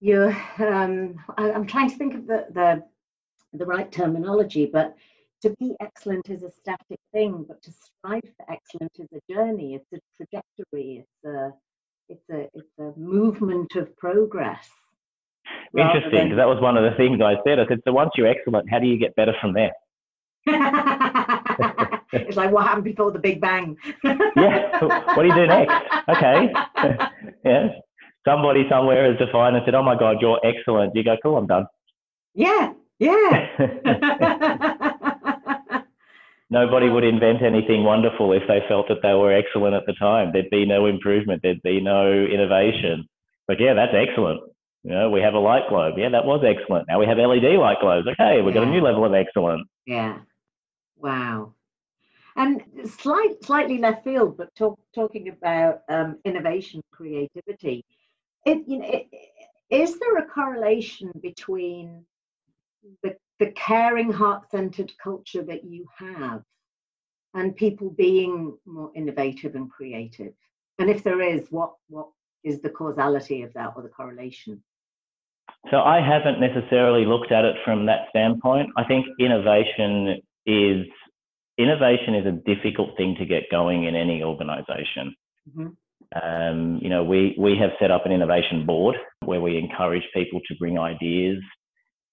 you're. 0.00 0.36
Um, 0.58 1.14
I, 1.38 1.48
am 1.48 1.66
trying 1.66 1.88
to 1.88 1.96
think 1.96 2.14
of 2.14 2.26
the 2.26 2.46
the 2.52 2.84
the 3.54 3.66
right 3.66 3.90
terminology, 3.90 4.66
but 4.66 4.96
to 5.42 5.50
be 5.60 5.76
excellent 5.80 6.30
is 6.30 6.42
a 6.42 6.50
static 6.50 6.98
thing, 7.12 7.44
but 7.46 7.62
to 7.62 7.70
strive 7.70 8.22
for 8.36 8.50
excellence 8.50 8.98
is 8.98 9.08
a 9.12 9.32
journey. 9.32 9.74
It's 9.74 9.92
a 9.92 9.98
trajectory. 10.16 11.04
It's 11.04 11.24
a 11.24 11.52
it's 12.08 12.28
a 12.30 12.48
it's 12.54 12.78
a 12.78 12.98
movement 12.98 13.76
of 13.76 13.94
progress. 13.96 14.68
Interesting, 15.76 16.10
because 16.10 16.28
than... 16.30 16.36
that 16.36 16.48
was 16.48 16.60
one 16.60 16.76
of 16.76 16.84
the 16.90 16.96
things 16.96 17.20
I 17.20 17.34
said. 17.46 17.60
I 17.60 17.66
said, 17.66 17.80
so 17.86 17.92
once 17.92 18.10
you're 18.16 18.26
excellent, 18.26 18.70
how 18.70 18.78
do 18.78 18.86
you 18.86 18.96
get 18.98 19.14
better 19.16 19.34
from 19.40 19.52
there? 19.52 19.72
it's 20.46 22.36
like 22.36 22.50
what 22.50 22.66
happened 22.66 22.84
before 22.84 23.10
the 23.10 23.18
Big 23.18 23.40
Bang. 23.40 23.76
yeah. 24.04 24.82
What 24.82 25.22
do 25.22 25.26
you 25.26 25.34
do 25.34 25.46
next? 25.46 25.74
Okay. 26.08 26.52
yeah. 27.44 27.68
Somebody 28.26 28.66
somewhere 28.70 29.10
has 29.10 29.18
defined 29.18 29.56
and 29.56 29.64
said, 29.66 29.74
"Oh 29.74 29.82
my 29.82 29.98
God, 29.98 30.16
you're 30.20 30.40
excellent." 30.44 30.94
You 30.94 31.04
go, 31.04 31.16
"Cool, 31.22 31.36
I'm 31.36 31.46
done." 31.46 31.66
Yeah. 32.34 32.72
Yeah. 33.04 33.48
Nobody 36.50 36.88
would 36.88 37.04
invent 37.04 37.42
anything 37.42 37.84
wonderful 37.84 38.32
if 38.32 38.42
they 38.48 38.60
felt 38.68 38.88
that 38.88 39.02
they 39.02 39.12
were 39.12 39.32
excellent 39.32 39.74
at 39.74 39.84
the 39.86 39.92
time. 39.94 40.30
There'd 40.32 40.50
be 40.50 40.64
no 40.64 40.86
improvement. 40.86 41.42
There'd 41.42 41.62
be 41.62 41.80
no 41.80 42.12
innovation. 42.12 43.08
But 43.46 43.60
yeah, 43.60 43.74
that's 43.74 43.94
excellent. 43.94 44.40
You 44.84 44.90
know, 44.90 45.10
we 45.10 45.20
have 45.20 45.34
a 45.34 45.38
light 45.38 45.68
globe. 45.68 45.94
Yeah, 45.98 46.10
that 46.10 46.24
was 46.24 46.44
excellent. 46.46 46.86
Now 46.88 47.00
we 47.00 47.06
have 47.06 47.18
LED 47.18 47.58
light 47.58 47.78
globes. 47.80 48.06
Okay, 48.06 48.40
we've 48.40 48.54
yeah. 48.54 48.60
got 48.60 48.68
a 48.68 48.70
new 48.70 48.80
level 48.80 49.04
of 49.04 49.14
excellence. 49.14 49.68
Yeah. 49.86 50.18
Wow. 50.96 51.54
And 52.36 52.62
slight, 52.98 53.42
slightly 53.42 53.78
left 53.78 54.04
field, 54.04 54.36
but 54.36 54.54
talk, 54.54 54.78
talking 54.94 55.28
about 55.28 55.82
um, 55.88 56.18
innovation, 56.24 56.82
creativity. 56.90 57.84
It, 58.44 58.64
you 58.66 58.78
know, 58.78 58.88
it, 58.88 59.06
is 59.70 59.98
there 59.98 60.18
a 60.18 60.26
correlation 60.26 61.12
between 61.22 62.04
the, 63.02 63.16
the 63.40 63.52
caring, 63.52 64.12
heart-centered 64.12 64.92
culture 65.02 65.42
that 65.42 65.64
you 65.64 65.86
have 65.98 66.42
and 67.34 67.56
people 67.56 67.90
being 67.90 68.56
more 68.66 68.90
innovative 68.94 69.54
and 69.54 69.70
creative? 69.70 70.32
And 70.78 70.90
if 70.90 71.02
there 71.02 71.20
is, 71.20 71.46
what 71.50 71.74
what 71.88 72.08
is 72.42 72.60
the 72.60 72.70
causality 72.70 73.42
of 73.42 73.52
that 73.54 73.72
or 73.76 73.82
the 73.82 73.88
correlation? 73.88 74.62
So 75.70 75.78
I 75.78 76.00
haven't 76.00 76.40
necessarily 76.40 77.06
looked 77.06 77.32
at 77.32 77.44
it 77.44 77.56
from 77.64 77.86
that 77.86 78.08
standpoint. 78.10 78.70
I 78.76 78.84
think 78.84 79.06
innovation 79.18 80.20
is 80.46 80.86
innovation 81.56 82.14
is 82.14 82.26
a 82.26 82.32
difficult 82.32 82.96
thing 82.96 83.14
to 83.18 83.24
get 83.24 83.44
going 83.50 83.84
in 83.84 83.94
any 83.94 84.22
organization. 84.22 85.14
Mm-hmm. 85.48 85.68
Um, 86.22 86.78
you 86.82 86.88
know, 86.88 87.02
we, 87.02 87.34
we 87.38 87.56
have 87.58 87.70
set 87.80 87.90
up 87.90 88.06
an 88.06 88.12
innovation 88.12 88.66
board 88.66 88.96
where 89.24 89.40
we 89.40 89.56
encourage 89.58 90.02
people 90.12 90.40
to 90.48 90.54
bring 90.56 90.78
ideas 90.78 91.38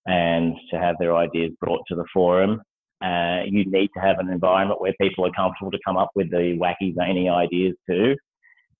and 0.06 0.56
to 0.72 0.80
have 0.80 0.96
their 1.00 1.16
ideas 1.16 1.52
brought 1.60 1.82
to 1.88 1.96
the 1.96 2.06
forum. 2.14 2.62
Uh, 3.04 3.42
you 3.46 3.66
need 3.66 3.90
to 3.96 4.00
have 4.00 4.20
an 4.20 4.30
environment 4.30 4.80
where 4.80 4.94
people 5.02 5.26
are 5.26 5.32
comfortable 5.32 5.72
to 5.72 5.80
come 5.86 5.98
up 5.98 6.10
with 6.16 6.30
the 6.30 6.58
wacky, 6.62 6.94
zany 6.96 7.30
ideas 7.30 7.76
too. 7.90 8.16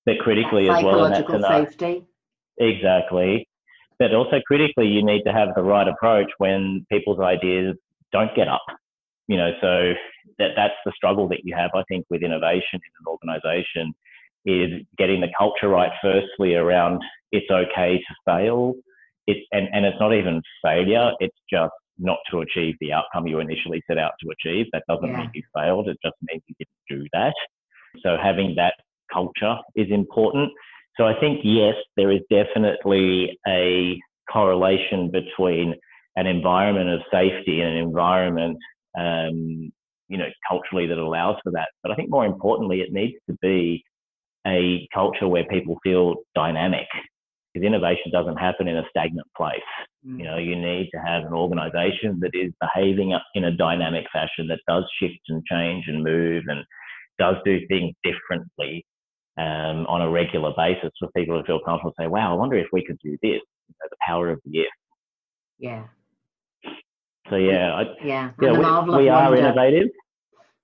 But 0.04 0.18
critically 0.18 0.68
as 0.68 0.82
well, 0.82 1.04
and 1.04 1.14
that's 1.14 1.46
safety. 1.46 2.04
Exactly. 2.58 3.48
But 3.98 4.14
also 4.14 4.40
critically, 4.46 4.88
you 4.88 5.04
need 5.04 5.22
to 5.22 5.32
have 5.32 5.50
the 5.54 5.62
right 5.62 5.86
approach 5.86 6.28
when 6.38 6.84
people's 6.90 7.20
ideas 7.20 7.76
don't 8.12 8.34
get 8.34 8.48
up 8.48 8.62
you 9.28 9.36
know, 9.36 9.52
so 9.60 9.94
that 10.38 10.50
that's 10.56 10.74
the 10.84 10.92
struggle 10.94 11.28
that 11.28 11.44
you 11.44 11.54
have, 11.56 11.70
I 11.74 11.82
think, 11.88 12.06
with 12.10 12.22
innovation 12.22 12.74
in 12.74 12.92
an 13.00 13.06
organization 13.06 13.94
is 14.44 14.84
getting 14.98 15.20
the 15.20 15.32
culture 15.38 15.68
right 15.68 15.92
firstly 16.02 16.54
around 16.54 17.00
it's 17.30 17.50
okay 17.50 17.98
to 17.98 18.14
fail. 18.26 18.74
It, 19.26 19.38
and, 19.52 19.68
and 19.72 19.84
it's 19.86 19.98
not 20.00 20.14
even 20.14 20.42
failure, 20.64 21.12
it's 21.20 21.36
just 21.50 21.72
not 21.98 22.18
to 22.30 22.40
achieve 22.40 22.74
the 22.80 22.92
outcome 22.92 23.26
you 23.26 23.38
initially 23.38 23.82
set 23.86 23.98
out 23.98 24.12
to 24.20 24.30
achieve. 24.30 24.66
That 24.72 24.82
doesn't 24.88 25.08
yeah. 25.08 25.18
mean 25.18 25.30
you 25.34 25.42
failed, 25.54 25.88
it 25.88 25.98
just 26.04 26.16
means 26.22 26.42
you 26.46 26.54
didn't 26.58 27.02
do 27.02 27.08
that. 27.12 27.34
So 28.02 28.16
having 28.20 28.54
that 28.56 28.74
culture 29.12 29.56
is 29.76 29.88
important. 29.90 30.50
So 30.96 31.06
I 31.06 31.18
think, 31.20 31.40
yes, 31.44 31.74
there 31.96 32.10
is 32.10 32.20
definitely 32.30 33.38
a 33.46 33.98
correlation 34.30 35.10
between 35.10 35.74
an 36.16 36.26
environment 36.26 36.90
of 36.90 37.00
safety 37.10 37.60
and 37.60 37.70
an 37.70 37.76
environment 37.76 38.58
um, 38.98 39.72
you 40.08 40.18
know, 40.18 40.28
culturally 40.46 40.86
that 40.86 40.98
allows 40.98 41.36
for 41.42 41.52
that. 41.52 41.68
But 41.82 41.92
I 41.92 41.94
think 41.94 42.10
more 42.10 42.26
importantly, 42.26 42.80
it 42.80 42.92
needs 42.92 43.14
to 43.30 43.36
be 43.40 43.82
a 44.46 44.86
culture 44.92 45.26
where 45.26 45.44
people 45.44 45.78
feel 45.82 46.16
dynamic 46.34 46.86
because 47.52 47.66
innovation 47.66 48.10
doesn't 48.12 48.36
happen 48.36 48.68
in 48.68 48.76
a 48.76 48.84
stagnant 48.90 49.26
place. 49.36 49.60
Mm. 50.06 50.18
You 50.18 50.24
know, 50.24 50.38
you 50.38 50.56
need 50.56 50.88
to 50.94 50.98
have 50.98 51.24
an 51.24 51.32
organization 51.32 52.18
that 52.20 52.30
is 52.34 52.52
behaving 52.60 53.18
in 53.34 53.44
a 53.44 53.56
dynamic 53.56 54.06
fashion 54.12 54.48
that 54.48 54.60
does 54.68 54.84
shift 55.00 55.20
and 55.28 55.44
change 55.44 55.84
and 55.88 56.02
move 56.02 56.44
and 56.48 56.64
does 57.18 57.36
do 57.44 57.60
things 57.68 57.94
differently 58.02 58.84
um, 59.38 59.86
on 59.86 60.02
a 60.02 60.10
regular 60.10 60.52
basis 60.56 60.90
for 60.98 61.08
people 61.16 61.38
to 61.38 61.46
feel 61.46 61.60
comfortable 61.64 61.94
say, 61.98 62.06
wow, 62.06 62.32
I 62.32 62.36
wonder 62.36 62.56
if 62.56 62.68
we 62.72 62.84
could 62.84 62.98
do 63.02 63.12
this. 63.22 63.40
You 63.40 63.74
know, 63.80 63.88
the 63.90 63.96
power 64.06 64.30
of 64.30 64.40
the 64.44 64.58
if. 64.58 64.68
Yeah. 65.58 65.84
So 67.30 67.36
yeah, 67.36 67.72
I, 67.72 67.82
yeah, 68.04 68.30
yeah, 68.40 68.82
we, 68.82 68.96
we 68.96 69.08
are 69.08 69.34
innovative. 69.36 69.88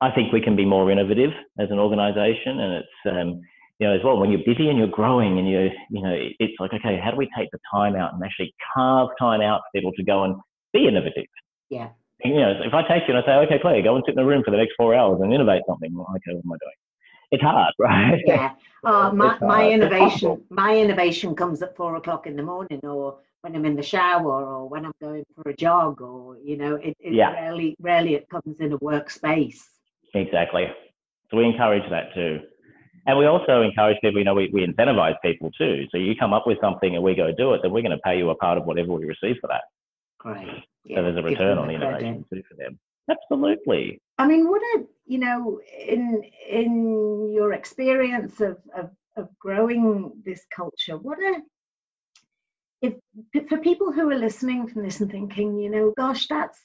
I 0.00 0.10
think 0.10 0.32
we 0.32 0.40
can 0.40 0.56
be 0.56 0.64
more 0.64 0.90
innovative 0.90 1.30
as 1.58 1.70
an 1.70 1.78
organisation, 1.78 2.60
and 2.60 2.72
it's 2.74 3.16
um, 3.16 3.40
you 3.78 3.86
know 3.86 3.94
as 3.94 4.00
well 4.04 4.18
when 4.18 4.30
you're 4.30 4.44
busy 4.44 4.68
and 4.68 4.78
you're 4.78 4.88
growing 4.88 5.38
and 5.38 5.48
you 5.48 5.70
you 5.90 6.02
know 6.02 6.14
it's 6.38 6.54
like 6.60 6.72
okay, 6.74 7.00
how 7.02 7.10
do 7.10 7.16
we 7.16 7.28
take 7.36 7.50
the 7.52 7.58
time 7.72 7.96
out 7.96 8.14
and 8.14 8.22
actually 8.24 8.54
carve 8.74 9.10
time 9.18 9.40
out 9.40 9.60
for 9.60 9.78
people 9.78 9.92
to 9.92 10.04
go 10.04 10.24
and 10.24 10.36
be 10.72 10.86
innovative? 10.86 11.26
Yeah. 11.70 11.88
And, 12.24 12.34
you 12.34 12.40
know, 12.40 12.60
if 12.64 12.74
I 12.74 12.82
take 12.82 13.06
you 13.06 13.14
and 13.14 13.22
I 13.22 13.26
say, 13.26 13.32
okay, 13.46 13.60
Claire, 13.60 13.80
go 13.80 13.94
and 13.94 14.02
sit 14.04 14.12
in 14.12 14.16
the 14.16 14.24
room 14.24 14.42
for 14.44 14.50
the 14.50 14.56
next 14.56 14.72
four 14.76 14.92
hours 14.92 15.20
and 15.22 15.32
innovate 15.32 15.62
something. 15.68 15.94
Well, 15.94 16.08
okay, 16.16 16.34
what 16.34 16.44
am 16.44 16.52
I 16.52 16.56
doing? 16.60 16.74
It's 17.30 17.42
hard, 17.42 17.74
right? 17.78 18.20
Yeah. 18.26 18.54
Uh, 18.82 19.12
my, 19.12 19.38
my 19.38 19.70
innovation, 19.70 20.42
my 20.50 20.76
innovation 20.76 21.36
comes 21.36 21.62
at 21.62 21.76
four 21.76 21.94
o'clock 21.94 22.26
in 22.26 22.34
the 22.34 22.42
morning, 22.42 22.80
or 22.82 23.18
when 23.42 23.54
I'm 23.54 23.64
in 23.64 23.76
the 23.76 23.82
shower 23.82 24.44
or 24.44 24.68
when 24.68 24.84
I'm 24.84 24.92
going 25.00 25.24
for 25.34 25.50
a 25.50 25.54
jog 25.54 26.00
or 26.00 26.36
you 26.42 26.56
know 26.56 26.74
it, 26.76 26.96
it 27.00 27.14
yeah. 27.14 27.32
rarely 27.32 27.76
rarely 27.80 28.14
it 28.14 28.28
comes 28.28 28.60
in 28.60 28.72
a 28.72 28.78
workspace. 28.78 29.60
Exactly. 30.14 30.66
So 31.30 31.36
we 31.36 31.44
encourage 31.44 31.88
that 31.90 32.14
too. 32.14 32.40
And 33.08 33.16
we 33.16 33.24
also 33.24 33.62
encourage 33.62 33.96
people, 34.02 34.18
you 34.18 34.24
know, 34.26 34.34
we, 34.34 34.50
we 34.52 34.66
incentivize 34.66 35.14
people 35.22 35.50
too. 35.56 35.86
So 35.90 35.96
you 35.96 36.14
come 36.14 36.34
up 36.34 36.46
with 36.46 36.58
something 36.60 36.94
and 36.94 37.02
we 37.02 37.14
go 37.14 37.32
do 37.32 37.54
it, 37.54 37.62
then 37.62 37.72
we're 37.72 37.80
going 37.80 37.96
to 37.96 38.02
pay 38.04 38.18
you 38.18 38.28
a 38.28 38.34
part 38.34 38.58
of 38.58 38.66
whatever 38.66 38.92
we 38.92 39.06
receive 39.06 39.36
for 39.40 39.46
that. 39.48 39.62
Great. 40.18 40.46
Yeah, 40.84 40.98
so 40.98 41.02
there's 41.04 41.16
a 41.16 41.22
return 41.22 41.56
on 41.56 41.68
the 41.68 41.74
innovation 41.74 42.26
too 42.30 42.42
for 42.46 42.54
them. 42.56 42.78
Absolutely. 43.10 44.02
I 44.18 44.26
mean, 44.26 44.46
what 44.46 44.60
a 44.60 44.84
you 45.06 45.18
know, 45.18 45.58
in 45.78 46.22
in 46.46 47.32
your 47.32 47.54
experience 47.54 48.42
of, 48.42 48.58
of, 48.76 48.90
of 49.16 49.30
growing 49.38 50.12
this 50.26 50.44
culture, 50.54 50.98
what 50.98 51.18
a 51.18 51.40
if 52.82 52.94
for 53.48 53.56
people 53.56 53.90
who 53.90 54.10
are 54.10 54.18
listening 54.18 54.68
from 54.68 54.82
this 54.82 55.00
and 55.00 55.10
thinking, 55.10 55.58
you 55.58 55.70
know, 55.70 55.94
gosh, 55.96 56.26
that's 56.26 56.60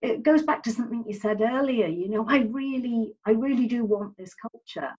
it 0.00 0.22
goes 0.22 0.42
back 0.42 0.62
to 0.62 0.72
something 0.72 1.04
you 1.06 1.14
said 1.14 1.42
earlier. 1.42 1.86
You 1.86 2.08
know, 2.08 2.24
I 2.26 2.38
really, 2.38 3.12
I 3.26 3.32
really 3.32 3.66
do 3.66 3.84
want 3.84 4.16
this 4.16 4.32
culture. 4.34 4.94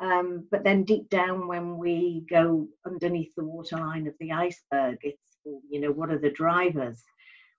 Um, 0.00 0.46
but 0.50 0.64
then 0.64 0.84
deep 0.84 1.10
down, 1.10 1.46
when 1.46 1.76
we 1.76 2.24
go 2.30 2.66
underneath 2.86 3.34
the 3.36 3.44
waterline 3.44 4.06
of 4.06 4.14
the 4.18 4.32
iceberg, 4.32 4.98
it's 5.02 5.30
you 5.44 5.80
know, 5.80 5.90
what 5.90 6.10
are 6.10 6.18
the 6.18 6.30
drivers? 6.30 7.02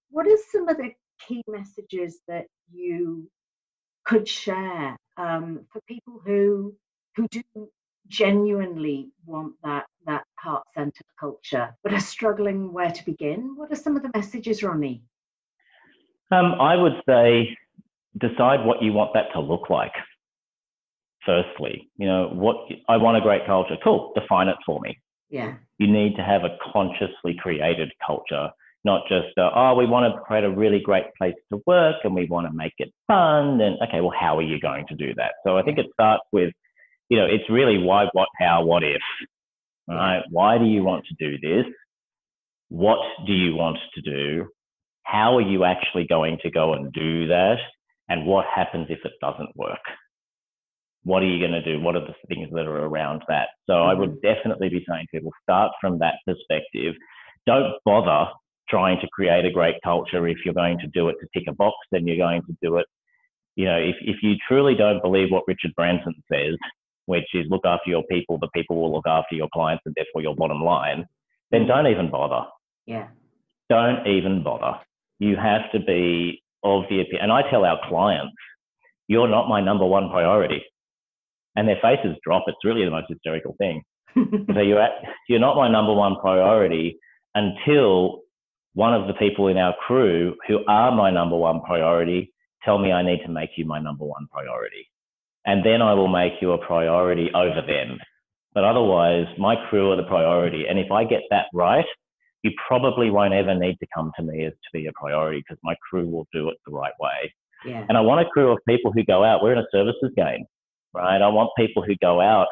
What 0.10 0.28
are 0.28 0.38
some 0.52 0.68
of 0.68 0.78
the 0.78 0.92
key 1.28 1.44
messages 1.48 2.20
that 2.28 2.46
you 2.72 3.30
could 4.06 4.28
share 4.28 4.98
um, 5.18 5.62
for 5.72 5.82
people 5.88 6.22
who 6.26 6.76
who 7.16 7.28
do 7.30 7.42
genuinely 8.08 9.10
want 9.26 9.54
that 9.64 9.86
that 10.06 10.24
heart 10.36 10.64
centered 10.76 11.06
culture, 11.20 11.76
but 11.84 11.94
are 11.94 12.00
struggling 12.00 12.74
where 12.74 12.92
to 12.92 13.06
begin? 13.06 13.54
What 13.56 13.72
are 13.72 13.76
some 13.76 13.96
of 13.96 14.04
the 14.04 14.12
messages, 14.16 14.64
Ronnie? 14.64 15.04
Um, 16.32 16.54
I 16.60 16.76
would 16.76 17.02
say 17.08 17.58
decide 18.18 18.66
what 18.66 18.82
you 18.82 18.94
want 18.94 19.14
that 19.14 19.32
to 19.34 19.40
look 19.40 19.70
like. 19.70 19.94
Firstly, 21.26 21.90
you 21.98 22.08
know 22.08 22.30
what 22.34 22.56
I 22.90 22.98
want 22.98 23.18
a 23.18 23.22
great 23.22 23.46
culture. 23.46 23.76
Cool, 23.84 24.12
define 24.16 24.48
it 24.48 24.58
for 24.66 24.80
me. 24.82 25.00
Yeah. 25.30 25.56
You 25.78 25.88
need 25.88 26.16
to 26.16 26.24
have 26.24 26.44
a 26.44 26.58
consciously 26.74 27.36
created 27.40 27.92
culture, 28.06 28.50
not 28.84 29.04
just 29.08 29.38
uh, 29.38 29.50
oh 29.56 29.76
we 29.76 29.86
want 29.86 30.14
to 30.14 30.22
create 30.22 30.44
a 30.44 30.50
really 30.50 30.82
great 30.84 31.06
place 31.18 31.36
to 31.52 31.62
work 31.68 31.98
and 32.04 32.16
we 32.16 32.26
want 32.26 32.48
to 32.48 32.54
make 32.54 32.74
it 32.78 32.92
fun. 33.08 33.62
And 33.62 33.78
okay, 33.88 34.02
well 34.02 34.14
how 34.18 34.38
are 34.38 34.42
you 34.42 34.60
going 34.60 34.86
to 34.88 34.96
do 34.96 35.14
that? 35.16 35.34
So 35.46 35.58
I 35.58 35.64
think 35.64 35.78
it 35.78 35.88
starts 35.94 36.24
with 36.32 36.54
you 37.12 37.18
know, 37.18 37.26
it's 37.26 37.50
really 37.50 37.78
why, 37.78 38.06
what, 38.14 38.30
how, 38.40 38.64
what 38.64 38.84
if. 38.84 39.02
Right? 39.86 40.22
Why 40.30 40.58
do 40.58 40.64
you 40.64 40.82
want 40.82 41.04
to 41.08 41.16
do 41.20 41.38
this? 41.38 41.70
What 42.70 43.00
do 43.28 43.34
you 43.34 43.54
want 43.54 43.80
to 43.96 44.02
do? 44.02 44.48
How 45.04 45.36
are 45.36 45.42
you 45.42 45.66
actually 45.66 46.08
going 46.08 46.38
to 46.44 46.50
go 46.50 46.74
and 46.74 46.94
do 46.94 47.28
that? 47.28 47.58
And 48.08 48.26
what 48.26 48.46
happens 48.46 48.88
if 48.90 49.00
it 49.04 49.12
doesn't 49.20 49.58
work? 49.58 49.82
What 51.04 51.24
are 51.24 51.28
you 51.28 51.40
going 51.40 51.60
to 51.60 51.64
do? 51.64 51.82
What 51.82 51.96
are 51.96 52.06
the 52.06 52.16
things 52.28 52.50
that 52.54 52.68
are 52.68 52.86
around 52.86 53.24
that? 53.28 53.50
So 53.68 53.74
mm-hmm. 53.74 53.90
I 53.90 53.94
would 53.94 54.12
mm-hmm. 54.12 54.28
definitely 54.28 54.70
be 54.70 54.86
saying 54.88 55.08
to 55.12 55.20
people, 55.20 55.32
start 55.44 55.72
from 55.82 56.00
that 56.00 56.16
perspective. 56.26 56.96
Don't 57.46 57.74
bother 57.86 58.32
trying 58.70 59.00
to 59.02 59.08
create 59.08 59.46
a 59.46 59.52
great 59.52 59.76
culture 59.84 60.28
if 60.28 60.38
you're 60.46 60.54
going 60.54 60.80
to 60.80 60.88
do 60.88 61.10
it 61.10 61.16
to 61.20 61.28
tick 61.34 61.48
a 61.50 61.54
box, 61.54 61.76
then 61.92 62.08
you're 62.08 62.18
going 62.18 62.42
to 62.44 62.56
do 62.62 62.78
it. 62.78 62.86
You 63.56 63.66
know, 63.66 63.78
if, 63.78 63.96
if 64.02 64.18
you 64.22 64.36
truly 64.48 64.76
don't 64.76 65.02
believe 65.02 65.30
what 65.30 65.44
Richard 65.48 65.74
Branson 65.76 66.16
says, 66.32 66.56
which 67.06 67.26
is 67.34 67.46
look 67.50 67.66
after 67.66 67.90
your 67.90 68.04
people, 68.04 68.38
the 68.38 68.48
people 68.56 68.80
will 68.80 68.94
look 68.94 69.08
after 69.08 69.36
your 69.36 69.50
clients, 69.54 69.84
and 69.86 69.94
therefore 69.96 70.22
your 70.22 70.36
bottom 70.36 70.64
line, 70.64 71.06
then 71.52 71.68
don't 71.68 71.88
even 71.88 72.10
bother. 72.10 72.48
Yeah. 72.86 73.08
don't 73.70 74.08
even 74.08 74.44
bother. 74.44 74.80
You 75.20 75.36
have 75.36 75.72
to 75.74 75.80
be 75.80 76.42
of 76.64 76.84
the 76.90 77.02
opinion. 77.02 77.24
And 77.24 77.32
I 77.32 77.42
tell 77.50 77.66
our 77.66 77.80
clients, 77.88 78.36
you're 79.08 79.28
not 79.28 79.50
my 79.50 79.62
number 79.62 79.86
one 79.86 80.10
priority. 80.10 80.64
And 81.56 81.68
their 81.68 81.80
faces 81.82 82.18
drop. 82.24 82.44
It's 82.48 82.58
really 82.64 82.86
the 82.86 82.92
most 82.92 83.08
hysterical 83.10 83.56
thing. 83.58 83.84
so 84.16 84.60
you're, 84.60 84.82
at, 84.82 84.92
you're 85.28 85.40
not 85.40 85.56
my 85.56 85.70
number 85.70 85.94
one 85.94 86.16
priority 86.22 86.98
until 87.36 88.22
one 88.74 88.94
of 88.94 89.08
the 89.08 89.14
people 89.14 89.48
in 89.48 89.58
our 89.58 89.76
crew 89.86 90.36
who 90.48 90.60
are 90.68 90.96
my 90.96 91.12
number 91.12 91.36
one 91.36 91.62
priority 91.62 92.32
tell 92.64 92.78
me 92.78 92.92
I 92.92 93.04
need 93.04 93.22
to 93.26 93.32
make 93.32 93.52
you 93.58 93.66
my 93.66 93.80
number 93.80 94.06
one 94.06 94.28
priority. 94.32 94.90
And 95.46 95.66
then 95.66 95.82
I 95.82 95.94
will 95.94 96.08
make 96.08 96.34
you 96.42 96.52
a 96.52 96.66
priority 96.66 97.30
over 97.34 97.62
them. 97.66 97.98
But 98.54 98.64
otherwise, 98.64 99.26
my 99.38 99.56
crew 99.70 99.92
are 99.92 99.96
the 99.96 100.04
priority. 100.04 100.66
And 100.70 100.78
if 100.78 100.92
I 100.92 101.04
get 101.04 101.22
that 101.32 101.46
right, 101.54 101.86
you 102.44 102.52
probably 102.68 103.10
won't 103.10 103.34
ever 103.34 103.56
need 103.56 103.78
to 103.80 103.88
come 103.94 104.12
to 104.18 104.24
me 104.24 104.46
as 104.46 104.54
to 104.54 104.70
be 104.74 104.88
a 104.88 104.92
priority 104.94 105.40
because 105.40 105.60
my 105.64 105.76
crew 105.90 106.08
will 106.08 106.28
do 106.34 106.50
it 106.50 106.58
the 106.66 106.74
right 106.74 106.94
way. 107.00 107.34
Yeah. 107.66 107.86
And 107.88 107.98
I 107.98 108.02
want 108.02 108.26
a 108.26 108.30
crew 108.30 108.52
of 108.52 108.60
people 108.68 108.92
who 108.92 109.04
go 109.04 109.24
out. 109.24 109.44
We're 109.44 109.54
in 109.54 109.60
a 109.60 109.68
services 109.72 110.12
game, 110.16 110.46
right? 110.94 111.22
I 111.22 111.28
want 111.28 111.50
people 111.58 111.84
who 111.84 111.96
go 112.02 112.22
out 112.22 112.48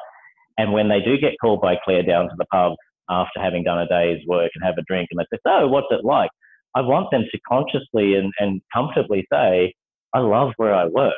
and 0.59 0.73
when 0.73 0.89
they 0.89 0.99
do 0.99 1.17
get 1.17 1.35
called 1.41 1.61
by 1.61 1.77
Claire 1.83 2.03
down 2.03 2.25
to 2.25 2.35
the 2.37 2.45
pub 2.51 2.73
after 3.09 3.39
having 3.41 3.63
done 3.63 3.79
a 3.79 3.87
day's 3.87 4.19
work 4.27 4.51
and 4.53 4.63
have 4.63 4.77
a 4.77 4.83
drink 4.83 5.07
and 5.09 5.19
they 5.19 5.35
say, 5.35 5.39
So, 5.47 5.67
what's 5.67 5.87
it 5.89 6.03
like? 6.03 6.29
I 6.75 6.81
want 6.81 7.09
them 7.11 7.23
to 7.31 7.39
consciously 7.47 8.15
and, 8.15 8.31
and 8.39 8.61
comfortably 8.73 9.25
say, 9.31 9.73
I 10.13 10.19
love 10.19 10.51
where 10.57 10.75
I 10.75 10.85
work. 10.85 11.13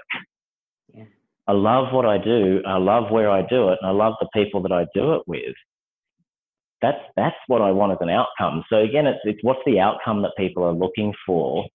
Yeah. 0.94 1.06
I 1.48 1.54
love 1.54 1.92
what 1.92 2.06
I 2.06 2.18
do. 2.18 2.62
I 2.68 2.78
love 2.78 3.12
where 3.12 3.30
I 3.30 3.42
do 3.42 3.70
it. 3.70 3.80
And 3.82 3.90
I 3.90 3.92
love 3.92 4.14
the 4.22 4.30
people 4.34 4.62
that 4.62 4.72
I 4.72 4.86
do 4.94 5.16
it 5.16 5.24
with. 5.28 5.56
That's, 6.82 7.00
that's 7.16 7.36
what 7.48 7.62
I 7.62 7.72
want 7.72 7.92
as 7.94 7.98
an 8.02 8.10
outcome. 8.10 8.64
So 8.70 8.78
again, 8.78 9.08
it's, 9.08 9.20
it's 9.24 9.40
what's 9.42 9.60
the 9.66 9.80
outcome 9.80 10.22
that 10.22 10.32
people 10.38 10.64
are 10.64 10.74
looking 10.74 11.14
for 11.26 11.66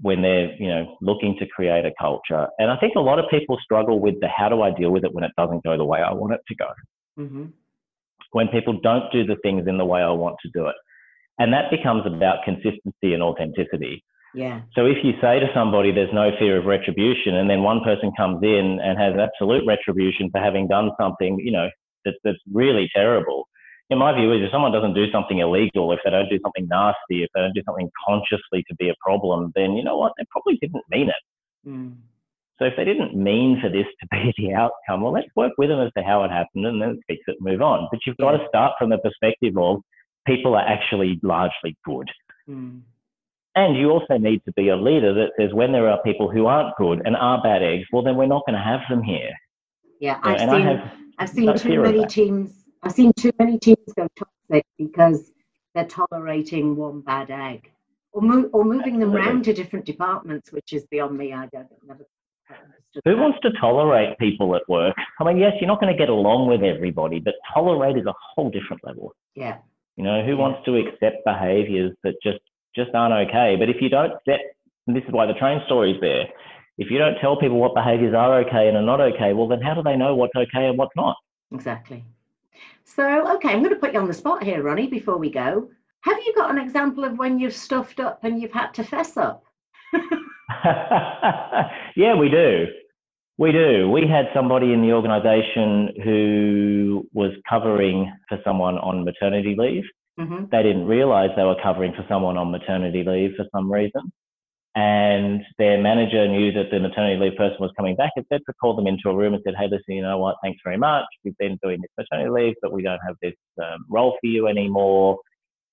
when 0.00 0.22
they're, 0.22 0.54
you 0.56 0.68
know, 0.68 0.96
looking 1.00 1.36
to 1.38 1.46
create 1.46 1.84
a 1.84 1.92
culture. 1.98 2.46
And 2.58 2.70
I 2.70 2.76
think 2.76 2.94
a 2.96 3.00
lot 3.00 3.18
of 3.18 3.24
people 3.30 3.58
struggle 3.62 3.98
with 4.00 4.20
the 4.20 4.28
how 4.28 4.48
do 4.48 4.62
I 4.62 4.70
deal 4.70 4.90
with 4.90 5.04
it 5.04 5.14
when 5.14 5.24
it 5.24 5.32
doesn't 5.36 5.64
go 5.64 5.76
the 5.76 5.84
way 5.84 6.00
I 6.00 6.12
want 6.12 6.34
it 6.34 6.40
to 6.48 6.54
go. 6.54 6.68
Mm-hmm. 7.18 7.44
When 8.32 8.48
people 8.48 8.78
don't 8.82 9.10
do 9.12 9.24
the 9.24 9.36
things 9.42 9.66
in 9.66 9.78
the 9.78 9.84
way 9.84 10.02
I 10.02 10.10
want 10.10 10.36
to 10.42 10.50
do 10.52 10.66
it. 10.66 10.74
And 11.38 11.52
that 11.52 11.70
becomes 11.70 12.06
about 12.06 12.44
consistency 12.44 13.14
and 13.14 13.22
authenticity. 13.22 14.04
Yeah. 14.34 14.60
So 14.74 14.84
if 14.84 14.98
you 15.02 15.12
say 15.22 15.40
to 15.40 15.46
somebody 15.54 15.92
there's 15.92 16.12
no 16.12 16.30
fear 16.38 16.58
of 16.58 16.66
retribution, 16.66 17.36
and 17.36 17.48
then 17.48 17.62
one 17.62 17.80
person 17.82 18.12
comes 18.16 18.42
in 18.42 18.78
and 18.82 18.98
has 18.98 19.14
absolute 19.18 19.64
retribution 19.66 20.30
for 20.30 20.40
having 20.40 20.68
done 20.68 20.90
something, 21.00 21.38
you 21.42 21.52
know, 21.52 21.68
that, 22.04 22.14
that's 22.22 22.38
really 22.52 22.90
terrible. 22.94 23.48
In 23.88 23.98
my 23.98 24.12
view, 24.12 24.32
is 24.32 24.42
if 24.42 24.50
someone 24.50 24.72
doesn't 24.72 24.94
do 24.94 25.10
something 25.12 25.38
illegal, 25.38 25.92
if 25.92 26.00
they 26.04 26.10
don't 26.10 26.28
do 26.28 26.40
something 26.42 26.66
nasty, 26.68 27.22
if 27.22 27.30
they 27.34 27.40
don't 27.40 27.54
do 27.54 27.62
something 27.64 27.90
consciously 28.04 28.64
to 28.68 28.74
be 28.76 28.88
a 28.88 28.94
problem, 29.00 29.52
then 29.54 29.72
you 29.72 29.84
know 29.84 29.96
what? 29.96 30.12
They 30.18 30.24
probably 30.30 30.58
didn't 30.60 30.82
mean 30.90 31.08
it. 31.08 31.68
Mm. 31.68 31.96
So 32.58 32.64
if 32.64 32.72
they 32.76 32.84
didn't 32.84 33.14
mean 33.14 33.60
for 33.60 33.68
this 33.68 33.86
to 34.00 34.06
be 34.10 34.34
the 34.38 34.54
outcome, 34.54 35.02
well, 35.02 35.12
let's 35.12 35.28
work 35.36 35.52
with 35.58 35.68
them 35.68 35.80
as 35.80 35.92
to 35.96 36.02
how 36.02 36.24
it 36.24 36.30
happened 36.30 36.66
and 36.66 36.80
then 36.80 37.00
fix 37.06 37.20
it 37.26 37.36
and 37.38 37.52
move 37.52 37.62
on. 37.62 37.88
But 37.90 38.00
you've 38.06 38.16
got 38.16 38.32
to 38.32 38.46
start 38.48 38.72
from 38.78 38.90
the 38.90 38.98
perspective 38.98 39.56
of 39.56 39.82
people 40.26 40.54
are 40.54 40.66
actually 40.66 41.20
largely 41.22 41.76
good. 41.84 42.10
Mm. 42.48 42.82
And 43.54 43.76
you 43.76 43.90
also 43.90 44.18
need 44.18 44.42
to 44.44 44.52
be 44.52 44.68
a 44.68 44.76
leader 44.76 45.14
that 45.14 45.30
says 45.38 45.54
when 45.54 45.72
there 45.72 45.88
are 45.88 46.02
people 46.02 46.30
who 46.30 46.46
aren't 46.46 46.76
good 46.76 47.02
and 47.04 47.16
are 47.16 47.42
bad 47.42 47.62
eggs, 47.62 47.86
well, 47.90 48.02
then 48.02 48.16
we're 48.16 48.26
not 48.26 48.42
going 48.46 48.58
to 48.58 48.62
have 48.62 48.80
them 48.90 49.02
here. 49.02 49.30
Yeah, 49.98 50.20
I've 50.22 50.40
and 50.40 50.50
seen, 50.50 50.60
I 50.60 50.72
have 50.72 50.92
I've 51.18 51.28
seen 51.30 51.46
no 51.46 51.56
too 51.56 51.80
many 51.80 52.04
teams. 52.06 52.65
I've 52.86 52.92
seen 52.92 53.12
too 53.18 53.32
many 53.40 53.58
teams 53.58 53.78
go 53.96 54.06
toxic 54.16 54.64
because 54.78 55.32
they're 55.74 55.86
tolerating 55.88 56.76
one 56.76 57.00
bad 57.00 57.30
egg, 57.32 57.68
or 58.12 58.22
mo- 58.22 58.48
or 58.52 58.64
moving 58.64 59.00
them 59.00 59.12
around 59.12 59.42
to 59.46 59.52
different 59.52 59.84
departments, 59.84 60.52
which 60.52 60.72
is 60.72 60.86
beyond 60.86 61.18
me. 61.18 61.32
I 61.32 61.48
don't 61.52 61.66
never 61.84 62.06
understood. 62.48 63.02
Who 63.04 63.16
wants 63.16 63.38
to 63.42 63.50
tolerate 63.60 64.16
people 64.18 64.54
at 64.54 64.62
work? 64.68 64.94
I 65.20 65.24
mean, 65.24 65.36
yes, 65.38 65.54
you're 65.60 65.66
not 65.66 65.80
going 65.80 65.92
to 65.92 65.98
get 65.98 66.10
along 66.10 66.46
with 66.46 66.62
everybody, 66.62 67.18
but 67.18 67.34
tolerate 67.52 67.96
is 67.96 68.06
a 68.06 68.14
whole 68.34 68.50
different 68.50 68.84
level. 68.84 69.12
Yeah, 69.34 69.58
You 69.96 70.04
know, 70.04 70.22
who 70.24 70.32
Yeah. 70.34 70.38
wants 70.38 70.64
to 70.66 70.76
accept 70.76 71.24
behaviors 71.24 71.92
that 72.04 72.14
just 72.22 72.38
just 72.76 72.94
aren't 72.94 73.28
okay? 73.28 73.56
But 73.56 73.68
if 73.68 73.82
you 73.82 73.88
don't 73.88 74.12
set, 74.28 74.40
and 74.86 74.94
this 74.96 75.02
is 75.02 75.10
why 75.10 75.26
the 75.26 75.34
train 75.34 75.60
story 75.66 75.90
is 75.90 76.00
there. 76.00 76.28
If 76.78 76.88
you 76.90 76.98
don't 76.98 77.18
tell 77.20 77.36
people 77.36 77.58
what 77.58 77.74
behaviors 77.74 78.14
are 78.14 78.38
okay 78.42 78.68
and 78.68 78.76
are 78.76 78.82
not 78.82 79.00
okay, 79.00 79.32
well, 79.32 79.48
then 79.48 79.60
how 79.60 79.74
do 79.74 79.82
they 79.82 79.96
know 79.96 80.14
what's 80.14 80.36
okay 80.36 80.66
and 80.68 80.78
what's 80.78 80.94
not? 80.94 81.16
exactly. 81.52 82.04
So, 82.86 83.34
okay, 83.34 83.50
I'm 83.50 83.58
going 83.62 83.74
to 83.74 83.80
put 83.80 83.92
you 83.92 83.98
on 83.98 84.06
the 84.06 84.14
spot 84.14 84.42
here, 84.44 84.62
Ronnie. 84.62 84.86
Before 84.86 85.18
we 85.18 85.28
go, 85.30 85.68
have 86.02 86.18
you 86.24 86.32
got 86.34 86.50
an 86.50 86.58
example 86.58 87.04
of 87.04 87.18
when 87.18 87.38
you've 87.38 87.52
stuffed 87.52 87.98
up 88.00 88.20
and 88.22 88.40
you've 88.40 88.52
had 88.52 88.72
to 88.74 88.84
fess 88.84 89.16
up? 89.16 89.44
yeah, 91.96 92.14
we 92.16 92.28
do. 92.28 92.66
We 93.38 93.52
do. 93.52 93.90
We 93.90 94.06
had 94.06 94.26
somebody 94.32 94.72
in 94.72 94.82
the 94.82 94.92
organisation 94.92 95.90
who 96.04 97.06
was 97.12 97.32
covering 97.48 98.10
for 98.28 98.38
someone 98.44 98.78
on 98.78 99.04
maternity 99.04 99.56
leave. 99.58 99.84
hmm 100.16 100.44
They 100.50 100.62
didn't 100.62 100.86
realise 100.86 101.30
they 101.36 101.42
were 101.42 101.60
covering 101.62 101.92
for 101.92 102.04
someone 102.08 102.38
on 102.38 102.50
maternity 102.52 103.02
leave 103.04 103.32
for 103.36 103.46
some 103.54 103.70
reason. 103.70 104.12
And 104.76 105.42
their 105.56 105.80
manager 105.80 106.28
knew 106.28 106.52
that 106.52 106.70
the 106.70 106.78
maternity 106.78 107.18
leave 107.18 107.36
person 107.38 107.56
was 107.60 107.70
coming 107.78 107.96
back 107.96 108.12
and 108.14 108.26
said 108.30 108.42
to 108.46 108.52
call 108.60 108.76
them 108.76 108.86
into 108.86 109.08
a 109.08 109.16
room 109.16 109.32
and 109.32 109.42
said, 109.42 109.54
Hey, 109.58 109.68
listen, 109.70 109.94
you 109.94 110.02
know 110.02 110.18
what? 110.18 110.36
Thanks 110.42 110.60
very 110.62 110.76
much. 110.76 111.06
We've 111.24 111.36
been 111.38 111.58
doing 111.62 111.80
this 111.80 111.90
maternity 111.96 112.30
leave, 112.30 112.54
but 112.60 112.72
we 112.72 112.82
don't 112.82 113.00
have 113.06 113.16
this 113.22 113.34
um, 113.62 113.86
role 113.88 114.18
for 114.20 114.26
you 114.26 114.48
anymore. 114.48 115.18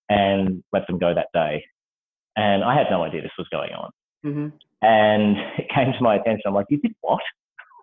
And 0.10 0.64
let 0.72 0.88
them 0.88 1.00
go 1.00 1.14
that 1.14 1.28
day. 1.34 1.66
And 2.38 2.64
I 2.64 2.76
had 2.76 2.88
no 2.90 3.04
idea 3.04 3.22
this 3.22 3.32
was 3.38 3.48
going 3.52 3.72
on. 3.74 3.92
hmm 4.24 4.48
And 4.82 5.38
it 5.58 5.68
came 5.74 5.92
to 5.92 6.02
my 6.02 6.16
attention. 6.16 6.44
I'm 6.46 6.54
like, 6.54 6.68
you 6.70 6.78
did 6.78 6.96
what? 7.02 7.22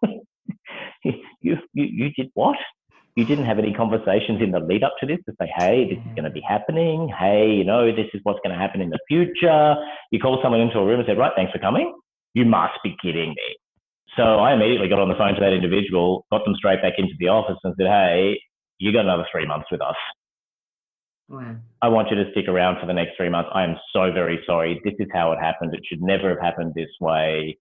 you, 1.04 1.12
you, 1.42 1.56
you 1.74 2.10
did 2.12 2.30
what? 2.32 2.56
You 3.16 3.24
didn't 3.24 3.46
have 3.46 3.58
any 3.58 3.74
conversations 3.74 4.40
in 4.40 4.52
the 4.52 4.60
lead 4.60 4.84
up 4.84 4.94
to 5.00 5.06
this 5.06 5.18
to 5.26 5.32
say, 5.40 5.50
hey, 5.56 5.84
this 5.90 5.98
is 5.98 6.14
going 6.14 6.24
to 6.24 6.30
be 6.30 6.40
happening. 6.40 7.08
Hey, 7.18 7.50
you 7.50 7.64
know, 7.64 7.94
this 7.94 8.06
is 8.14 8.20
what's 8.22 8.38
going 8.44 8.54
to 8.54 8.60
happen 8.60 8.80
in 8.80 8.90
the 8.90 9.00
future. 9.08 9.74
You 10.12 10.20
called 10.20 10.40
someone 10.42 10.60
into 10.60 10.78
a 10.78 10.86
room 10.86 11.00
and 11.00 11.06
said, 11.06 11.18
right, 11.18 11.32
thanks 11.34 11.52
for 11.52 11.58
coming. 11.58 11.92
You 12.34 12.44
must 12.44 12.78
be 12.84 12.96
kidding 13.02 13.30
me. 13.30 13.56
So 14.16 14.22
I 14.22 14.54
immediately 14.54 14.88
got 14.88 14.98
on 14.98 15.08
the 15.08 15.16
phone 15.16 15.34
to 15.34 15.40
that 15.40 15.52
individual, 15.52 16.26
got 16.30 16.44
them 16.44 16.54
straight 16.56 16.82
back 16.82 16.94
into 16.98 17.14
the 17.18 17.28
office 17.28 17.58
and 17.64 17.74
said, 17.78 17.86
hey, 17.86 18.40
you 18.78 18.92
got 18.92 19.04
another 19.04 19.26
three 19.30 19.46
months 19.46 19.66
with 19.70 19.80
us. 19.80 19.96
Wow. 21.28 21.56
I 21.80 21.88
want 21.88 22.10
you 22.10 22.16
to 22.16 22.30
stick 22.32 22.48
around 22.48 22.80
for 22.80 22.86
the 22.86 22.92
next 22.92 23.16
three 23.16 23.28
months. 23.28 23.50
I 23.54 23.62
am 23.62 23.76
so 23.92 24.12
very 24.12 24.40
sorry. 24.46 24.80
This 24.84 24.94
is 24.98 25.06
how 25.12 25.30
it 25.32 25.38
happened. 25.40 25.74
It 25.74 25.80
should 25.88 26.02
never 26.02 26.30
have 26.30 26.40
happened 26.40 26.72
this 26.74 26.90
way. 27.00 27.56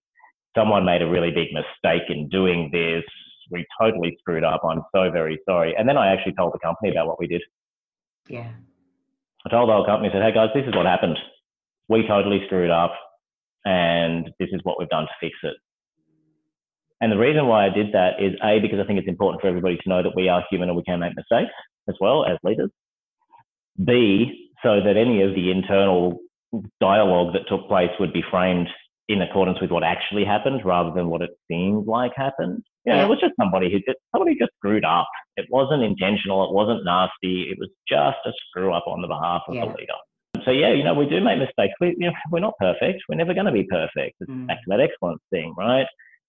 Someone 0.56 0.84
made 0.84 1.02
a 1.02 1.08
really 1.08 1.30
big 1.30 1.48
mistake 1.52 2.08
in 2.08 2.28
doing 2.28 2.70
this. 2.72 3.04
We 3.50 3.66
totally 3.80 4.16
screwed 4.20 4.44
up. 4.44 4.62
I'm 4.64 4.82
so 4.94 5.10
very 5.10 5.38
sorry. 5.48 5.74
And 5.76 5.88
then 5.88 5.96
I 5.96 6.12
actually 6.12 6.34
told 6.34 6.52
the 6.54 6.58
company 6.58 6.90
about 6.90 7.06
what 7.06 7.18
we 7.18 7.26
did. 7.26 7.42
Yeah. 8.28 8.50
I 9.46 9.48
told 9.48 9.68
the 9.68 9.72
whole 9.72 9.86
company, 9.86 10.10
I 10.10 10.12
said, 10.12 10.22
hey 10.22 10.32
guys, 10.32 10.50
this 10.54 10.66
is 10.66 10.74
what 10.74 10.86
happened. 10.86 11.18
We 11.88 12.06
totally 12.06 12.42
screwed 12.46 12.70
up 12.70 12.92
and 13.64 14.30
this 14.38 14.48
is 14.52 14.60
what 14.62 14.78
we've 14.78 14.88
done 14.88 15.04
to 15.04 15.12
fix 15.20 15.36
it. 15.42 15.54
And 17.00 17.10
the 17.10 17.16
reason 17.16 17.46
why 17.46 17.66
I 17.66 17.70
did 17.70 17.92
that 17.92 18.20
is 18.20 18.34
A, 18.44 18.60
because 18.60 18.78
I 18.78 18.84
think 18.84 18.98
it's 18.98 19.08
important 19.08 19.40
for 19.40 19.48
everybody 19.48 19.76
to 19.78 19.88
know 19.88 20.02
that 20.02 20.14
we 20.14 20.28
are 20.28 20.44
human 20.50 20.68
and 20.68 20.76
we 20.76 20.84
can 20.84 21.00
make 21.00 21.16
mistakes 21.16 21.52
as 21.88 21.94
well 22.00 22.26
as 22.26 22.36
leaders. 22.44 22.70
B, 23.82 24.50
so 24.62 24.80
that 24.84 24.96
any 24.98 25.22
of 25.22 25.34
the 25.34 25.50
internal 25.50 26.20
dialogue 26.80 27.32
that 27.32 27.48
took 27.48 27.66
place 27.68 27.90
would 27.98 28.12
be 28.12 28.22
framed 28.30 28.68
in 29.10 29.22
accordance 29.22 29.60
with 29.60 29.70
what 29.72 29.82
actually 29.82 30.24
happened 30.24 30.60
rather 30.64 30.92
than 30.94 31.08
what 31.10 31.20
it 31.20 31.30
seemed 31.50 31.86
like 31.86 32.12
happened. 32.16 32.62
Yeah, 32.84 33.02
it 33.04 33.08
was 33.08 33.18
just 33.20 33.34
somebody 33.38 33.70
who 33.70 33.78
just 33.80 33.98
somebody 34.12 34.36
just 34.38 34.52
screwed 34.58 34.84
up. 34.84 35.08
It 35.36 35.46
wasn't 35.50 35.82
intentional, 35.82 36.44
it 36.48 36.54
wasn't 36.54 36.84
nasty, 36.84 37.50
it 37.50 37.58
was 37.58 37.68
just 37.88 38.18
a 38.24 38.32
screw 38.48 38.72
up 38.72 38.84
on 38.86 39.02
the 39.02 39.08
behalf 39.08 39.42
of 39.48 39.54
Yeah. 39.56 39.66
the 39.66 39.72
leader. 39.78 39.98
So 40.44 40.52
yeah, 40.52 40.72
you 40.72 40.84
know, 40.84 40.94
we 40.94 41.06
do 41.06 41.20
make 41.20 41.38
mistakes. 41.38 41.74
We 41.80 41.88
you 41.98 42.06
know, 42.06 42.12
we're 42.30 42.40
not 42.40 42.54
perfect. 42.58 43.02
We're 43.08 43.16
never 43.16 43.34
going 43.34 43.46
to 43.46 43.52
be 43.52 43.64
perfect. 43.64 44.14
It's 44.20 44.30
Mm. 44.30 44.46
back 44.46 44.58
to 44.58 44.68
that 44.68 44.80
excellence 44.80 45.20
thing, 45.30 45.52
right? 45.58 45.86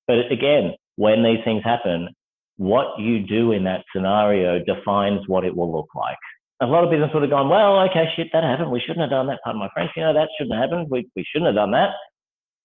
But 0.08 0.32
again, 0.32 0.74
when 0.98 1.24
these 1.24 1.44
things 1.46 1.64
happen, 1.64 2.10
what 2.58 3.00
you 3.00 3.20
do 3.20 3.52
in 3.54 3.64
that 3.66 3.84
scenario 3.96 4.60
defines 4.60 5.22
what 5.28 5.46
it 5.46 5.56
will 5.56 5.72
look 5.72 5.88
like. 5.96 6.18
A 6.62 6.66
lot 6.68 6.84
of 6.84 6.90
business 6.92 7.10
would 7.14 7.24
have 7.24 7.30
gone, 7.32 7.48
well, 7.50 7.80
okay, 7.90 8.06
shit, 8.16 8.28
that 8.34 8.44
happened. 8.44 8.70
We 8.72 8.80
shouldn't 8.82 9.00
have 9.02 9.10
done 9.10 9.28
that. 9.28 9.40
Pardon 9.44 9.60
my 9.62 9.70
French, 9.74 9.92
you 9.96 10.04
know, 10.04 10.14
that 10.14 10.30
shouldn't 10.38 10.54
have 10.60 10.70
happened. 10.70 10.88
We, 10.92 11.08
we 11.16 11.24
shouldn't 11.32 11.48
have 11.48 11.56
done 11.56 11.72
that. 11.72 11.92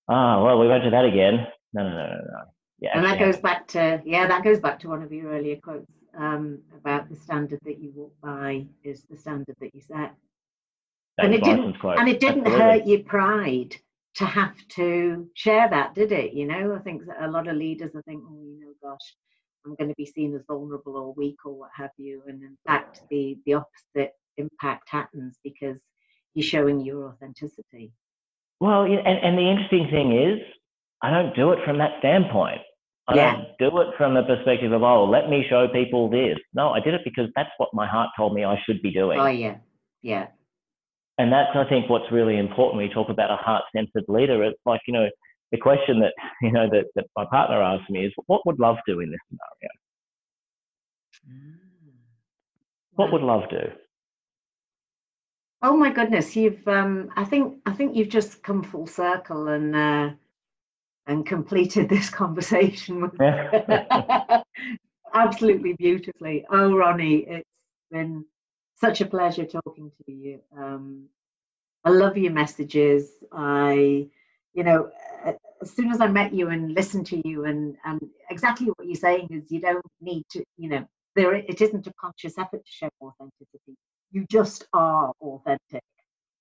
Ah, 0.08 0.42
well, 0.42 0.58
we 0.58 0.68
won't 0.68 0.84
do 0.84 0.90
that 0.90 1.04
again. 1.04 1.46
No, 1.72 1.82
no, 1.82 1.90
no, 1.90 1.96
no, 2.06 2.14
no. 2.14 2.42
Yeah, 2.78 2.90
And 2.94 3.04
that 3.04 3.12
actually, 3.14 3.32
goes 3.32 3.40
back 3.40 3.66
to 3.68 4.02
yeah, 4.04 4.26
that 4.26 4.44
goes 4.44 4.60
back 4.60 4.78
to 4.80 4.88
one 4.88 5.02
of 5.02 5.10
your 5.12 5.30
earlier 5.32 5.56
quotes 5.56 5.90
um, 6.16 6.60
about 6.76 7.08
the 7.08 7.16
standard 7.16 7.58
that 7.64 7.78
you 7.80 7.90
walk 7.94 8.12
by 8.22 8.66
is 8.84 9.04
the 9.10 9.16
standard 9.16 9.56
that 9.60 9.74
you 9.74 9.80
set. 9.80 10.14
and 11.18 11.34
it 11.34 11.42
didn't- 11.42 11.78
quote. 11.78 11.98
And 11.98 12.08
it 12.08 12.20
didn't 12.20 12.46
Absolutely. 12.46 12.78
hurt 12.80 12.86
your 12.86 13.00
pride 13.04 13.76
to 14.16 14.24
have 14.26 14.56
to 14.68 15.28
share 15.34 15.68
that, 15.68 15.94
did 15.94 16.12
it? 16.12 16.32
You 16.34 16.46
know, 16.46 16.74
I 16.74 16.78
think 16.80 17.06
that 17.06 17.22
a 17.22 17.28
lot 17.30 17.48
of 17.48 17.56
leaders, 17.56 17.92
I 17.96 18.00
think, 18.02 18.22
oh, 18.26 18.42
you 18.44 18.60
know, 18.60 18.72
gosh, 18.82 19.14
I'm 19.64 19.74
going 19.74 19.88
to 19.88 19.94
be 19.96 20.06
seen 20.06 20.34
as 20.34 20.42
vulnerable 20.46 20.96
or 20.96 21.12
weak 21.14 21.36
or 21.44 21.54
what 21.58 21.70
have 21.74 21.90
you. 21.98 22.22
And 22.26 22.42
in 22.42 22.56
fact, 22.66 23.02
the 23.10 23.38
the 23.46 23.54
opposite 23.54 24.12
impact 24.36 24.88
happens 24.90 25.38
because 25.42 25.78
you're 26.34 26.44
showing 26.54 26.80
your 26.80 27.08
authenticity. 27.08 27.92
Well, 28.60 28.82
and, 28.82 29.06
and 29.06 29.36
the 29.36 29.48
interesting 29.50 29.88
thing 29.90 30.16
is, 30.16 30.40
I 31.02 31.10
don't 31.10 31.34
do 31.36 31.52
it 31.52 31.58
from 31.64 31.78
that 31.78 31.98
standpoint. 31.98 32.60
I 33.08 33.14
yeah. 33.14 33.36
don't 33.36 33.70
do 33.70 33.80
it 33.80 33.88
from 33.96 34.14
the 34.14 34.22
perspective 34.22 34.72
of, 34.72 34.82
oh, 34.82 35.04
let 35.04 35.28
me 35.28 35.44
show 35.48 35.68
people 35.68 36.10
this. 36.10 36.38
No, 36.54 36.70
I 36.70 36.80
did 36.80 36.94
it 36.94 37.02
because 37.04 37.30
that's 37.36 37.50
what 37.58 37.68
my 37.72 37.86
heart 37.86 38.10
told 38.16 38.34
me 38.34 38.44
I 38.44 38.60
should 38.66 38.82
be 38.82 38.90
doing. 38.92 39.20
Oh, 39.20 39.26
yeah. 39.26 39.56
Yeah. 40.02 40.26
And 41.18 41.32
that's, 41.32 41.50
I 41.54 41.64
think, 41.68 41.88
what's 41.88 42.10
really 42.10 42.38
important 42.38 42.82
you 42.82 42.92
talk 42.92 43.08
about 43.08 43.30
a 43.30 43.36
heart 43.36 43.64
centered 43.74 44.04
leader. 44.08 44.42
It's 44.42 44.60
like, 44.66 44.80
you 44.86 44.92
know, 44.92 45.08
the 45.52 45.58
question 45.58 46.00
that, 46.00 46.12
you 46.42 46.50
know, 46.50 46.68
that, 46.70 46.86
that 46.96 47.06
my 47.16 47.24
partner 47.30 47.62
asked 47.62 47.90
me 47.90 48.06
is, 48.06 48.12
what 48.26 48.44
would 48.46 48.58
love 48.58 48.76
do 48.86 49.00
in 49.00 49.10
this 49.10 49.20
scenario? 49.28 49.70
Mm. 51.30 51.66
What 52.96 53.12
would 53.12 53.22
love 53.22 53.42
do? 53.50 53.68
Oh 55.62 55.76
my 55.76 55.90
goodness, 55.90 56.36
you've 56.36 56.66
um, 56.68 57.10
I 57.16 57.24
think 57.24 57.58
I 57.66 57.72
think 57.72 57.96
you've 57.96 58.10
just 58.10 58.42
come 58.42 58.62
full 58.62 58.86
circle 58.86 59.48
and 59.48 59.74
uh, 59.74 60.10
and 61.06 61.24
completed 61.24 61.88
this 61.90 62.10
conversation 62.10 63.10
absolutely 65.14 65.72
beautifully. 65.74 66.44
Oh 66.50 66.74
Ronnie, 66.76 67.26
it's 67.28 67.48
been 67.90 68.24
such 68.74 69.00
a 69.00 69.06
pleasure 69.06 69.46
talking 69.46 69.90
to 70.04 70.12
you. 70.12 70.40
Um, 70.56 71.06
I 71.84 71.90
love 71.90 72.18
your 72.18 72.32
messages. 72.32 73.10
I, 73.32 74.08
you 74.54 74.64
know, 74.64 74.90
as 75.62 75.70
soon 75.70 75.90
as 75.90 76.00
I 76.00 76.08
met 76.08 76.34
you 76.34 76.48
and 76.48 76.74
listened 76.74 77.06
to 77.06 77.28
you, 77.28 77.46
and 77.46 77.76
and 77.84 78.00
exactly 78.30 78.66
what 78.66 78.86
you're 78.86 78.96
saying 78.96 79.28
is 79.30 79.50
you 79.50 79.60
don't 79.60 79.84
need 80.00 80.24
to, 80.30 80.44
you 80.58 80.68
know, 80.68 80.86
there 81.14 81.34
it 81.34 81.60
isn't 81.62 81.86
a 81.86 81.92
conscious 81.98 82.36
effort 82.38 82.64
to 82.64 82.72
show 82.72 82.90
authenticity 83.00 83.76
you 84.10 84.24
just 84.30 84.66
are 84.72 85.12
authentic 85.20 85.82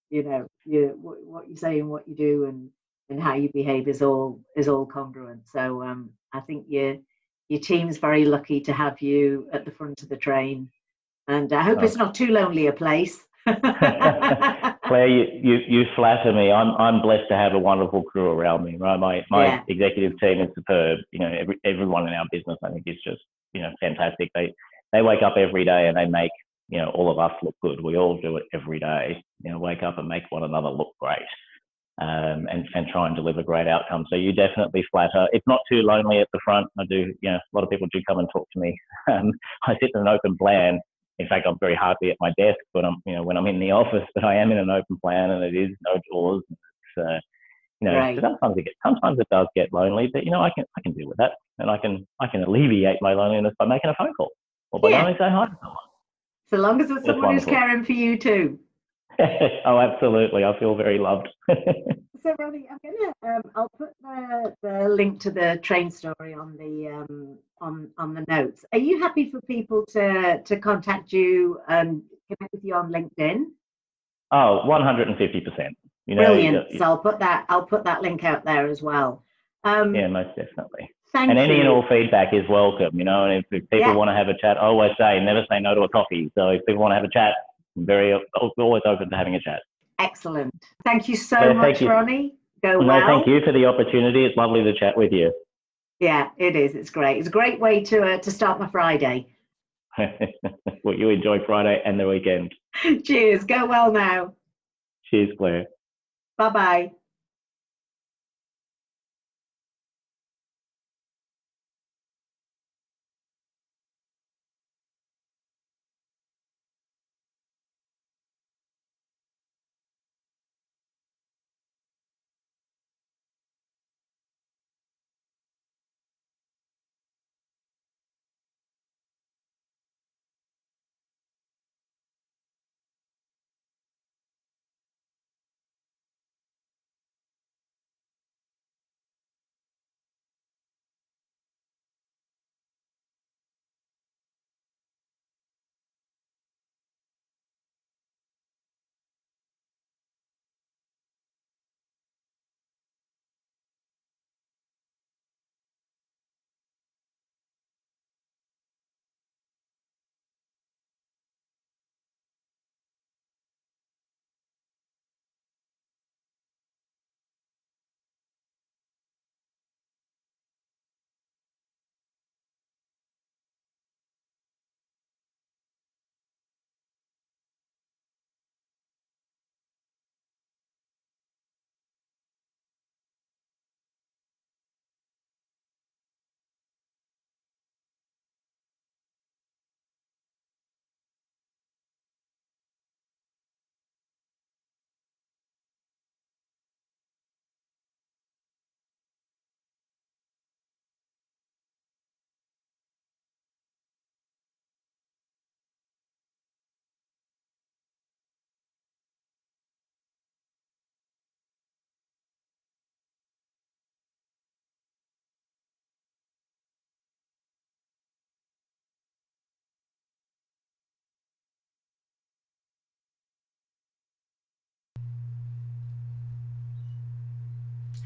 you 0.09 0.23
know 0.23 0.47
you 0.65 0.97
what 1.01 1.47
you 1.47 1.55
say 1.55 1.79
and 1.79 1.89
what 1.89 2.07
you 2.07 2.15
do 2.15 2.45
and 2.45 2.69
and 3.09 3.21
how 3.21 3.33
you 3.33 3.49
behave 3.53 3.87
is 3.87 4.01
all 4.01 4.39
is 4.55 4.67
all 4.67 4.85
congruent 4.85 5.47
so 5.47 5.83
um 5.83 6.09
i 6.33 6.39
think 6.39 6.65
your 6.69 6.97
your 7.49 7.59
team's 7.59 7.97
very 7.97 8.25
lucky 8.25 8.59
to 8.61 8.73
have 8.73 9.01
you 9.01 9.47
at 9.53 9.65
the 9.65 9.71
front 9.71 10.01
of 10.03 10.09
the 10.09 10.17
train 10.17 10.69
and 11.27 11.51
i 11.53 11.61
hope 11.61 11.79
oh. 11.79 11.83
it's 11.83 11.97
not 11.97 12.15
too 12.15 12.27
lonely 12.27 12.67
a 12.67 12.73
place 12.73 13.21
Claire, 14.87 15.07
you, 15.07 15.25
you, 15.43 15.57
you 15.67 15.83
flatter 15.95 16.33
me. 16.33 16.51
I'm 16.51 16.71
I'm 16.79 16.99
blessed 16.99 17.27
to 17.29 17.35
have 17.35 17.53
a 17.53 17.59
wonderful 17.59 18.01
crew 18.01 18.31
around 18.31 18.63
me. 18.63 18.75
Right, 18.75 18.99
my 18.99 19.23
my 19.29 19.45
yeah. 19.45 19.61
executive 19.67 20.19
team 20.19 20.41
is 20.41 20.49
superb. 20.55 20.97
You 21.11 21.19
know, 21.19 21.31
every, 21.31 21.59
everyone 21.63 22.07
in 22.07 22.15
our 22.15 22.25
business, 22.31 22.57
I 22.63 22.69
think, 22.69 22.83
is 22.87 22.95
just 23.03 23.21
you 23.53 23.61
know 23.61 23.69
fantastic. 23.79 24.31
They 24.33 24.51
they 24.91 25.03
wake 25.03 25.21
up 25.21 25.35
every 25.37 25.63
day 25.63 25.87
and 25.87 25.95
they 25.95 26.05
make 26.05 26.31
you 26.69 26.79
know, 26.79 26.89
all 26.89 27.11
of 27.11 27.19
us 27.19 27.31
look 27.43 27.55
good. 27.61 27.83
We 27.83 27.97
all 27.97 28.19
do 28.21 28.37
it 28.37 28.43
every 28.53 28.79
day. 28.79 29.23
You 29.43 29.51
know, 29.51 29.59
wake 29.59 29.83
up 29.83 29.97
and 29.97 30.07
make 30.07 30.23
one 30.29 30.43
another 30.43 30.69
look 30.69 30.93
great, 30.99 31.19
um, 32.01 32.47
and 32.51 32.67
and 32.73 32.87
try 32.91 33.07
and 33.07 33.15
deliver 33.15 33.43
great 33.43 33.67
outcomes. 33.67 34.07
So 34.09 34.15
you 34.15 34.33
definitely 34.33 34.83
flatter. 34.91 35.27
It's 35.31 35.47
not 35.47 35.61
too 35.71 35.81
lonely 35.81 36.19
at 36.19 36.27
the 36.33 36.39
front. 36.43 36.67
I 36.79 36.85
do. 36.89 37.13
You 37.21 37.31
know, 37.31 37.37
a 37.37 37.53
lot 37.53 37.63
of 37.63 37.69
people 37.69 37.87
do 37.91 38.01
come 38.07 38.19
and 38.19 38.29
talk 38.31 38.47
to 38.53 38.59
me. 38.59 38.77
Um, 39.07 39.31
I 39.67 39.73
sit 39.79 39.91
in 39.93 40.01
an 40.01 40.07
open 40.07 40.35
plan. 40.35 40.79
In 41.19 41.27
fact, 41.27 41.45
I'm 41.47 41.59
very 41.59 41.75
hardly 41.75 42.09
at 42.09 42.17
my 42.19 42.33
desk 42.39 42.57
when 42.71 42.85
I'm, 42.85 43.03
you 43.05 43.13
know, 43.13 43.21
when 43.21 43.37
I'm 43.37 43.45
in 43.45 43.59
the 43.59 43.69
office. 43.69 44.07
But 44.15 44.23
I 44.23 44.35
am 44.35 44.51
in 44.51 44.57
an 44.57 44.71
open 44.71 44.97
plan, 44.99 45.29
and 45.29 45.43
it 45.43 45.55
is 45.55 45.77
no 45.85 46.01
doors. 46.11 46.41
It's, 46.49 47.07
uh, 47.07 47.19
you 47.81 47.89
know, 47.89 47.97
right. 47.97 48.17
sometimes 48.19 48.57
it 48.57 48.63
gets, 48.63 48.77
sometimes 48.83 49.19
it 49.19 49.27
does 49.29 49.45
get 49.55 49.71
lonely, 49.71 50.09
but 50.11 50.25
you 50.25 50.31
know, 50.31 50.41
I 50.41 50.49
can 50.55 50.65
I 50.75 50.81
can 50.81 50.93
deal 50.93 51.07
with 51.07 51.17
that, 51.17 51.33
and 51.59 51.69
I 51.69 51.77
can 51.77 52.07
I 52.19 52.25
can 52.25 52.43
alleviate 52.43 52.97
my 52.99 53.13
loneliness 53.13 53.53
by 53.59 53.65
making 53.65 53.91
a 53.91 53.95
phone 53.95 54.13
call 54.15 54.31
or 54.71 54.79
by 54.79 54.89
yeah. 54.89 55.01
only 55.01 55.15
saying 55.19 55.33
hi 55.33 55.45
to 55.45 55.57
someone. 55.61 55.84
So 56.47 56.57
long 56.57 56.81
as 56.81 56.91
it's 56.91 57.05
someone 57.05 57.33
who's 57.33 57.45
caring 57.45 57.83
for 57.83 57.93
you 57.93 58.17
too. 58.17 58.59
oh, 59.19 59.79
absolutely. 59.79 60.43
I 60.43 60.57
feel 60.59 60.75
very 60.75 60.99
loved. 60.99 61.29
so, 61.49 62.35
Ronnie, 62.37 62.67
I'm 62.69 62.77
gonna. 62.83 63.13
Um, 63.37 63.41
I'll 63.55 63.71
put 63.77 63.89
the, 64.01 64.53
the 64.61 64.89
link 64.89 65.19
to 65.21 65.31
the 65.31 65.59
train 65.63 65.89
story 65.89 66.33
on 66.33 66.57
the 66.57 66.89
um, 66.89 67.37
on 67.61 67.89
on 67.97 68.13
the 68.13 68.25
notes. 68.27 68.65
Are 68.73 68.79
you 68.79 68.99
happy 68.99 69.31
for 69.31 69.41
people 69.41 69.85
to 69.91 70.41
to 70.43 70.57
contact 70.57 71.13
you 71.13 71.59
and 71.67 72.03
connect 72.27 72.53
with 72.53 72.63
you 72.63 72.75
on 72.75 72.91
LinkedIn? 72.91 73.45
Oh, 74.31 74.65
150 74.65 75.41
percent. 75.41 75.77
You 76.05 76.15
know, 76.15 76.25
Brilliant. 76.25 76.77
so 76.77 76.83
I'll 76.83 76.97
put 76.99 77.19
that. 77.19 77.45
I'll 77.49 77.65
put 77.65 77.85
that 77.85 78.01
link 78.01 78.23
out 78.23 78.45
there 78.45 78.67
as 78.67 78.81
well. 78.81 79.23
Um, 79.63 79.95
yeah, 79.95 80.07
most 80.07 80.35
definitely. 80.35 80.91
Thank 81.11 81.29
and 81.29 81.39
any 81.39 81.59
and 81.59 81.69
all 81.69 81.85
feedback 81.87 82.33
is 82.33 82.43
welcome, 82.49 82.97
you 82.97 83.05
know. 83.05 83.25
And 83.25 83.33
if, 83.33 83.45
if 83.51 83.69
people 83.69 83.79
yeah. 83.79 83.93
want 83.93 84.09
to 84.09 84.15
have 84.15 84.27
a 84.27 84.37
chat, 84.37 84.57
I 84.57 84.65
always 84.65 84.91
say 84.97 85.19
never 85.21 85.45
say 85.49 85.59
no 85.59 85.73
to 85.75 85.81
a 85.81 85.89
coffee. 85.89 86.31
So 86.35 86.49
if 86.49 86.65
people 86.65 86.81
want 86.81 86.91
to 86.91 86.95
have 86.95 87.05
a 87.05 87.09
chat, 87.09 87.33
I'm 87.77 87.85
very 87.85 88.13
always 88.57 88.83
open 88.85 89.09
to 89.09 89.15
having 89.15 89.35
a 89.35 89.39
chat. 89.39 89.61
Excellent. 89.99 90.53
Thank 90.83 91.07
you 91.07 91.15
so 91.15 91.39
yeah, 91.39 91.53
much, 91.53 91.81
you. 91.81 91.89
Ronnie. 91.89 92.35
Go 92.61 92.79
no, 92.79 92.87
well. 92.87 93.07
thank 93.07 93.27
you 93.27 93.39
for 93.45 93.51
the 93.51 93.65
opportunity. 93.65 94.25
It's 94.25 94.35
lovely 94.35 94.63
to 94.63 94.73
chat 94.73 94.97
with 94.97 95.11
you. 95.11 95.31
Yeah, 95.99 96.29
it 96.37 96.55
is. 96.55 96.75
It's 96.75 96.89
great. 96.89 97.17
It's 97.17 97.27
a 97.27 97.31
great 97.31 97.59
way 97.59 97.83
to 97.85 98.01
uh, 98.01 98.17
to 98.17 98.31
start 98.31 98.59
my 98.59 98.67
Friday. 98.67 99.27
well, 100.83 100.95
you 100.95 101.09
enjoy 101.09 101.39
Friday 101.45 101.81
and 101.85 101.99
the 101.99 102.07
weekend. 102.07 102.53
Cheers. 103.03 103.45
Go 103.45 103.65
well 103.65 103.91
now. 103.91 104.33
Cheers, 105.09 105.29
Claire. 105.37 105.67
Bye 106.37 106.49
bye. 106.49 106.91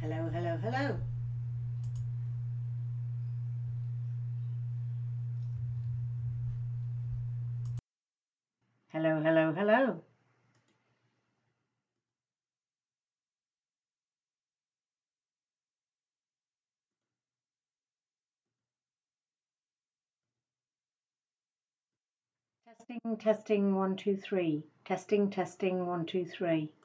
Hello, 0.02 0.30
hello, 0.34 0.58
hello. 0.64 0.98
Hello, 8.90 9.22
hello, 9.22 9.54
hello. 9.54 10.02
Testing, 22.66 23.18
testing, 23.18 23.76
one, 23.76 23.96
two, 23.96 24.16
three. 24.18 24.64
Testing, 24.86 25.30
testing, 25.30 25.86
one, 25.86 26.06
two, 26.06 26.26
three. 26.26 26.72